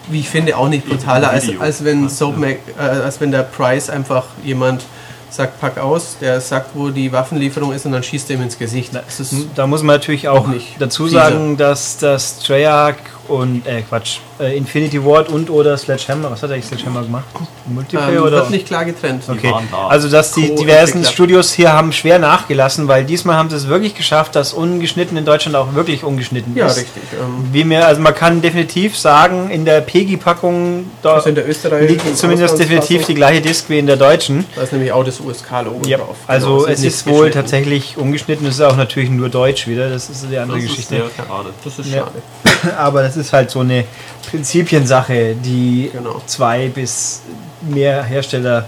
[0.10, 3.44] wie ich finde, auch nicht brutaler, als, als, wenn Soap Mac, äh, als wenn der
[3.44, 4.86] Price einfach jemand
[5.30, 8.58] sagt, pack aus, der sagt, wo die Waffenlieferung ist und dann schießt er ihm ins
[8.58, 8.96] Gesicht.
[8.96, 9.40] Das ist, Ja.
[9.56, 12.96] Da muss man natürlich auch Nicht dazu sagen, dass das Treyarch
[13.30, 17.26] und, äh, Quatsch, äh, Infinity Ward und oder Sledgehammer, was hat eigentlich Sledgehammer gemacht?
[17.66, 18.32] Multiplayer ähm, oder?
[18.38, 19.24] wird nicht klar getrennt.
[19.28, 19.88] Okay, waren da.
[19.88, 23.96] also dass die diversen Studios hier haben schwer nachgelassen, weil diesmal haben sie es wirklich
[23.96, 26.78] geschafft, dass ungeschnitten in Deutschland auch wirklich ungeschnitten Ja, ist.
[26.78, 27.04] richtig.
[27.20, 31.48] Ähm, Wie mir, also man kann definitiv sagen, in der PEGI-Packung da also in der
[31.50, 34.46] österreichischen liegt zumindest definitiv die gleiche Disc wie in der deutschen.
[34.56, 36.16] Da ist nämlich auch das USK-Logo Ja, drauf.
[36.28, 39.90] also Genau, es nicht ist wohl tatsächlich ungeschnitten, es ist auch natürlich nur deutsch wieder,
[39.90, 40.96] das ist die andere Das ist Geschichte.
[40.96, 41.50] sehr schade.
[41.64, 42.06] Das ist Ja.
[42.06, 42.76] schade.
[42.78, 43.84] Aber das ist halt so eine
[44.30, 46.22] Prinzipiensache, die Genau.
[46.26, 47.22] zwei bis
[47.62, 48.66] mehr Hersteller,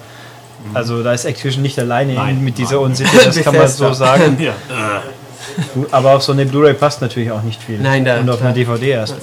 [0.73, 2.79] also da ist Activision nicht alleine Nein, mit dieser.
[2.81, 4.37] Unsitte, das kann man so sagen.
[4.39, 4.53] Ja.
[5.91, 7.79] Aber auf so eine Blu-ray passt natürlich auch nicht viel.
[7.79, 9.15] Nein, da- Und auf da- einer DVD erst.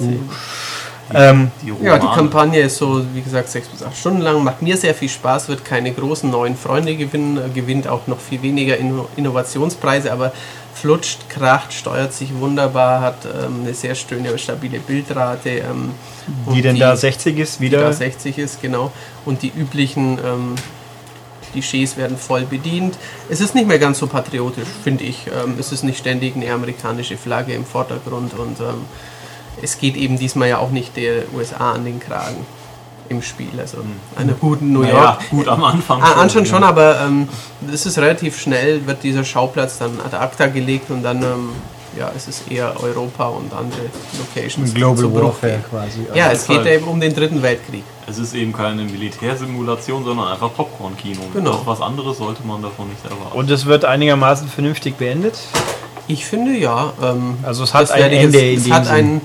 [1.09, 2.07] Also, Ähm, Die Ja, die.
[2.07, 4.43] Kampagne ist so, wie gesagt, sechs bis acht Stunden lang.
[4.43, 8.41] Macht mir sehr viel Spaß, wird keine großen neuen Freunde gewinnen, gewinnt auch noch viel
[8.41, 10.33] weniger Inno Innovationspreise, aber
[10.73, 15.49] flutscht, kracht, steuert sich wunderbar, hat ähm, eine sehr schöne, stabile Bildrate.
[15.49, 15.91] Ähm,
[16.53, 17.93] die denn da 60 ist, die da wieder.
[17.93, 18.91] 60 ist, genau.
[19.25, 20.55] Und die üblichen ähm,
[21.51, 22.97] Klischees werden voll bedient.
[23.29, 25.27] Es ist nicht mehr ganz so patriotisch, finde ich.
[25.27, 28.85] Ähm, es ist nicht ständig eine amerikanische Flagge im Vordergrund und ähm,
[29.61, 32.45] es geht eben diesmal ja auch nicht der USA an den Kragen
[33.09, 33.49] im Spiel.
[33.59, 33.77] Also
[34.17, 34.93] einer guten New York.
[34.93, 36.01] Naja, gut am Anfang.
[36.01, 36.67] Ah, Anscheinend schon, ja.
[36.69, 37.27] aber ähm,
[37.73, 41.49] es ist relativ schnell, wird dieser Schauplatz dann ad acta gelegt und dann ähm,
[41.97, 43.79] ja, es ist eher Europa und andere
[44.19, 44.71] Locations.
[44.73, 46.01] Global Warfare quasi.
[46.13, 47.83] Ja, Also es geht halt- eben um den dritten Weltkrieg.
[48.09, 51.21] Es ist eben keine Militärsimulation, sondern einfach Popcorn-Kino.
[51.33, 51.51] Genau.
[51.53, 53.37] Das, was anderes sollte man davon nicht erwarten.
[53.37, 55.39] Und es wird einigermaßen vernünftig beendet.
[56.07, 56.93] Ich finde ja.
[57.01, 58.95] Ähm, Also es hat ein Ende jetzt- in es dem hat Sinn.
[58.95, 59.21] ein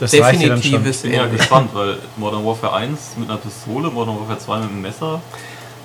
[0.00, 3.90] Das reicht ja definitives Ich bin ja gespannt, weil Modern Warfare 1 mit einer Pistole,
[3.90, 5.20] Modern Warfare 2 mit einem Messer.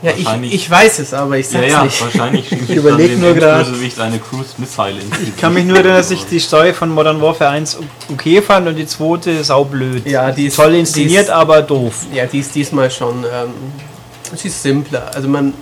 [0.01, 2.01] Ja, ich, ich weiß es, aber ich Ja, sag's ja, nicht.
[2.01, 6.11] wahrscheinlich Ich überleg dann nur eine Cruise Missile ins Ich kann mich nur erinnern, dass
[6.11, 7.77] ich die Story von Modern Warfare 1
[8.11, 10.05] okay fand und die zweite saublöd.
[10.05, 12.05] Ja, die ist- Toll die inszeniert, ist- aber doof.
[12.13, 13.23] Ja, die ist diesmal schon.
[13.23, 13.49] Ähm,
[14.35, 15.11] sie ist simpler.
[15.15, 15.53] Also man.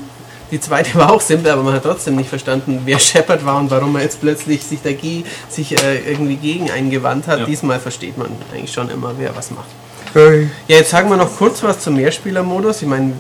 [0.54, 3.72] Die zweite war auch simpler, aber man hat trotzdem nicht verstanden, wer Shepard war und
[3.72, 7.40] warum er jetzt plötzlich sich dagegen, sich äh, irgendwie gegen eingewandt hat.
[7.40, 7.46] Ja.
[7.46, 9.66] Diesmal versteht man eigentlich schon immer, wer was macht.
[10.14, 12.84] Ja, jetzt sagen wir noch kurz was zum Mehrspielermodus.
[12.84, 13.14] Ich meine,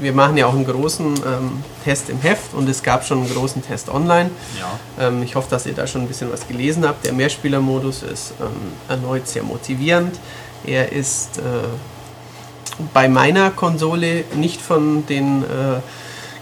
[0.00, 3.32] wir machen ja auch einen großen ähm, Test im Heft und es gab schon einen
[3.32, 4.30] großen Test online.
[4.58, 5.06] Ja.
[5.06, 7.04] Ähm, ich hoffe, dass ihr da schon ein bisschen was gelesen habt.
[7.06, 8.48] Der Mehrspielermodus ist ähm,
[8.88, 10.18] erneut sehr motivierend.
[10.66, 11.42] Er ist äh,
[12.92, 15.78] bei meiner Konsole nicht von den äh,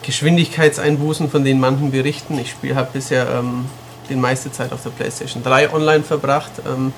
[0.08, 2.38] Geschwindigkeitseinbußen, von denen manchen berichten.
[2.38, 3.66] Ich spiele habe bisher ähm,
[4.08, 6.50] die meiste Zeit auf der PlayStation 3 online verbracht.
[6.66, 6.94] Ähm,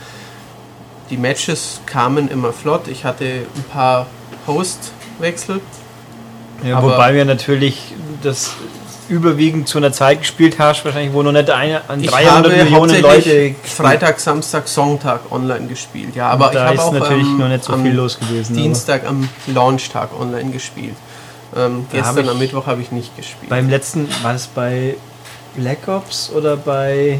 [1.10, 2.86] die Matches kamen immer flott.
[2.86, 4.06] Ich hatte ein paar
[4.46, 5.60] Hostwechsel.
[6.64, 8.52] Ja, Aber- wobei wir natürlich das
[9.08, 12.62] überwiegend zu einer Zeit gespielt hast, wahrscheinlich, wo noch nicht eine, an Ich 300 habe
[12.62, 16.14] Millionen Leute Freitag, Samstag, Sonntag online gespielt.
[16.14, 18.52] Ja, aber da ich habe ist auch natürlich ähm, noch nicht so viel los gewesen,
[18.54, 20.94] aber- Dienstag am Launchtag online gespielt.
[21.56, 23.48] Ähm, gestern am Mittwoch habe ich nicht gespielt.
[23.48, 24.94] Beim letzten, war das bei
[25.56, 27.18] Black Ops oder bei,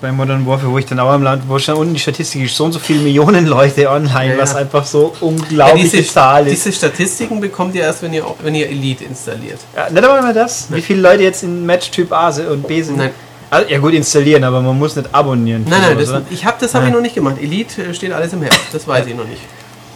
[0.00, 2.56] bei Modern Warfare, wo ich dann auch am Land, wo schon unten die Statistik ist,
[2.56, 4.58] so und so viele Millionen Leute online, Ja, was ja.
[4.58, 6.64] einfach so ja, unglaubliche diese, Zahl ist.
[6.64, 9.58] diese Statistiken bekommt ihr erst, wenn ihr, wenn ihr Elite installiert.
[9.74, 12.82] Ja, nicht aber mal das, wie viele Leute jetzt in Match Typ A und B
[12.82, 12.98] sind.
[12.98, 13.10] Nein.
[13.48, 15.64] Also, ja gut, installieren, aber man muss nicht abonnieren.
[15.68, 16.88] Nein, nein, Sowas, das, ich habe das habe Ja.
[16.90, 17.36] ich noch nicht gemacht.
[17.40, 19.40] Elite äh, steht alles im Heft, das weiß ich noch nicht.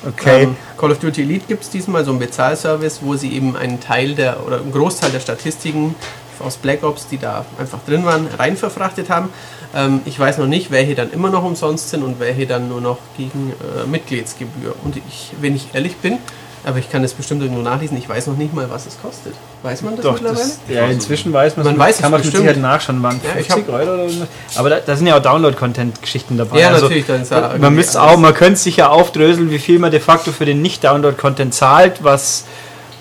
[0.06, 0.44] Okay.
[0.44, 3.80] Ähm, Call of Duty Elite gibt es diesmal so einen Bezahlservice, wo sie eben einen
[3.80, 5.94] Teil der oder einen Großteil der Statistiken
[6.38, 9.28] aus Black Ops, die da einfach drin waren, rein verfrachtet haben.
[9.74, 12.80] Ähm, ich weiß noch nicht, welche dann immer noch umsonst sind und welche dann nur
[12.80, 14.74] noch gegen äh, Mitgliedsgebühr.
[14.84, 16.18] Und ich, wenn ich ehrlich bin,
[16.64, 19.32] aber ich kann das bestimmt irgendwo nachlesen, ich weiß noch nicht mal, was es kostet.
[19.62, 20.40] Weiß man das Doch, mittlerweile?
[20.40, 22.42] das, ja, inzwischen weiß man Man weiß es kann man mit bestimmt.
[22.48, 24.26] Sicherheit nachschauen, waren Ja, ich 50 Euro oder so.
[24.56, 26.60] Aber da, da sind ja auch Download-Content-Geschichten dabei.
[26.60, 29.50] Ja, Also, natürlich, dann ist ja man irgendwie müsste auch, man könnte sich ja aufdröseln,
[29.50, 32.44] wie viel man de facto für den Nicht-Download-Content zahlt, was,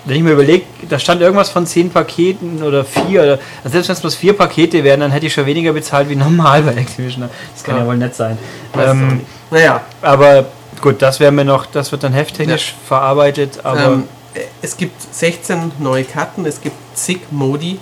[0.06, 3.32] wenn ich mir überlege, da stand irgendwas von 10 Paketen oder 4, oder,
[3.62, 6.16] also selbst wenn es bloß 4 Pakete wären, dann hätte ich schon weniger bezahlt wie
[6.16, 7.28] normal bei Activision.
[7.54, 7.86] Das kann ja, Ja.
[7.88, 8.38] wohl nett sein.
[8.78, 9.20] Ähm.
[9.50, 10.46] Naja, aber
[10.80, 15.00] gut, das wäre mir noch, das wird dann hefttechnisch verarbeitet, aber ähm, äh, es gibt
[15.14, 17.78] 16 neue Karten, es gibt zig Modi.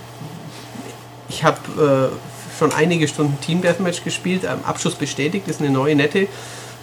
[1.28, 4.44] Ich habe äh, schon einige Stunden Team Deathmatch gespielt.
[4.44, 6.26] Ähm, Abschluss bestätigt, ist eine neue, nette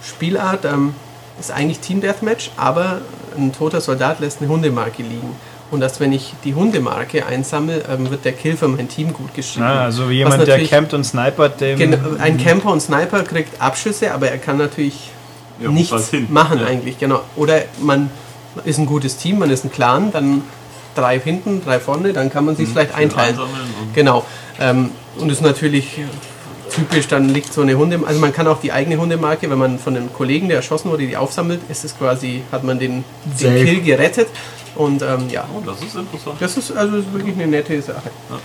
[0.02, 0.64] Spielart.
[0.64, 0.94] Ähm,
[1.38, 3.00] ist eigentlich Team Deathmatch, aber
[3.36, 5.36] ein toter Soldat lässt eine Hundemarke liegen.
[5.70, 9.34] Und dass, wenn ich die Hundemarke einsammle, ähm, wird der Kill für mein Team gut
[9.34, 9.66] geschrieben.
[9.66, 12.18] na, also jemand, der campt und snipert, dem.
[12.20, 15.10] Ein Camper und Sniper kriegt Abschüsse, aber er kann natürlich
[15.60, 16.26] Ja, nichts hin.
[16.30, 16.66] machen Ja.
[16.66, 17.20] eigentlich, genau.
[17.36, 18.10] Oder man
[18.64, 20.42] ist ein gutes Team, man ist ein Clan, dann
[20.94, 22.94] drei hinten, drei vorne, dann kann man sich vielleicht Mhm.
[22.94, 23.38] Schön einteilen.
[23.94, 24.24] Genau.
[24.60, 26.00] Ähm, und ist natürlich
[26.74, 29.78] typisch, dann liegt so eine Hunde, also man kann auch die eigene Hundemarke, wenn man
[29.78, 33.04] von einem Kollegen, der erschossen wurde, die aufsammelt, ist es quasi, hat man den,
[33.40, 33.64] den.
[33.64, 34.28] Kill gerettet.
[34.74, 36.36] Und ähm, ja, Oh, das ist interessant.
[36.38, 38.10] das ist also ist wirklich eine nette Sache.
[38.30, 38.36] Ja.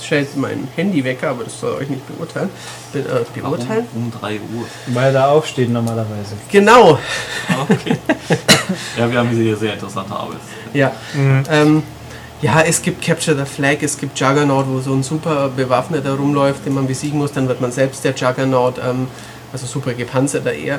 [0.00, 2.50] Stellt mein Handy weg, aber das soll euch nicht beurteilen.
[2.92, 3.86] Be äh, beurteilen?
[3.94, 4.66] Um, um 3 Uhr.
[4.88, 6.34] Weil er da aufsteht normalerweise.
[6.50, 6.98] Genau.
[7.68, 7.96] Okay.
[8.96, 10.38] ja, wir haben hier sehr interessante Arbeit.
[10.72, 10.92] Ja.
[11.50, 11.82] Ähm,
[12.40, 16.64] ja, es gibt Capture the Flag, es gibt Juggernaut, wo so ein super Bewaffneter rumläuft,
[16.64, 19.08] den man besiegen muss, dann wird man selbst der Juggernaut, ähm,
[19.52, 20.78] also super gepanzerter eher.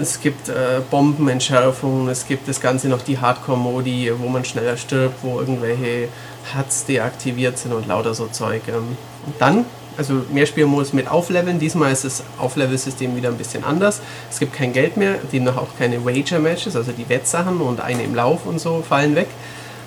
[0.00, 5.16] Es gibt äh, Bombenentschärfungen, es gibt das Ganze noch die Hardcore-Modi, wo man schneller stirbt,
[5.22, 6.08] wo irgendwelche
[6.56, 8.62] HUDs deaktiviert sind und lauter so Zeug.
[8.68, 8.96] Ähm.
[9.26, 9.64] Und dann,
[9.96, 14.00] also Mehrspielmodus mit Aufleveln, diesmal ist das Auflevel-System wieder ein bisschen anders.
[14.30, 18.14] Es gibt kein Geld mehr, demnach auch keine Wager-Matches, also die Wettsachen und eine im
[18.14, 19.28] Lauf und so fallen weg.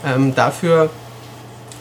[0.06, 0.90] Ähm, dafür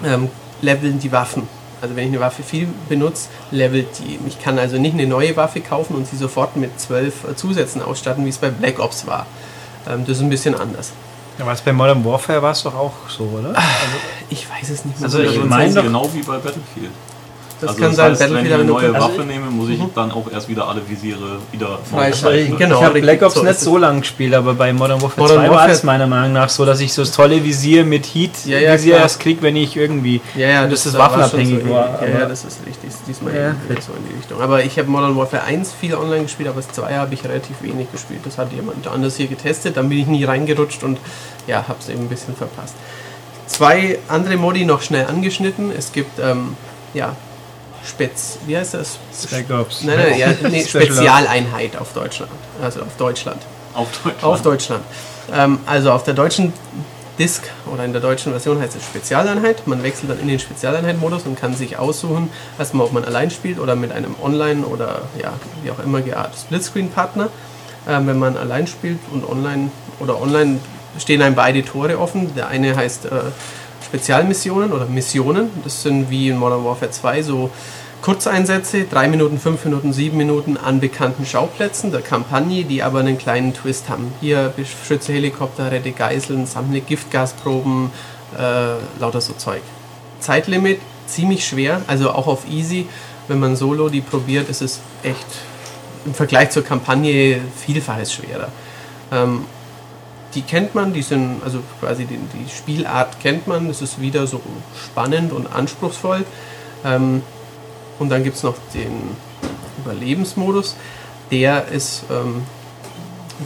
[0.05, 0.29] ähm,
[0.61, 1.49] leveln die Waffen.
[1.81, 4.19] Also wenn ich eine Waffe viel benutze, levelt die.
[4.27, 7.83] Ich kann also nicht eine neue Waffe kaufen und sie sofort mit zwölf äh, Zusätzen
[7.83, 9.27] ausstatten, wie es bei Black Ops war.
[9.89, 10.93] Ähm, das ist ein bisschen anders.
[11.39, 13.55] Ja, was bei Modern Warfare war es doch auch so, oder?
[14.31, 15.47] Ich weiß es nicht mehr Also so ich genau.
[15.47, 16.91] meine genau wie bei Battlefield.
[17.61, 19.81] Das also kann das sein, heißt, wenn ich Battlefield eine neue Waffe nehme, muss ich
[19.95, 22.51] dann auch erst wieder alle Visiere wieder Freischalten.
[22.53, 22.57] ne?
[22.59, 25.37] Genau, ich habe Black Ops so nicht so lange gespielt, aber bei Modern Warfare Modern
[25.39, 28.05] 2 war Warfare- es meiner Meinung nach so, dass ich so das tolle Visier mit
[28.07, 28.99] Heat-Visier Ja, ja, klar.
[29.01, 30.21] erst kriege, wenn ich irgendwie.
[30.35, 32.03] Ja, ja, Und das ist war waffenabhängig so war.
[32.03, 32.91] Ja, ja, aber- das ist richtig.
[33.07, 33.51] Diesmal Ja,
[33.81, 34.41] so in die Richtung.
[34.41, 37.57] Aber ich habe Modern Warfare 1 viel online gespielt, aber das 2 habe ich relativ
[37.63, 38.21] wenig gespielt.
[38.25, 40.99] Das hat jemand anders hier getestet, dann bin ich nie reingerutscht und
[41.47, 42.75] ja, habe es eben ein bisschen verpasst.
[43.47, 45.71] Zwei andere Modi noch schnell angeschnitten.
[45.77, 46.57] Es gibt, ähm,
[46.95, 47.15] ja,
[47.89, 48.99] Spez, wie heißt das?
[49.15, 49.83] Spec Ops.
[49.83, 52.31] Nein, nein, ja, nee, Spezialeinheit auf Deutschland.
[52.63, 53.41] Also auf Deutschland.
[53.75, 54.25] Auf Deutschland.
[54.25, 54.85] Auf Deutschland.
[55.33, 56.53] Ähm, also auf der deutschen
[57.19, 59.67] Disk oder in der deutschen Version heißt es Spezialeinheit.
[59.67, 63.59] Man wechselt dann in den Spezialeinheit-Modus und kann sich aussuchen, erstmal ob man allein spielt
[63.59, 65.33] oder mit einem Online- oder ja,
[65.63, 67.29] wie auch immer gearteten Splitscreen-Partner.
[67.89, 70.59] Ähm, wenn man allein spielt und online oder online
[70.99, 72.35] stehen einem beide Tore offen.
[72.35, 73.11] Der eine heißt äh,
[73.97, 75.49] Spezialmissionen oder Missionen.
[75.65, 77.51] Das sind wie in Modern Warfare 2 so
[78.03, 83.17] Kurzeinsätze, 3 Minuten, 5 Minuten, 7 Minuten an bekannten Schauplätzen der Kampagne, die aber einen
[83.17, 84.13] kleinen Twist haben.
[84.21, 87.91] Hier beschütze Helikopter, rette Geiseln, sammle Giftgasproben,
[88.39, 89.63] äh, lauter so Zeug.
[90.21, 92.87] Zeitlimit ziemlich schwer, also auch auf Easy.
[93.29, 95.27] Wenn man Solo die probiert, ist es echt
[96.05, 98.49] im Vergleich zur Kampagne vielfaches schwerer.
[99.11, 99.47] Ähm,
[100.37, 104.27] die kennt man, die sind, also quasi die, die Spielart kennt man, das ist wieder
[104.27, 104.41] so
[104.85, 106.25] spannend und anspruchsvoll.
[106.85, 107.23] Ähm,
[107.99, 109.17] und dann gibt es noch den
[109.79, 110.77] Überlebensmodus,
[111.31, 112.43] der ist ähm,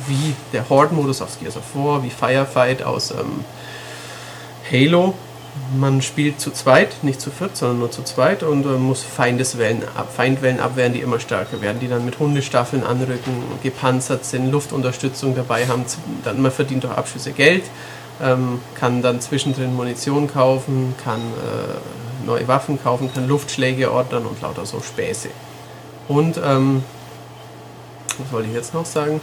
[0.08, 3.44] wie der Horde-Modus aus Gears of War, wie Firefight aus ähm,
[4.70, 5.14] Halo.
[5.76, 9.82] Man spielt zu zweit, nicht zu viert, sondern nur zu zweit und äh, muss Feindeswellen
[9.94, 15.34] ab, Feindwellen abwehren, die immer stärker werden, die dann mit Hundestaffeln anrücken, gepanzert sind, Luftunterstützung
[15.34, 15.84] dabei haben.
[16.24, 17.64] Dann, man verdient durch Abschüsse Geld,
[18.22, 24.40] ähm, kann dann zwischendrin Munition kaufen, kann äh, neue Waffen kaufen, kann Luftschläge ordnen und
[24.42, 25.28] lauter so Späße.
[26.08, 26.82] Und ähm,
[28.18, 29.20] was wollte ich jetzt noch sagen?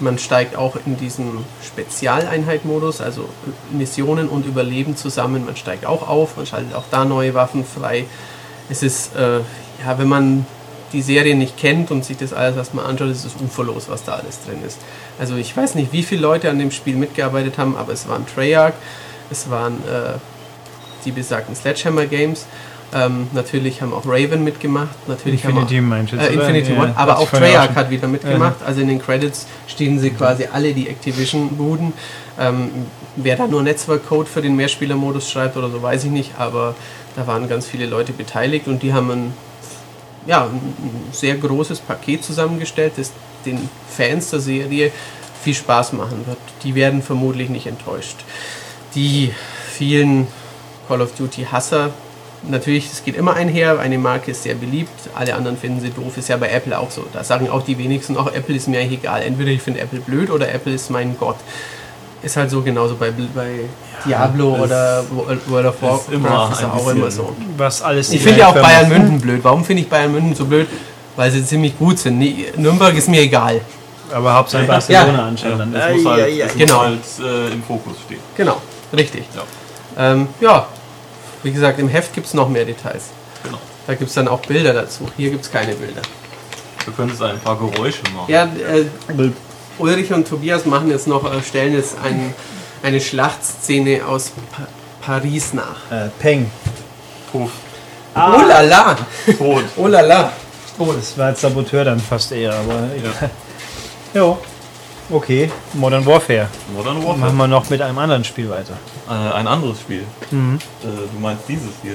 [0.00, 3.28] Man steigt auch in diesen Spezialeinheit-Modus, also
[3.70, 5.44] Missionen und Überleben zusammen.
[5.44, 8.06] Man steigt auch auf, man schaltet auch da neue Waffen frei.
[8.70, 9.38] Es ist, äh,
[9.84, 10.46] ja, wenn man
[10.92, 14.12] die Serie nicht kennt und sich das alles erstmal anschaut, ist es uferlos, was da
[14.14, 14.78] alles drin ist.
[15.18, 18.26] Also ich weiß nicht, wie viele Leute an dem Spiel mitgearbeitet haben, aber es waren
[18.26, 18.74] Treyarch,
[19.30, 20.18] es waren äh,
[21.04, 22.46] die besagten Sledgehammer Games
[22.92, 25.08] ähm, natürlich haben auch Raven mitgemacht.
[25.08, 28.60] Natürlich Infinity haben auch, äh, Infinity One, aber auch Treyarch hat wieder mitgemacht.
[28.60, 28.66] Ja.
[28.66, 31.92] Also in den Credits stehen sie quasi alle die Activision-Buden.
[32.38, 32.70] Ähm,
[33.16, 36.32] wer da nur Netzwerkcode für den Mehrspieler-Modus schreibt oder so, weiß ich nicht.
[36.38, 36.74] Aber
[37.16, 39.34] da waren ganz viele Leute beteiligt und die haben ein,
[40.26, 40.60] ja, ein
[41.12, 43.12] sehr großes Paket zusammengestellt, das
[43.46, 44.90] den Fans der Serie
[45.42, 46.38] viel Spaß machen wird.
[46.64, 48.16] Die werden vermutlich nicht enttäuscht.
[48.94, 49.32] Die
[49.72, 50.26] vielen
[50.88, 51.90] Call of Duty-Hasser,
[52.48, 56.16] natürlich, es geht immer einher, eine Marke ist sehr beliebt, alle anderen finden sie doof,
[56.16, 57.04] ist ja bei Apple auch so.
[57.12, 59.22] Da sagen auch die wenigsten, auch Apple ist mir egal.
[59.22, 61.36] Entweder ich finde Apple blöd oder Apple ist mein Gott.
[62.22, 63.60] Ist halt so genauso bei, bei
[64.06, 65.04] Diablo ja, oder
[65.46, 67.34] World of Warcraft ist, ist auch immer so.
[67.56, 69.40] Was alles ich finde ja auch Bayern München blöd.
[69.42, 70.66] Warum finde ich Bayern München so blöd?
[71.16, 72.18] Weil sie ziemlich gut sind.
[72.58, 73.62] Nürnberg ist mir egal.
[74.12, 75.26] Aber Hauptsache Barcelona ja.
[75.26, 75.74] anscheinend.
[75.74, 76.80] Ja, es muss halt, ja, genau.
[76.80, 78.20] halt äh, im Fokus stehen.
[78.36, 78.60] Genau,
[78.92, 79.24] richtig.
[79.34, 80.66] Ja, ähm, ja
[81.42, 83.04] wie gesagt, im Heft gibt es noch mehr Details.
[83.42, 83.58] Genau.
[83.86, 85.08] Da gibt es dann auch Bilder dazu.
[85.16, 86.02] Hier gibt es keine Bilder.
[86.84, 88.30] Du könntest ein paar Geräusche machen.
[88.30, 88.84] Ja, äh,
[89.78, 92.34] Ulrich und Tobias machen jetzt noch, äh, stellen jetzt ein,
[92.82, 94.66] eine Schlachtszene aus pa
[95.00, 95.90] Paris nach.
[95.90, 96.50] Äh, Peng.
[97.32, 97.50] Puff.
[98.14, 98.34] Ah.
[98.36, 98.96] Oh la la!
[99.38, 99.64] Tot.
[99.76, 100.32] Oh la la!
[100.78, 102.88] Oh, das war jetzt Saboteur dann fast eher, aber.
[103.02, 103.30] Ja.
[104.20, 104.38] jo.
[105.12, 106.48] Okay, Modern Warfare.
[106.72, 107.18] Modern Warfare.
[107.18, 108.74] Machen wir noch mit einem anderen Spiel weiter.
[109.08, 110.04] Äh, ein anderes Spiel.
[110.30, 110.60] Mhm.
[110.82, 111.94] Äh, du meinst dieses hier?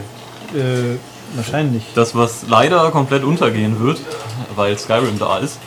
[0.59, 0.97] Äh,
[1.33, 1.83] wahrscheinlich.
[1.95, 4.01] Das, was leider komplett untergehen wird,
[4.55, 5.59] weil Skyrim da ist.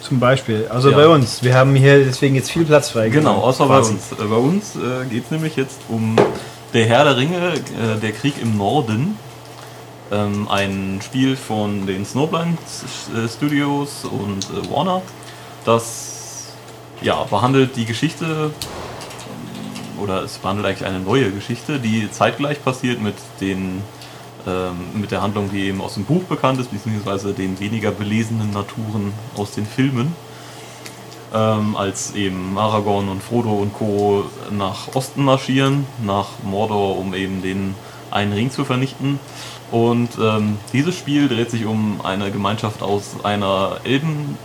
[0.00, 0.68] Zum Beispiel.
[0.70, 0.96] Also ja.
[0.96, 1.42] bei uns.
[1.42, 3.08] Wir haben hier deswegen jetzt viel Platz frei.
[3.08, 4.12] Genau, außer bei uns.
[4.12, 6.14] Äh, bei uns äh, geht es nämlich jetzt um
[6.72, 9.18] Der Herr der Ringe, äh, der Krieg im Norden.
[10.12, 12.58] Ähm, ein Spiel von den Snowblind
[13.34, 15.02] Studios und Warner,
[15.64, 16.11] das
[17.02, 18.52] ja, behandelt die Geschichte,
[20.00, 23.82] oder es behandelt eigentlich eine neue Geschichte, die zeitgleich passiert mit den
[24.46, 28.50] ähm, mit der Handlung, die eben aus dem Buch bekannt ist, beziehungsweise den weniger belesenen
[28.50, 30.16] Naturen aus den Filmen.
[31.32, 34.24] Ähm, als eben Aragorn und Frodo und Co.
[34.50, 37.74] nach Osten marschieren, nach Mordor, um eben den
[38.10, 39.18] einen Ring zu vernichten.
[39.70, 44.36] Und ähm, dieses Spiel dreht sich um eine Gemeinschaft aus einer Elben,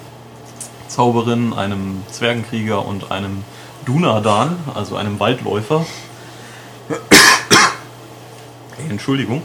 [0.97, 3.43] Zauberin, einem Zwergenkrieger und einem
[3.85, 5.85] Dunadan, also einem Waldläufer.
[8.89, 9.43] Entschuldigung.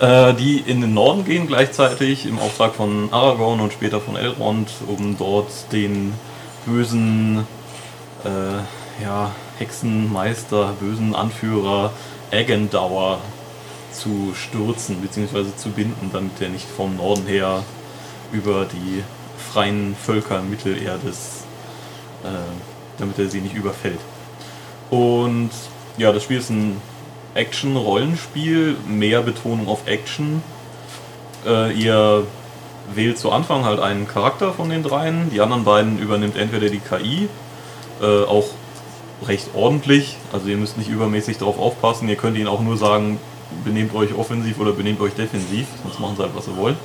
[0.00, 4.68] Äh, die in den Norden gehen gleichzeitig im Auftrag von Aragorn und später von Elrond,
[4.88, 6.12] um dort den
[6.66, 7.46] bösen
[8.24, 11.92] äh, ja, Hexenmeister, bösen Anführer
[12.32, 13.20] Agendauer
[13.92, 15.54] zu stürzen bzw.
[15.56, 17.62] zu binden, damit er nicht vom Norden her
[18.32, 19.04] über die
[19.52, 21.44] freien Völker Mittelerdes,
[22.24, 22.28] äh,
[22.98, 24.00] damit er sie nicht überfällt.
[24.90, 25.50] Und
[25.98, 26.80] ja, das Spiel ist ein
[27.34, 30.42] Action-Rollenspiel, mehr Betonung auf Action.
[31.46, 32.26] Äh, ihr
[32.94, 36.80] wählt zu Anfang halt einen Charakter von den dreien, die anderen beiden übernimmt entweder die
[36.80, 37.28] KI,
[38.00, 38.46] äh, auch
[39.26, 43.18] recht ordentlich, also ihr müsst nicht übermäßig darauf aufpassen, ihr könnt ihnen auch nur sagen,
[43.64, 46.76] benehmt euch offensiv oder benehmt euch defensiv, sonst machen sie halt was sie wollen.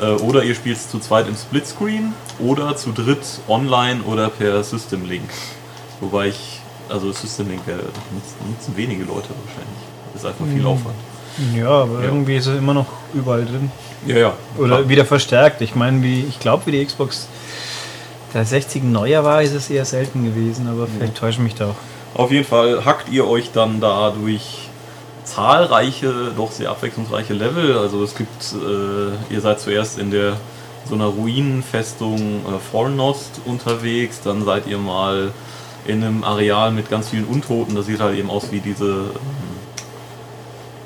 [0.00, 4.62] Äh, oder ihr spielt es zu zweit im Splitscreen oder zu dritt online oder per
[4.64, 5.30] System Link.
[6.00, 10.14] Wobei ich, also System Link wäre nutzen wenige Leute wahrscheinlich.
[10.14, 10.66] Ist einfach viel hm.
[10.66, 10.96] Aufwand.
[11.56, 12.04] Ja, aber ja.
[12.04, 13.70] irgendwie ist es immer noch überall drin.
[14.06, 14.32] Ja, ja.
[14.56, 14.88] Oder klar.
[14.88, 15.60] wieder verstärkt.
[15.60, 17.28] Ich meine, wie ich glaube, wie die Xbox
[18.32, 21.20] 360 neuer war, ist es eher selten gewesen, aber vielleicht ja.
[21.20, 22.20] täusche ich mich da auch.
[22.20, 24.63] Auf jeden Fall hackt ihr euch dann da durch
[25.34, 27.78] zahlreiche, doch sehr abwechslungsreiche Level.
[27.78, 30.36] Also es gibt, äh, ihr seid zuerst in der
[30.88, 35.32] so einer Ruinenfestung äh, Fornost unterwegs, dann seid ihr mal
[35.86, 37.74] in einem Areal mit ganz vielen Untoten.
[37.74, 39.10] Das sieht halt eben aus wie diese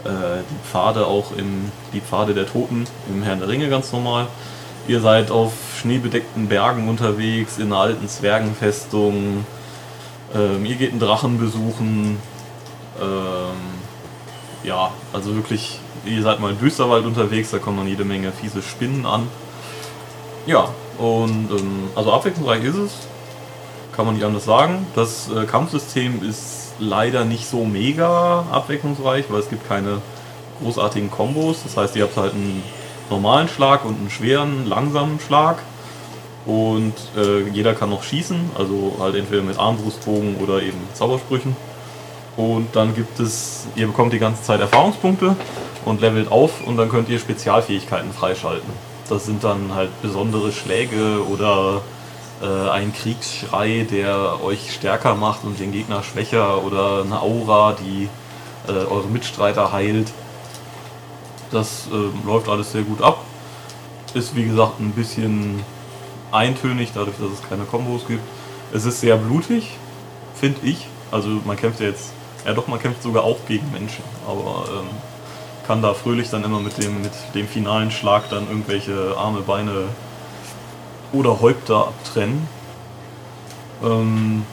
[0.05, 4.27] äh, die Pfade auch im die Pfade der Toten im Herrn der Ringe ganz normal.
[4.87, 9.45] Ihr seid auf schneebedeckten Bergen unterwegs, in einer alten Zwergenfestung.
[10.35, 12.19] Ähm, ihr geht einen Drachen besuchen.
[13.01, 13.78] Ähm,
[14.65, 18.63] ja, also wirklich, ihr seid mal im Düsterwald unterwegs, da kommen dann jede Menge fiese
[18.63, 19.29] Spinnen an.
[20.47, 20.69] Ja,
[20.99, 22.93] und ähm, also abwechslungsreich ist es,
[23.95, 24.87] kann man nicht anders sagen.
[24.95, 30.01] Das äh, Kampfsystem ist leider nicht so mega abwechslungsreich, weil es gibt keine
[30.63, 31.63] großartigen Kombos.
[31.65, 32.63] Das heißt, ihr habt halt einen
[33.11, 35.59] normalen Schlag und einen schweren, langsamen Schlag.
[36.47, 41.55] Und äh, jeder kann noch schießen, also halt entweder mit Armbrustbogen oder eben Zaubersprüchen.
[42.39, 45.35] Und dann gibt es, ihr bekommt die ganze Zeit Erfahrungspunkte
[45.85, 48.71] und levelt auf und dann könnt ihr Spezialfähigkeiten freischalten.
[49.09, 51.83] Das sind dann halt besondere Schläge oder
[52.41, 58.09] äh, ein Kriegsschrei, der euch stärker macht und den Gegner schwächer oder eine Aura, die
[58.69, 60.13] äh, eure Mitstreiter heilt.
[61.51, 63.19] Das äh, läuft alles sehr gut ab.
[64.15, 65.65] Ist wie gesagt ein bisschen
[66.31, 68.23] eintönig, dadurch, dass es keine Kombos gibt.
[68.73, 69.73] Es ist sehr blutig,
[70.37, 70.87] finde ich.
[71.11, 72.13] Also man kämpft ja jetzt,
[72.49, 74.89] ja doch, man kämpft sogar auch gegen Menschen, aber ähm,
[75.67, 79.85] kann da fröhlich dann immer mit dem, mit dem finalen Schlag dann irgendwelche Arme, Beine
[81.13, 82.49] oder Häupter abtrennen.
[83.85, 84.47] Ähm,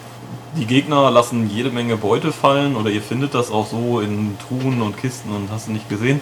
[0.57, 4.81] die Gegner lassen jede Menge Beute fallen oder ihr findet das auch so in Truhen
[4.81, 6.19] und Kisten und hast du nicht gesehen.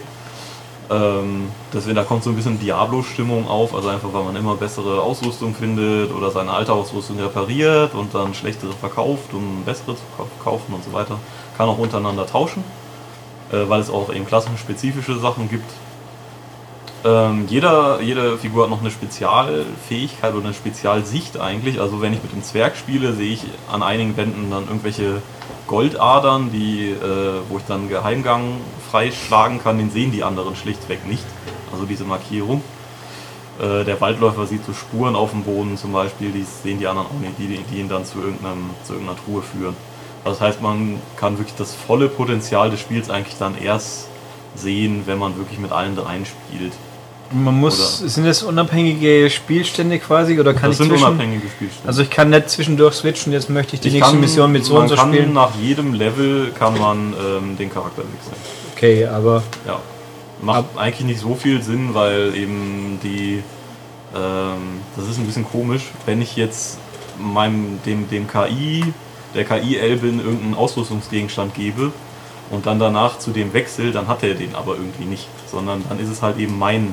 [0.90, 5.00] Ähm, deswegen, da kommt so ein bisschen Diablo-Stimmung auf, also einfach, weil man immer bessere
[5.00, 10.02] Ausrüstung findet oder seine alte Ausrüstung repariert und dann schlechtere verkauft, um bessere zu
[10.42, 11.18] kaufen und so weiter.
[11.56, 12.62] Kann auch untereinander tauschen,
[13.50, 15.70] äh, weil es auch eben klassenspezifische Sachen gibt.
[17.04, 21.80] Ähm, jeder, jede Figur hat noch eine Spezialfähigkeit oder eine Spezialsicht eigentlich.
[21.80, 25.22] Also wenn ich mit dem Zwerg spiele, sehe ich an einigen Wänden dann irgendwelche
[25.66, 28.58] Goldadern, die, äh, wo ich dann Geheimgang
[28.90, 29.78] freischlagen kann.
[29.78, 31.24] Den sehen die anderen schlichtweg nicht.
[31.72, 32.62] Also diese Markierung.
[33.60, 37.08] Äh, der Waldläufer sieht so Spuren auf dem Boden zum Beispiel, die sehen die anderen
[37.08, 39.76] auch nicht, die, die ihn dann zu, irgendeinem, zu irgendeiner Truhe führen.
[40.24, 44.08] Das heißt, man kann wirklich das volle Potenzial des Spiels eigentlich dann erst
[44.56, 46.72] sehen, wenn man wirklich mit allen dreien spielt.
[47.34, 51.48] Man muss, Oder- sind das unabhängige Spielstände quasi oder kann das ich sind zwischen, unabhängige
[51.48, 51.88] Spielstände.
[51.88, 54.64] Also ich kann nicht zwischendurch switchen, jetzt möchte ich die Ich nächste kann- Mission mit
[54.64, 55.32] so und so spielen.
[55.32, 58.36] Nach jedem Level kann man ähm, den Charakter wechseln.
[58.76, 59.80] Okay, aber Ja.
[60.42, 63.42] Macht eigentlich nicht so viel Sinn, weil eben die.
[64.14, 66.78] Ähm, das ist ein bisschen komisch, wenn ich jetzt
[67.18, 68.84] meinem dem, dem KI,
[69.34, 71.92] der KI-Elbin irgendeinen Ausrüstungsgegenstand gebe
[72.50, 75.26] und dann danach zu dem wechsel, dann hat er den aber irgendwie nicht.
[75.50, 76.92] Sondern dann ist es halt eben mein,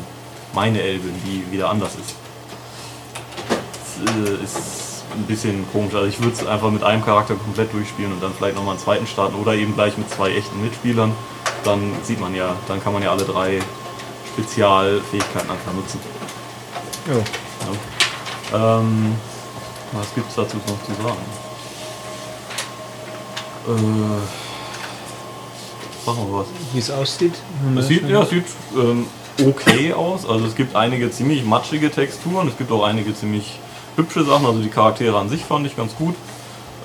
[0.54, 2.16] meine Elbin, die wieder anders ist.
[4.04, 5.94] Das äh, ist ein bisschen komisch.
[5.94, 8.84] Also ich würde es einfach mit einem Charakter komplett durchspielen und dann vielleicht nochmal einen
[8.84, 11.14] zweiten starten oder eben gleich mit zwei echten Mitspielern.
[11.64, 13.60] Dann sieht man ja, dann kann man ja alle drei
[14.34, 16.00] Spezialfähigkeiten einfach nutzen.
[17.08, 17.18] jo.
[18.54, 18.80] Ja.
[18.80, 19.16] Ähm,
[19.92, 21.18] was gibt es dazu noch zu sagen?
[23.68, 23.72] Äh,
[26.06, 26.48] machen wir was.
[26.74, 27.36] wie es aussieht.
[27.78, 28.46] Es sieht, ja, sieht
[28.76, 29.06] ähm,
[29.46, 30.28] okay aus.
[30.28, 33.60] Also es gibt einige ziemlich matschige Texturen, es gibt auch einige ziemlich
[33.96, 34.46] hübsche Sachen.
[34.46, 36.16] Also die Charaktere an sich fand ich ganz gut.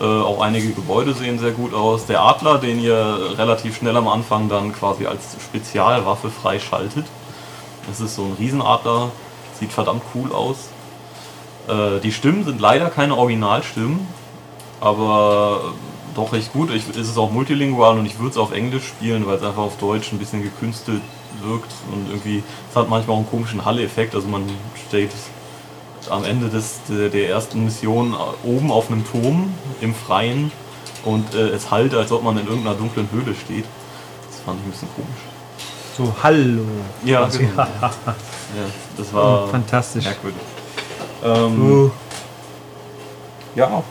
[0.00, 2.06] Äh, auch einige Gebäude sehen sehr gut aus.
[2.06, 7.06] Der Adler, den ihr relativ schnell am Anfang dann quasi als Spezialwaffe freischaltet.
[7.86, 9.10] Das ist so ein Riesenadler,
[9.58, 10.68] sieht verdammt cool aus.
[11.68, 14.06] Äh, die Stimmen sind leider keine Originalstimmen,
[14.80, 15.72] aber
[16.14, 16.70] doch recht gut.
[16.70, 19.62] Ich, es ist auch multilingual und ich würde es auf Englisch spielen, weil es einfach
[19.62, 21.02] auf Deutsch ein bisschen gekünstelt
[21.46, 24.14] wirkt und irgendwie, es hat manchmal auch einen komischen Halle-Effekt.
[24.14, 24.42] Also man
[24.88, 25.10] steht
[26.10, 28.14] am Ende des, der, der ersten Mission
[28.44, 30.52] oben auf einem Turm im Freien
[31.04, 33.64] und äh, es halt, als ob man in irgendeiner dunklen Höhle steht.
[34.30, 35.22] Das fand ich ein bisschen komisch.
[35.96, 36.62] So, hallo.
[37.04, 37.56] Ja, Also, genau.
[37.62, 37.66] ja.
[37.82, 38.62] Ja,
[38.96, 40.04] das war Oh, fantastisch.
[40.04, 40.40] merkwürdig.
[41.24, 41.90] Ähm, Uh,
[43.56, 43.82] Ja,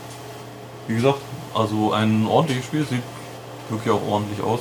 [0.86, 1.18] wie gesagt,
[1.54, 3.02] also ein ordentliches Spiel, sieht
[3.68, 4.60] wirklich auch ordentlich aus.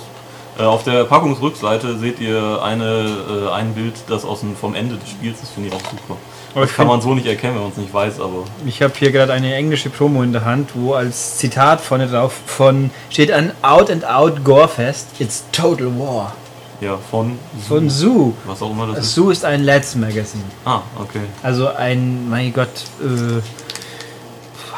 [0.57, 3.07] Äh, auf der Packungsrückseite seht ihr eine,
[3.47, 6.17] äh, ein Bild, das aus dem, vom Ende des Spiels ist, finde ich auch super.
[6.53, 8.93] Aber Das kann man so nicht erkennen, wenn man es nicht weiß, aber ich habe
[8.97, 13.31] hier gerade eine englische Promo in der Hand, wo als Zitat vorne drauf von steht
[13.31, 15.07] ein Out and Out Gorefest.
[15.19, 16.33] It's Total War.
[16.79, 17.37] ja, von,
[17.67, 18.31] Von Zoo.
[18.45, 19.15] was auch immer das ist.
[19.15, 20.45] Zoo ist ein Let's Magazine.
[20.63, 21.19] Ah, okay.
[21.43, 22.69] Also ein, mein Gott,
[23.01, 23.41] äh,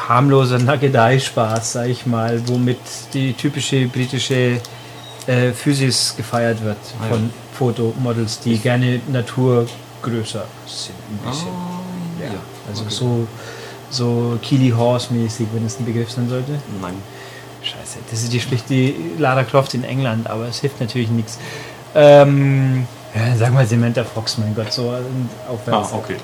[0.08, 2.78] harmloser Nagedei-Spaß, sag ich mal, womit
[3.12, 4.60] die typische britische
[5.28, 7.08] äh, Physis gefeiert wird Ah, ja.
[7.10, 10.94] von Fotomodels, die gerne naturgrößer sind.
[11.10, 11.48] Ein bisschen.
[11.48, 12.30] Ah, ja.
[12.68, 13.26] Also so,
[13.90, 16.52] so Keely Horse-mäßig, wenn es ein Begriff sein sollte.
[16.82, 16.94] Nein.
[17.62, 21.38] Scheiße, das ist die spricht die Lara Croft in England, aber es hilft natürlich nichts.
[21.94, 25.00] Ähm, ja, sag mal Samantha Fox, mein Gott, so Ah,
[25.52, 25.92] aufwärts.
[25.92, 26.16] okay.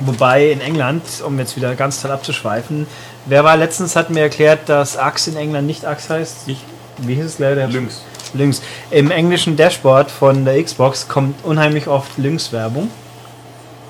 [0.00, 2.86] Wobei in England, um jetzt wieder ganz toll abzuschweifen,
[3.26, 6.36] wer war letztens, hat mir erklärt, dass Axe in England nicht Axe heißt.
[6.48, 6.64] Ich,
[6.98, 7.66] Wie hieß es leider?
[7.68, 8.02] Lynx.
[8.34, 8.62] Lynx.
[8.90, 12.90] Im englischen Dashboard von der Xbox kommt unheimlich oft Lynx-Werbung.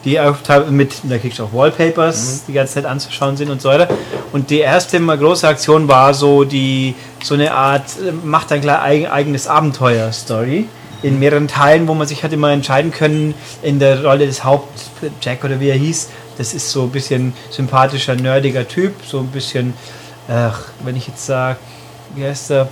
[0.05, 0.37] Die auch
[0.69, 3.89] mit, da kriegst du auch Wallpapers, die ganz nett anzuschauen sind und so weiter.
[4.33, 8.61] Und die erste mal große Aktion war so die, so eine Art, äh, macht ein
[8.61, 10.69] klar eigen, eigenes Abenteuer-Story
[11.03, 14.69] in mehreren Teilen, wo man sich hat immer entscheiden können in der Rolle des Haupt
[15.23, 16.09] Jack oder wie er hieß.
[16.39, 19.75] Das ist so ein bisschen sympathischer, nerdiger Typ, so ein bisschen,
[20.29, 21.59] ach, wenn ich jetzt sage,
[22.15, 22.69] wie heißt er?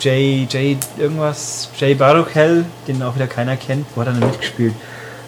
[0.00, 4.74] Jay, Jay, irgendwas, Jay Baruchel, den auch wieder keiner kennt, wo hat er denn mitgespielt?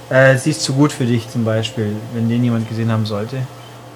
[0.09, 3.39] Äh, sie ist zu gut für dich zum Beispiel, wenn den jemand gesehen haben sollte.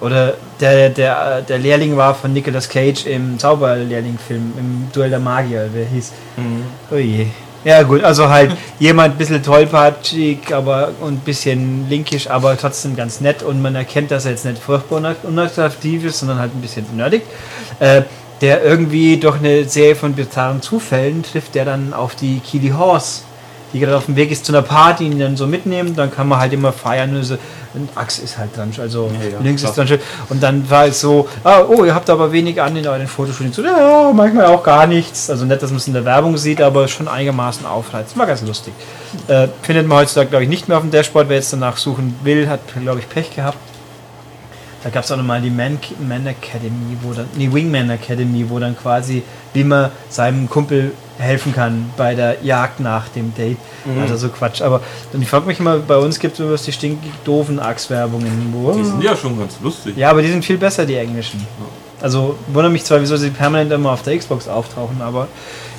[0.01, 5.69] Oder der, der, der Lehrling war von Nicolas Cage im Zauberlehrling-Film, im Duell der Magier,
[5.71, 6.11] wer hieß.
[6.91, 7.27] Oh je.
[7.63, 12.95] Ja gut, also halt jemand ein bisschen tollpatschig aber und ein bisschen linkisch, aber trotzdem
[12.95, 16.55] ganz nett und man erkennt, dass er jetzt nicht furchtbar unatt- unattraktiv ist, sondern halt
[16.55, 17.21] ein bisschen nerdig.
[17.79, 18.01] Äh,
[18.41, 23.21] der irgendwie durch eine Serie von bizarren Zufällen trifft der dann auf die Keely Horse,
[23.71, 26.27] die gerade auf dem Weg ist zu einer Party, ihn dann so mitnehmen, dann kann
[26.27, 27.37] man halt immer feiern und so.
[27.73, 29.71] Und Axt ist halt dran, also Ja, ja, links klar.
[29.71, 29.87] ist dran.
[29.87, 29.99] schön.
[30.27, 33.53] Und dann war es so, ah, oh, ihr habt aber wenig an in euren Fotoshooting.
[33.53, 35.29] So, ja, manchmal auch gar nichts.
[35.29, 38.17] Also nicht, dass man es in der Werbung sieht, aber schon einigermaßen aufreizt.
[38.17, 38.73] War ganz lustig.
[39.29, 41.29] Äh, findet man heutzutage, glaube ich, nicht mehr auf dem Dashboard.
[41.29, 43.57] Wer jetzt danach suchen will, hat, glaube ich, Pech gehabt.
[44.83, 45.77] Da gab es auch nochmal die Man,
[46.07, 49.21] Man Academy, wo dann, nee, Wingman Academy, wo dann quasi,
[49.53, 53.57] wie man seinem Kumpel helfen kann bei der Jagd nach dem Date.
[54.01, 54.61] Also so Quatsch.
[54.63, 54.81] Aber
[55.19, 58.51] ich frage mich immer, bei uns gibt es immer die stinkig doofen Axt-Werbungen.
[58.53, 59.95] wo- Die sind ja schon ganz lustig.
[59.97, 61.45] ja, aber die sind viel besser, die englischen.
[62.01, 65.27] Also wundere mich zwar, wieso sie permanent immer auf der Xbox auftauchen, aber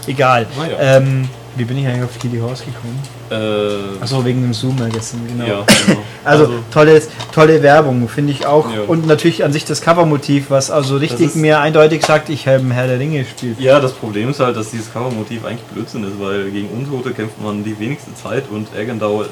[0.06, 0.46] egal.
[0.56, 0.76] Naja.
[0.98, 2.98] Ähm, wie bin ich eigentlich auf Kili Horse gekommen?
[3.30, 5.44] Äh, Achso, wegen dem Zoom-Magazin, genau.
[5.44, 6.00] ja, genau.
[6.24, 8.66] Also, tolle, tolle Werbung, finde ich auch.
[8.72, 8.82] Ja.
[8.86, 12.86] Und natürlich an sich das Covermotiv, was also richtig mir eindeutig sagt, ich habe Herr
[12.86, 13.58] der Ringe gespielt.
[13.58, 17.40] Ja, das Problem ist halt, dass dieses Covermotiv eigentlich Blödsinn ist, weil gegen Untote kämpft
[17.42, 19.24] man die wenigste Zeit und Eggendau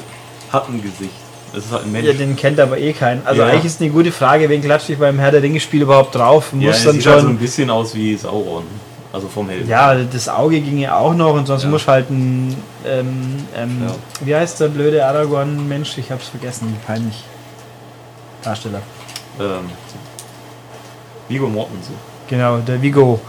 [0.53, 1.13] hat ein Gesicht.
[1.57, 2.07] Es ist halt ein Mensch.
[2.07, 3.23] Ja, den kennt aber eh keinen.
[3.25, 3.49] Also Ja.
[3.49, 6.53] eigentlich ist eine gute Frage, wen klatscht ich beim Herr der Ringe-Spiel überhaupt drauf?
[6.59, 7.39] Ja, Muss er dann sieht halt so ein schon.
[7.39, 8.65] bisschen aus wie Sauron.
[9.13, 9.69] Also vom Helden.
[9.69, 11.69] Ja, das Auge ginge auch noch und sonst Ja.
[11.69, 12.57] muss halt ein.
[12.87, 13.95] Ähm, ähm, Ja.
[14.25, 15.99] Wie heißt der blöde Aragorn-Mensch?
[15.99, 17.25] Ich hab's vergessen, peinlich.
[18.43, 18.81] Darsteller.
[19.41, 19.69] Ähm,
[21.29, 21.95] Viggo Mortensen.
[22.29, 23.21] Genau, der Vigo.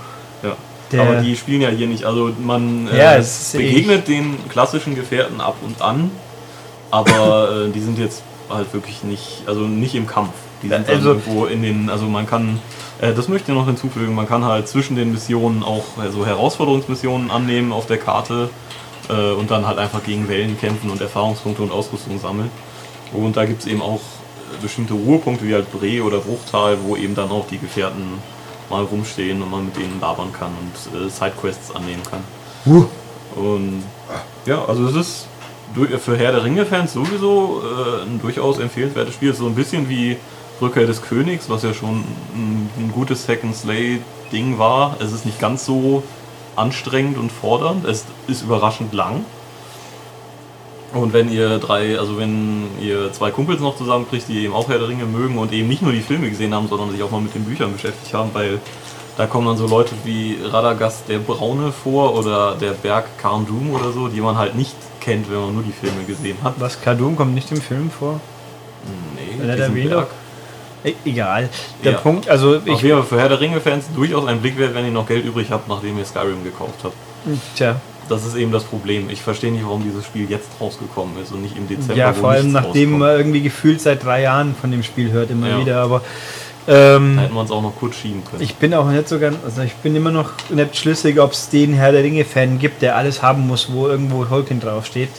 [0.43, 0.51] Ja.
[0.91, 2.03] Der- Aber die spielen ja hier nicht.
[2.05, 6.11] Also man Ja, äh, es ist begegnet den klassischen Gefährten ab und an,
[6.91, 10.31] aber äh, die sind jetzt halt wirklich nicht, also nicht im Kampf.
[10.61, 14.13] Die sind Also- irgendwo in den, also man kann, äh, das möchte ich noch hinzufügen,
[14.13, 18.49] man kann halt zwischen den Missionen auch äh, so Herausforderungsmissionen annehmen auf der Karte
[19.09, 22.51] äh, und dann halt einfach gegen Wellen kämpfen und Erfahrungspunkte und Ausrüstung sammeln.
[23.11, 26.95] Und da gibt es eben auch äh, bestimmte Ruhepunkte wie halt Bre oder Bruchtal, wo
[26.95, 28.19] eben dann auch die Gefährten
[28.69, 32.21] mal rumstehen und man mit denen labern kann und äh, Sidequests annehmen kann.
[33.35, 33.83] Und
[34.45, 35.27] ja, also es ist
[35.99, 39.33] für Herr der Ringe-Fans sowieso äh, ein durchaus empfehlenswertes Spiel.
[39.33, 40.17] So ein bisschen wie
[40.61, 42.03] Rückkehr des Königs, was ja schon
[42.35, 44.97] ein, ein gutes Second Slay-Ding war.
[44.99, 46.03] Es ist nicht ganz so
[46.55, 47.85] anstrengend und fordernd.
[47.85, 49.25] Es ist überraschend lang.
[50.93, 54.77] Und wenn ihr drei, also wenn ihr zwei Kumpels noch zusammenkriegt, die eben auch Herr
[54.77, 57.21] der Ringe mögen und eben nicht nur die Filme gesehen haben, sondern sich auch mal
[57.21, 58.59] mit den Büchern beschäftigt haben, weil
[59.17, 63.71] da kommen dann so Leute wie Radagast der Braune vor oder der Berg Karn Doom
[63.71, 66.55] oder so, die man halt nicht kennt, wenn man nur die Filme gesehen hat.
[66.57, 68.19] Was, Kadum kommt nicht im Film vor?
[69.15, 70.07] Nee, er erwähnt Berg.
[70.83, 71.49] E egal.
[71.83, 71.97] Der Ja.
[71.99, 72.81] Punkt, also Auf ich.
[72.81, 75.47] jeden Fall für Herr der Ringe-Fans durchaus ein Blick wert, wenn ihr noch Geld übrig
[75.51, 76.95] habt, nachdem ihr Skyrim gekauft habt.
[77.55, 77.75] Tja,
[78.09, 79.09] Das ist eben das Problem.
[79.09, 81.95] Ich verstehe nicht, warum dieses Spiel jetzt rausgekommen ist und nicht im Dezember.
[81.95, 82.99] ja, vor allem nachdem rauskommt.
[82.99, 85.59] man irgendwie gefühlt seit drei Jahren von dem Spiel hört, immer Ja.
[85.59, 86.01] wieder, aber.
[86.67, 88.41] Ähm, Da hätten wir uns auch noch kurz schieben können.
[88.43, 91.49] Ich bin auch nicht so ganz, also ich bin immer noch nicht schlüssig, ob es
[91.49, 95.09] den Herr der Ringe-Fan gibt, der alles haben muss, wo irgendwo Tolkien draufsteht.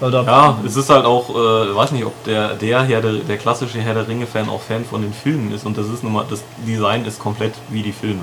[0.00, 3.80] Ja, es ist halt auch, äh, weiß nicht, ob der, der Herr der, der klassische
[3.80, 6.42] Herr der Ringe-Fan auch Fan von den Filmen ist und das ist nun mal, das
[6.66, 8.22] Design ist komplett wie die Filme.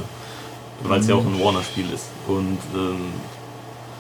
[0.84, 2.06] Weil es ja auch ein Warner-Spiel ist.
[2.28, 3.14] Und ähm,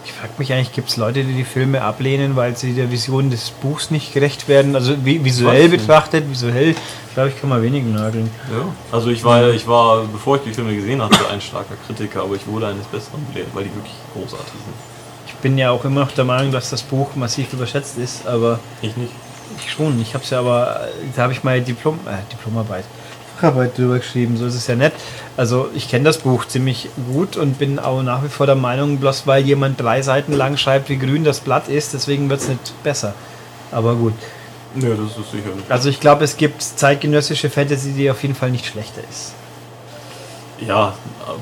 [0.05, 3.29] ich frage mich eigentlich, gibt es Leute, die die Filme ablehnen, weil sie der Vision
[3.29, 4.75] des Buchs nicht gerecht werden?
[4.75, 6.75] Also vi visuell betrachtet, visuell,
[7.13, 8.29] glaube ich, kann man wenig nörgeln.
[8.51, 12.21] ja, also ich war, ich war, bevor ich die Filme gesehen hatte, ein starker Kritiker,
[12.23, 14.96] aber ich wurde eines Besseren belehrt, weil die wirklich großartig sind.
[15.37, 18.59] Ich bin ja auch immer noch der Meinung, dass das Buch massiv überschätzt ist, aber
[18.81, 19.11] Ich nicht.
[19.59, 20.01] ich schon.
[20.01, 22.85] Ich habe es ja aber, da habe ich meine Diplom, äh, Diplomarbeit,
[23.35, 24.93] Facharbeit drüber geschrieben, so ist es ja nett.
[25.37, 28.97] Also ich kenne das Buch ziemlich gut und bin auch nach wie vor der Meinung,
[28.97, 32.47] bloß weil jemand drei Seiten lang schreibt, wie grün das Blatt ist, deswegen wird es
[32.47, 33.13] nicht besser.
[33.71, 34.13] Aber gut.
[34.75, 35.69] Ja, das ist sicher nicht.
[35.69, 39.33] Also ich glaube, es gibt zeitgenössische Fantasy, die auf jeden Fall nicht schlechter ist.
[40.65, 40.93] Ja,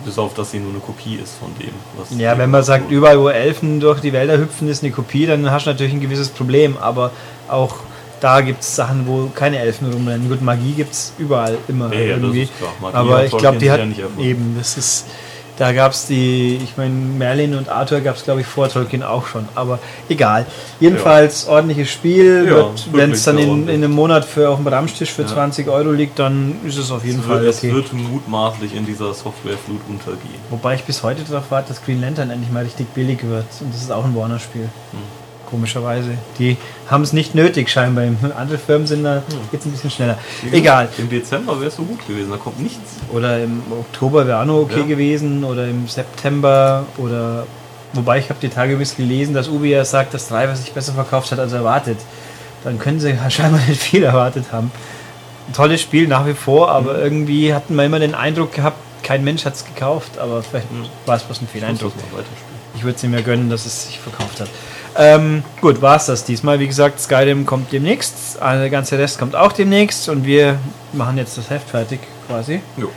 [0.03, 1.73] bis auf, dass sie nur eine Kopie ist von dem.
[1.97, 5.25] Was Ja, wenn man sagt, überall wo Elfen durch die Wälder hüpfen, ist eine Kopie,
[5.25, 6.77] dann hast du natürlich ein gewisses Problem.
[6.77, 7.11] Aber
[7.47, 7.75] auch
[8.19, 10.29] da gibt es Sachen, wo keine Elfen rumrennen.
[10.29, 12.49] Gut, Magie gibt es überall immer Ja, ja, irgendwie.
[12.81, 13.81] Magie aber ich glaube, die hat
[14.19, 15.05] eben, das ist.
[15.57, 19.03] Da gab es die, ich meine, Merlin und Arthur gab es, glaube ich, vor Tolkien
[19.03, 19.47] auch schon.
[19.55, 19.79] Aber
[20.09, 20.45] egal.
[20.81, 22.47] Jedenfalls ordentliches Spiel.
[22.49, 25.29] Ja, wenn es dann in, in einem Monat für auf dem Ramstisch für Ja.
[25.29, 27.73] 20 Euro liegt, dann ist es auf jeden Es Fall wird, es okay.
[27.73, 30.35] wird mutmaßlich in dieser Softwareflut untergehen.
[30.49, 33.45] Wobei ich bis heute darauf warte, dass Green Lantern endlich mal richtig billig wird.
[33.61, 34.67] Und das ist auch ein Warner-Spiel.
[35.49, 36.17] Komischerweise.
[36.39, 36.57] Die
[36.89, 38.05] haben es nicht nötig, scheinbar.
[38.37, 40.17] Andere Firmen sind da jetzt ein bisschen schneller.
[40.51, 40.89] Egal.
[40.97, 42.95] Im Dezember wäre es so gut gewesen, da kommt nichts.
[43.13, 44.85] Oder im Oktober wäre auch noch okay Ja.
[44.85, 45.43] gewesen.
[45.43, 46.85] Oder im September.
[46.97, 47.45] Oder.
[47.93, 50.93] Wobei ich habe die Tage übrigens gelesen, dass Ubi ja sagt, dass Driver sich besser
[50.93, 51.97] verkauft hat als erwartet.
[52.63, 54.71] Dann können sie scheinbar nicht viel erwartet haben.
[55.47, 59.23] Ein tolles Spiel nach wie vor, aber irgendwie hatten wir immer den Eindruck gehabt, kein
[59.23, 60.65] Mensch hat es gekauft, aber vielleicht
[61.05, 61.93] war es bloß ein Fehleindruck.
[62.75, 64.49] Ich würde es ihm ja gönnen, dass es sich verkauft hat.
[64.97, 66.59] Ähm, gut, war es das diesmal.
[66.59, 68.37] Wie gesagt, Skyrim kommt demnächst.
[68.41, 70.57] Der ganze Rest kommt auch demnächst und wir
[70.93, 72.61] machen jetzt das Heft fertig quasi.
[72.77, 72.89] Jo.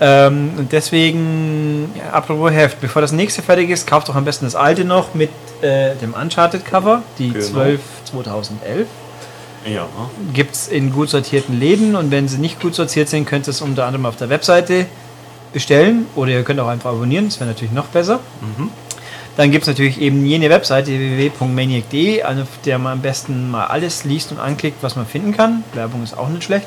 [0.00, 4.44] Ähm, und deswegen, ja, apropos Heft, bevor das nächste fertig ist, kauft doch am besten
[4.44, 5.30] das alte noch mit
[5.62, 7.44] äh, dem Uncharted-Cover, die Genau.
[7.44, 8.86] 12 2011.
[9.66, 9.88] Ja,
[10.32, 13.50] Gibt es in gut sortierten Läden und wenn sie nicht gut sortiert sind, könnt ihr
[13.50, 14.86] es unter anderem auf der Webseite
[15.52, 18.20] bestellen oder ihr könnt auch einfach abonnieren, das wäre natürlich noch besser.
[19.36, 24.04] Dann gibt es natürlich eben jene Webseite www.maniac.de, auf der man am besten mal alles
[24.04, 25.62] liest und anklickt, was man finden kann.
[25.74, 26.66] Werbung ist auch nicht schlecht.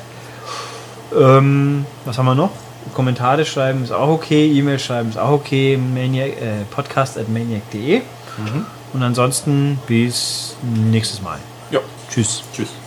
[1.18, 2.50] Ähm, was haben wir noch?
[2.94, 8.02] Kommentare schreiben ist auch okay, E-Mail schreiben ist auch okay, Maniac, äh, podcast at maniac.de.
[8.92, 11.38] Und ansonsten bis nächstes Mal.
[11.70, 11.80] ja.
[12.08, 12.42] Tschüss.
[12.54, 12.79] Tschüss.